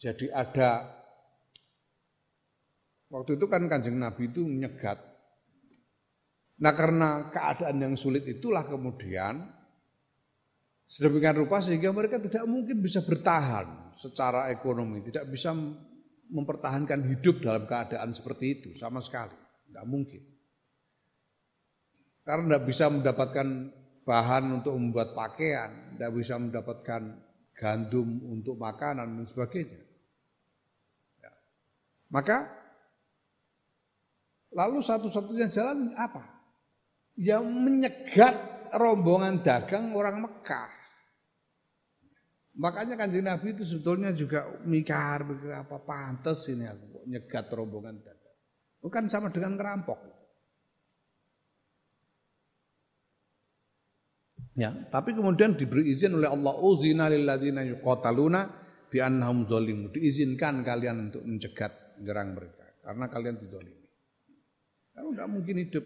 [0.00, 0.88] Jadi ada
[3.12, 4.96] waktu itu kan kanjeng Nabi itu menyegat.
[6.60, 9.44] Nah karena keadaan yang sulit itulah kemudian
[10.88, 15.52] sedemikian rupa sehingga mereka tidak mungkin bisa bertahan secara ekonomi, tidak bisa
[16.30, 19.39] mempertahankan hidup dalam keadaan seperti itu sama sekali.
[19.70, 20.22] Tidak mungkin.
[22.26, 23.46] Karena tidak bisa mendapatkan
[24.02, 27.02] bahan untuk membuat pakaian, tidak bisa mendapatkan
[27.54, 29.80] gandum untuk makanan dan sebagainya.
[31.22, 31.32] Ya.
[32.10, 32.50] Maka
[34.50, 36.26] lalu satu-satunya jalan apa?
[37.14, 38.36] Yang menyegat
[38.74, 40.72] rombongan dagang orang Mekah.
[42.60, 48.19] Makanya kanjeng Nabi itu sebetulnya juga mikir, mikir apa pantas ini aku nyegat rombongan dagang.
[48.80, 50.00] Bukan sama dengan ngerampok.
[54.58, 58.50] Ya, tapi kemudian diberi izin oleh Allah uzina lil ladzina yuqataluna
[58.90, 59.94] bi annahum zalimun.
[59.94, 63.86] Diizinkan kalian untuk mencegat menyerang mereka karena kalian dizalimi.
[64.96, 65.84] Kamu tidak mungkin hidup.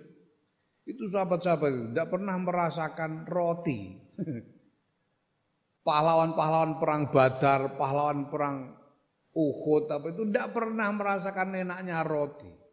[0.85, 3.95] Itu sahabat-sahabat tidak pernah merasakan roti.
[5.87, 8.73] Pahlawan-pahlawan perang Badar, pahlawan perang
[9.35, 12.64] Uhud apa itu tidak pernah merasakan enaknya roti.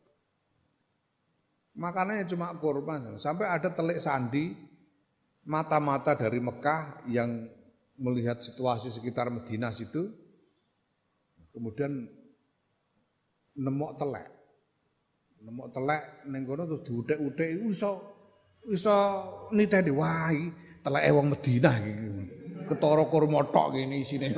[1.81, 3.01] Makanannya cuma kurma.
[3.17, 4.53] Sampai ada telik sandi
[5.49, 7.49] mata-mata dari Mekah yang
[7.97, 10.13] melihat situasi sekitar Madinah situ.
[11.49, 12.05] Kemudian
[13.57, 14.29] nemok telek.
[15.41, 17.91] Nemok telek ning kono terus diutek-utek iku iso
[18.69, 18.97] iso
[19.49, 20.53] niteni wae
[20.85, 21.93] telek wong Madinah iki.
[22.69, 24.37] Ketara kurma tok ngene isine.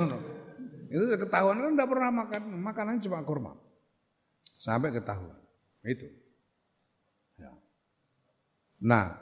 [0.88, 3.52] Itu ketahuan kan enggak pernah makan, makanan cuma kurma.
[4.62, 5.36] Sampai ketahuan.
[5.84, 6.23] Itu.
[8.82, 9.14] Nah,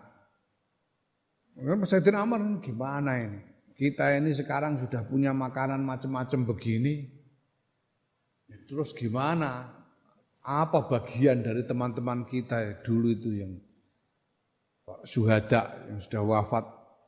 [1.61, 3.41] Sayyidina Umar gimana ini?
[3.77, 7.09] Kita ini sekarang sudah punya makanan macam-macam begini.
[8.49, 9.69] Ya, terus gimana?
[10.43, 13.53] Apa bagian dari teman-teman kita dulu itu yang
[15.07, 16.65] syuhada yang sudah wafat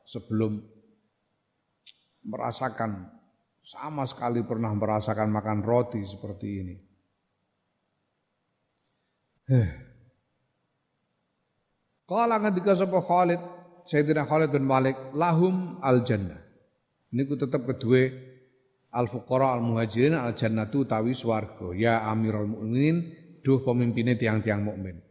[0.07, 0.63] sebelum
[2.23, 3.11] merasakan
[3.65, 6.75] sama sekali pernah merasakan makan roti seperti ini.
[9.49, 9.84] Heh.
[12.05, 13.41] Kala ketika sapa Khalid,
[13.89, 16.37] Sayyidina Khalid bin Malik, lahum al jannah.
[17.09, 18.13] Ini ku tetap kedua
[18.93, 21.73] al fuqara al muhajirin al jannatu tawi swarga.
[21.73, 23.09] Ya Amirul Mukminin,
[23.41, 25.01] duh pemimpinnya tiang-tiang mukmin.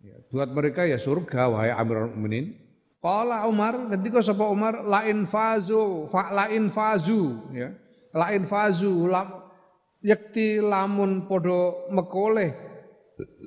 [0.00, 2.56] Ya, buat mereka ya surga wahai Amirul Mukminin.
[3.04, 7.68] Qala Umar ketika sapa Umar lain fazu fa lain fazu ya.
[8.16, 9.44] Lain fazu lam
[10.00, 12.67] yakti lamun podo mekoleh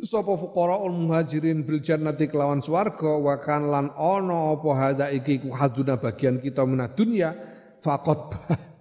[0.03, 5.55] sapa fuqaraul muhajirin bil jannati kelawan swarga wa kan lan ana apa hadza iki ku
[5.55, 7.31] haduna bagian kita menah dunya
[7.79, 8.35] faqad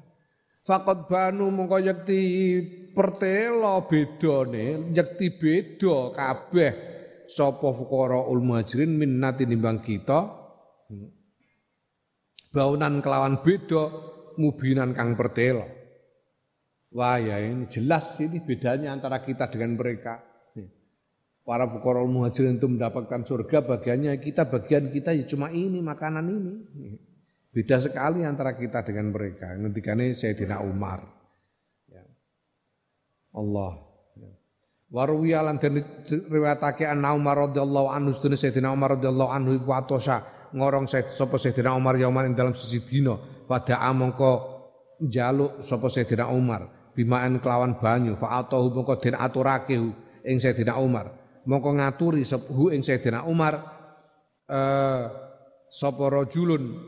[0.68, 2.20] faqad banu mongko yekti
[2.94, 6.72] pertelo bedane yekti beda kabeh
[7.30, 10.38] sapa fuqaraul muhajirin minnati nimbang kita.
[12.50, 13.94] Baunan kelawan beda
[14.34, 15.80] mubinan kang pertelo
[16.90, 20.29] wah ya ini jelas ini bedanya antara kita dengan mereka
[21.44, 26.54] para fuqara muhajirin itu mendapatkan surga bagiannya kita bagian kita ya cuma ini makanan ini.
[27.50, 29.50] Beda sekali antara kita dengan mereka.
[29.58, 31.02] Ngendikane Sayyidina Umar.
[31.90, 32.06] Ya.
[33.34, 33.72] Allah.
[34.14, 34.30] Ya.
[34.94, 40.22] Warwiya lan den riwayatake ana Umar radhiyallahu anhu sedene Sayyidina Umar radhiyallahu anhu iku atosa
[40.54, 43.18] ngorong sapa Sayyidina Umar yauman ing dalam sisi dina.
[43.50, 44.46] Pada amangka
[45.02, 46.94] njaluk sapa Sayyidina Umar.
[46.94, 49.74] Bimaan kelawan banyu fa atahu mongko den aturake
[50.22, 51.19] ing Sayyidina Umar
[51.50, 53.58] mongko ngaturi sepuhu ing Sayyidina Umar
[54.46, 55.02] eh
[55.70, 56.78] sapa rajulun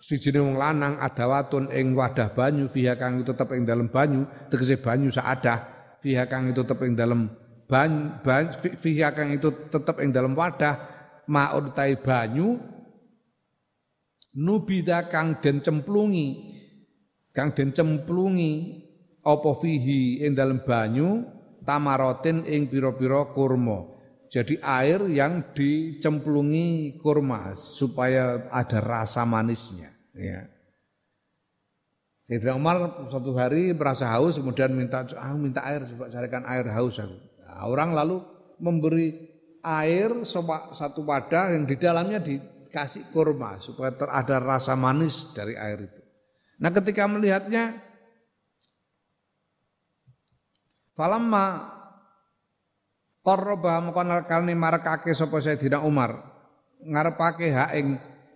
[0.00, 5.08] sijine wong lanang adawatun ing wadah banyu fiha kang tetep ing dalem banyu tegese banyu
[5.12, 5.62] saadah
[6.00, 7.30] fiha kang itu tetep ing dalem
[7.68, 10.74] banyu ban, fiha kang itu tetep ing dalem wadah
[11.30, 12.58] maun tai banyu
[14.34, 16.28] nubida kang den cemplungi
[17.36, 18.82] kang den cemplungi
[19.22, 21.22] apa fihi ing dalem banyu
[21.64, 23.88] tamarotin ing pira-pira kurma.
[24.32, 29.92] Jadi air yang dicemplungi kurma supaya ada rasa manisnya.
[30.16, 30.48] Ya.
[32.32, 32.76] Sayyidina Umar
[33.12, 37.12] suatu hari merasa haus kemudian minta ah, minta air coba carikan air haus aku.
[37.44, 38.24] Nah, orang lalu
[38.56, 39.12] memberi
[39.60, 40.24] air
[40.72, 46.00] satu wadah yang di dalamnya dikasih kurma supaya ter ada rasa manis dari air itu.
[46.56, 47.91] Nah ketika melihatnya
[50.92, 51.72] falamma
[53.22, 56.18] Qarraba mongko kalne marakake sapa Sayyidina Umar.
[56.82, 57.86] Ngarepake hak ing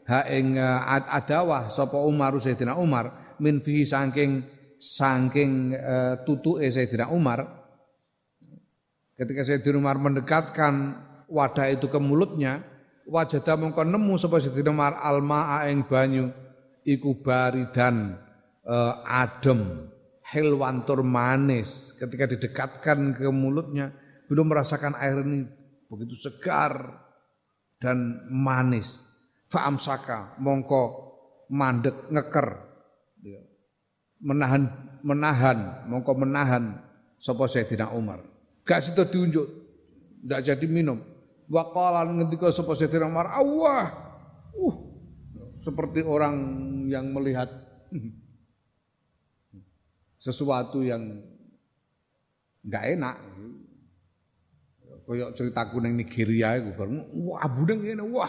[0.07, 3.35] hak ing uh, adawah sapa Umar Sayyidina Umar.
[3.43, 4.47] Min fihi saking
[4.79, 7.67] saking uh, tutuke Sayyidina Umar.
[9.19, 12.63] Ketika Sayyidina Umar mendekatkan wadah itu ke mulutnya
[13.11, 16.31] wajada mongko nemu sapa Sayyidina Umar alma ing banyu
[16.87, 18.23] iku baridan
[18.63, 19.91] uh, adem
[20.27, 23.95] helwantur manis ketika didekatkan ke mulutnya
[24.27, 25.47] belum merasakan air ini
[25.87, 27.07] begitu segar
[27.79, 28.99] dan manis.
[29.47, 30.83] Fa'amsaka mongko
[31.55, 32.49] mandek ngeker.
[34.19, 34.67] Menahan
[35.07, 36.83] menahan mongko menahan
[37.23, 38.27] sapa Sayyidina Umar.
[38.67, 39.47] Gak situ diunjuk.
[40.27, 40.99] Ndak jadi minum.
[41.47, 43.95] Waqala ngendika sapa Sayyidina Umar, "Allah."
[44.57, 44.75] Uh,
[45.63, 46.35] seperti orang
[46.91, 47.47] yang melihat
[50.27, 51.23] sesuatu yang
[52.67, 53.17] enggak enak.
[55.07, 58.27] Koyok ceritaku neng Nigeria itu bareng wah budeng ini wah.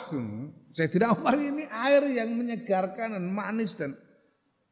[0.78, 3.98] Saya tidak Umar ini air yang menyegarkan dan manis dan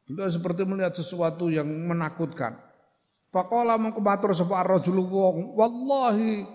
[0.06, 2.62] beliau seperti melihat sesuatu yang menakutkan.
[3.34, 6.46] Fakola mengkubatur sebuah rajul wong wallahi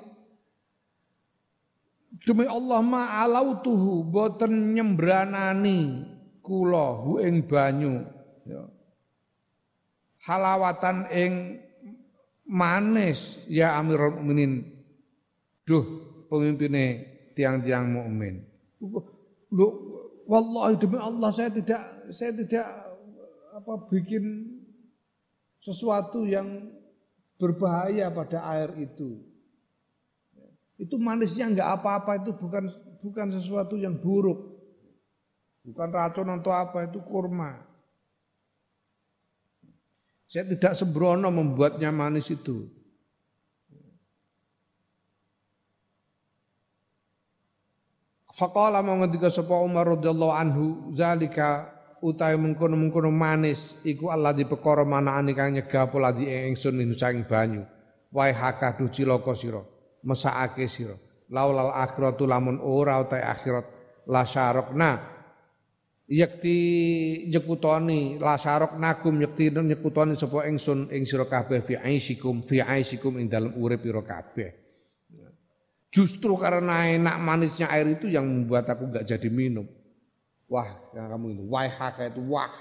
[2.24, 3.28] demi Allah ma
[3.60, 6.08] tuhu boten nyembranani
[6.40, 8.08] kula hu ing banyu.
[8.48, 8.81] Ya.
[10.26, 11.34] Halawatan ing
[12.46, 14.82] manis ya Amirul Mukminin
[15.62, 15.86] Duh,
[16.28, 17.06] pemimpinnya
[17.38, 18.44] tiang-tiang mukmin.
[19.54, 19.68] Lu
[20.26, 22.66] wallahi demi Allah saya tidak saya tidak
[23.56, 24.58] apa bikin
[25.62, 26.74] sesuatu yang
[27.38, 29.22] berbahaya pada air itu.
[30.82, 32.68] Itu manisnya enggak apa-apa itu bukan
[33.06, 34.58] bukan sesuatu yang buruk.
[35.62, 37.64] Bukan racun atau apa itu kurma.
[40.32, 42.64] Saya tidak sembrono membuatnya manis itu.
[48.32, 51.68] Faqala mau ngendika sapa Umar radhiyallahu anhu zalika
[52.00, 57.28] utahe mengkono-mengkono manis iku Allah di perkara manakane kang nyegah pola di ingsun min saking
[57.28, 57.68] banyu.
[58.16, 59.60] Wae hakah du cilaka sira,
[60.00, 60.96] mesakake sira.
[61.28, 63.68] Laulal akhiratu lamun ora utahe akhirat
[64.08, 65.11] la syarokna
[66.12, 66.58] yakti
[67.32, 73.32] nyekutoni la syaroknakum yakti nyekutoni sapa ingsun ing sira kabeh fi aisikum fi aisikum ing
[73.32, 74.52] dalem urip ira kabeh.
[75.92, 79.68] Justru karena enak manisnya air itu yang membuat aku nggak jadi minum.
[80.52, 82.52] Wah, yang kamu itu, wah haka itu, wah.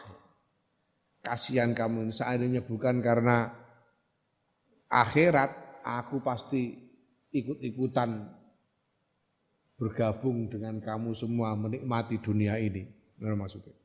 [1.22, 3.50] Kasihan kamu ini, seandainya bukan karena
[4.90, 6.74] akhirat, aku pasti
[7.30, 8.30] ikut-ikutan
[9.78, 12.99] bergabung dengan kamu semua menikmati dunia ini.
[13.20, 13.76] Benar maksudnya.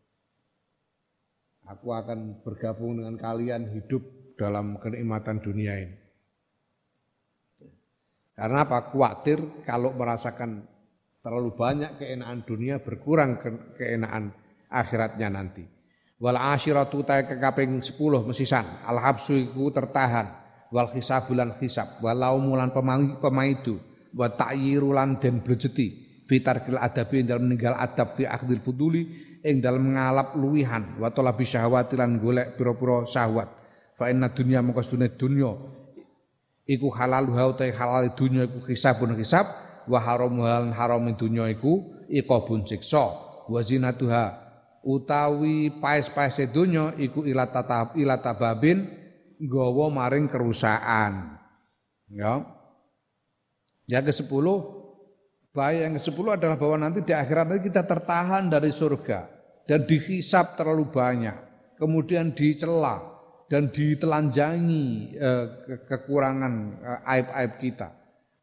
[1.67, 3.99] Aku akan bergabung dengan kalian hidup
[4.39, 5.97] dalam kenikmatan dunia ini.
[8.31, 8.91] Karena apa?
[8.95, 10.63] Kuatir kalau merasakan
[11.19, 14.31] terlalu banyak keenaan dunia berkurang ke keenaan
[14.71, 15.63] akhiratnya nanti.
[16.15, 18.83] Wal asyiratu ta kekaping 10 mesisan.
[18.87, 20.31] Al habsu iku tertahan.
[20.71, 21.99] Wal hisabulan hisab.
[21.99, 22.71] Walau mulan
[23.19, 23.79] pemaidu.
[24.15, 26.04] Wa ta'yiru lan den brejeti.
[26.25, 29.05] Fitar kil adabi dalam meninggal adab fi akhdil fuduli
[29.45, 33.45] ing dalam ngalap luwihan wa talabi syahwati lan golek pira-pira syahwat.
[33.93, 35.53] Fa inna dunya mongko dunya
[36.65, 39.45] iku halal wa utai halal dunya iku hisabun hisab
[39.85, 43.05] wa haram hal haram dunya iku iqabun siksa.
[43.45, 44.41] Wa zinatuha
[44.81, 48.89] utawi paes-paese dunya iku ilata ilata babin
[49.37, 51.37] gawa maring kerusakan.
[52.09, 52.41] Ya.
[53.85, 54.45] Yang ke-10
[55.55, 59.31] bahaya yang ke-10 adalah bahwa nanti di akhirat nanti kita tertahan dari surga.
[59.65, 61.33] Dan dihisap terlalu banyak.
[61.79, 63.01] Kemudian dicela
[63.47, 65.45] dan ditelanjangi eh,
[65.87, 66.53] kekurangan
[66.83, 67.87] eh, aib-aib kita.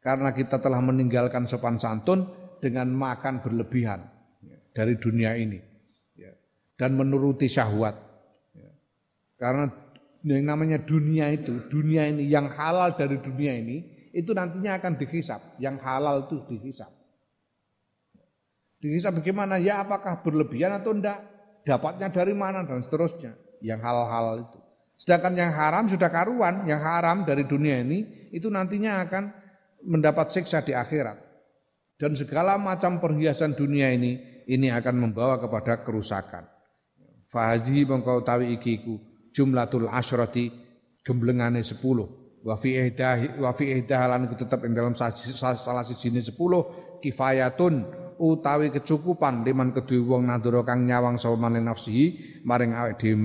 [0.03, 2.27] Karena kita telah meninggalkan sopan santun
[2.59, 4.03] dengan makan berlebihan
[4.43, 5.59] ya, dari dunia ini
[6.19, 6.31] ya,
[6.75, 7.95] dan menuruti syahwat
[8.51, 8.67] ya.
[9.39, 9.71] karena
[10.27, 13.79] yang namanya dunia itu dunia ini yang halal dari dunia ini
[14.11, 15.55] itu nantinya akan dihisap.
[15.63, 16.91] Yang halal itu dihisap
[18.83, 21.23] dihisap bagaimana ya apakah berlebihan atau enggak?
[21.63, 22.67] Dapatnya dari mana?
[22.67, 23.39] Dan seterusnya.
[23.63, 24.59] Yang halal-halal itu.
[24.99, 29.31] Sedangkan yang haram sudah karuan, yang haram dari dunia ini itu nantinya akan
[29.87, 31.15] mendapat siksa di akhirat.
[31.95, 36.43] Dan segala macam perhiasan dunia ini ini akan membawa kepada kerusakan.
[37.31, 38.99] Fahazi mengkau tawi ikiku
[39.31, 40.51] jumlatul asyrati
[41.07, 42.35] gemblengane sepuluh.
[42.43, 43.23] Wa fi ihdah
[44.35, 46.99] tetep ing dalam salah siji sepuluh.
[46.99, 53.19] Kifayatun utawi kecukupan liman kedue wong nadura kang nyawang sapa maning nafsihi maring awake dhewe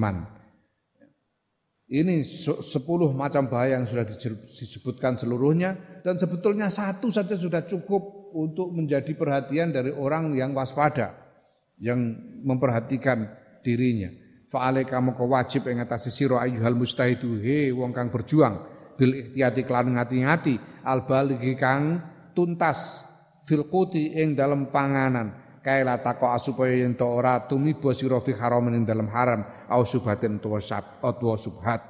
[1.89, 2.21] ini
[2.61, 4.05] sepuluh macam bahaya yang sudah
[4.53, 11.17] disebutkan seluruhnya dan sebetulnya satu saja sudah cukup untuk menjadi perhatian dari orang yang waspada,
[11.81, 11.97] yang
[12.45, 13.33] memperhatikan
[13.65, 14.13] dirinya.
[14.53, 18.61] Fa'ale kamu wajib ing atase sira ayyuhal mustahidu he wong kang berjuang
[19.01, 21.09] bil ihtiyati kelan ngati-ngati al
[22.37, 23.08] tuntas
[23.49, 25.33] fil quti ing dalam panganan.
[25.65, 30.39] Kaila tako supaya yen to ora tumiba sira fi haramin ing dalam haram au subhatin
[30.39, 31.81] tuwa sab atwa subhat.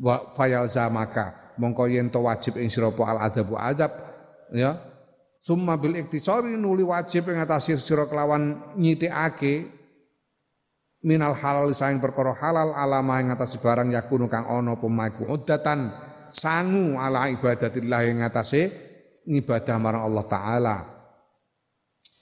[0.00, 1.54] Wa fayal zamaka.
[1.60, 3.92] Mongko yen to wajib ing sira al adabu adab
[4.56, 4.80] ya.
[5.40, 9.68] Summa bil iktisari nuli wajib ing atas sira kelawan nyitikake
[11.00, 15.88] minal halal saing perkara halal alama ing atas barang yakunu kang ana pemaku udatan
[16.28, 18.89] sangu ala ibadatillah ing atase
[19.28, 20.76] ngibadah marang Allah taala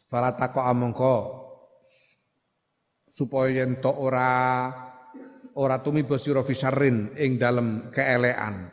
[0.08, 1.16] Fala tako amongko
[3.12, 4.72] supaya yen to ora
[5.60, 8.72] ora tumiba sira fisarrin ing dalem keelekan.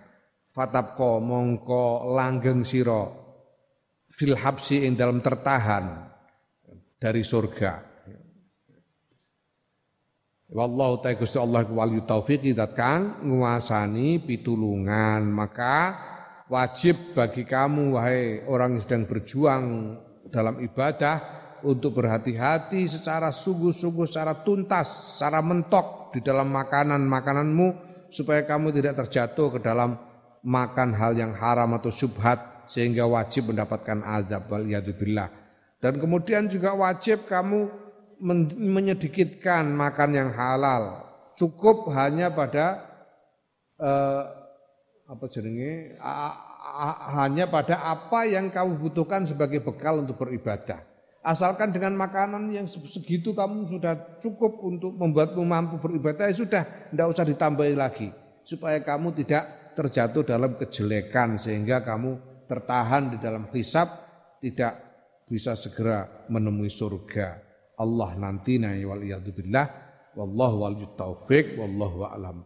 [0.55, 3.03] Fatapko mongko langgeng sira
[4.15, 6.07] fil habsi ing dalem tertahan
[6.95, 7.83] dari surga.
[10.55, 15.99] Wallahu ta'ala Gusti Allah wali taufik dat kang nguasani pitulungan maka
[16.49, 19.63] wajib bagi kamu wahai orang yang sedang berjuang
[20.29, 21.17] dalam ibadah
[21.65, 27.67] untuk berhati-hati secara sungguh-sungguh, secara tuntas, secara mentok di dalam makanan-makananmu
[28.13, 29.97] supaya kamu tidak terjatuh ke dalam
[30.45, 34.65] makan hal yang haram atau syubhat sehingga wajib mendapatkan azab wal
[35.81, 37.69] Dan kemudian juga wajib kamu
[38.55, 41.03] menyedikitkan makan yang halal.
[41.35, 42.85] Cukup hanya pada
[43.81, 44.23] eh,
[45.05, 46.01] apa jenenge
[47.13, 50.81] hanya pada apa yang kamu butuhkan sebagai bekal untuk beribadah.
[51.25, 56.63] Asalkan dengan makanan yang segitu kamu sudah cukup untuk membuatmu mampu beribadah, ya sudah,
[56.93, 58.13] tidak usah ditambahi lagi.
[58.45, 63.89] Supaya kamu tidak terjatuh dalam kejelekan sehingga kamu tertahan di dalam hisab
[64.37, 64.77] tidak
[65.25, 67.41] bisa segera menemui surga.
[67.81, 69.01] Allah nanti na wal
[70.15, 72.45] wallahu wal taufik wallahu a'lam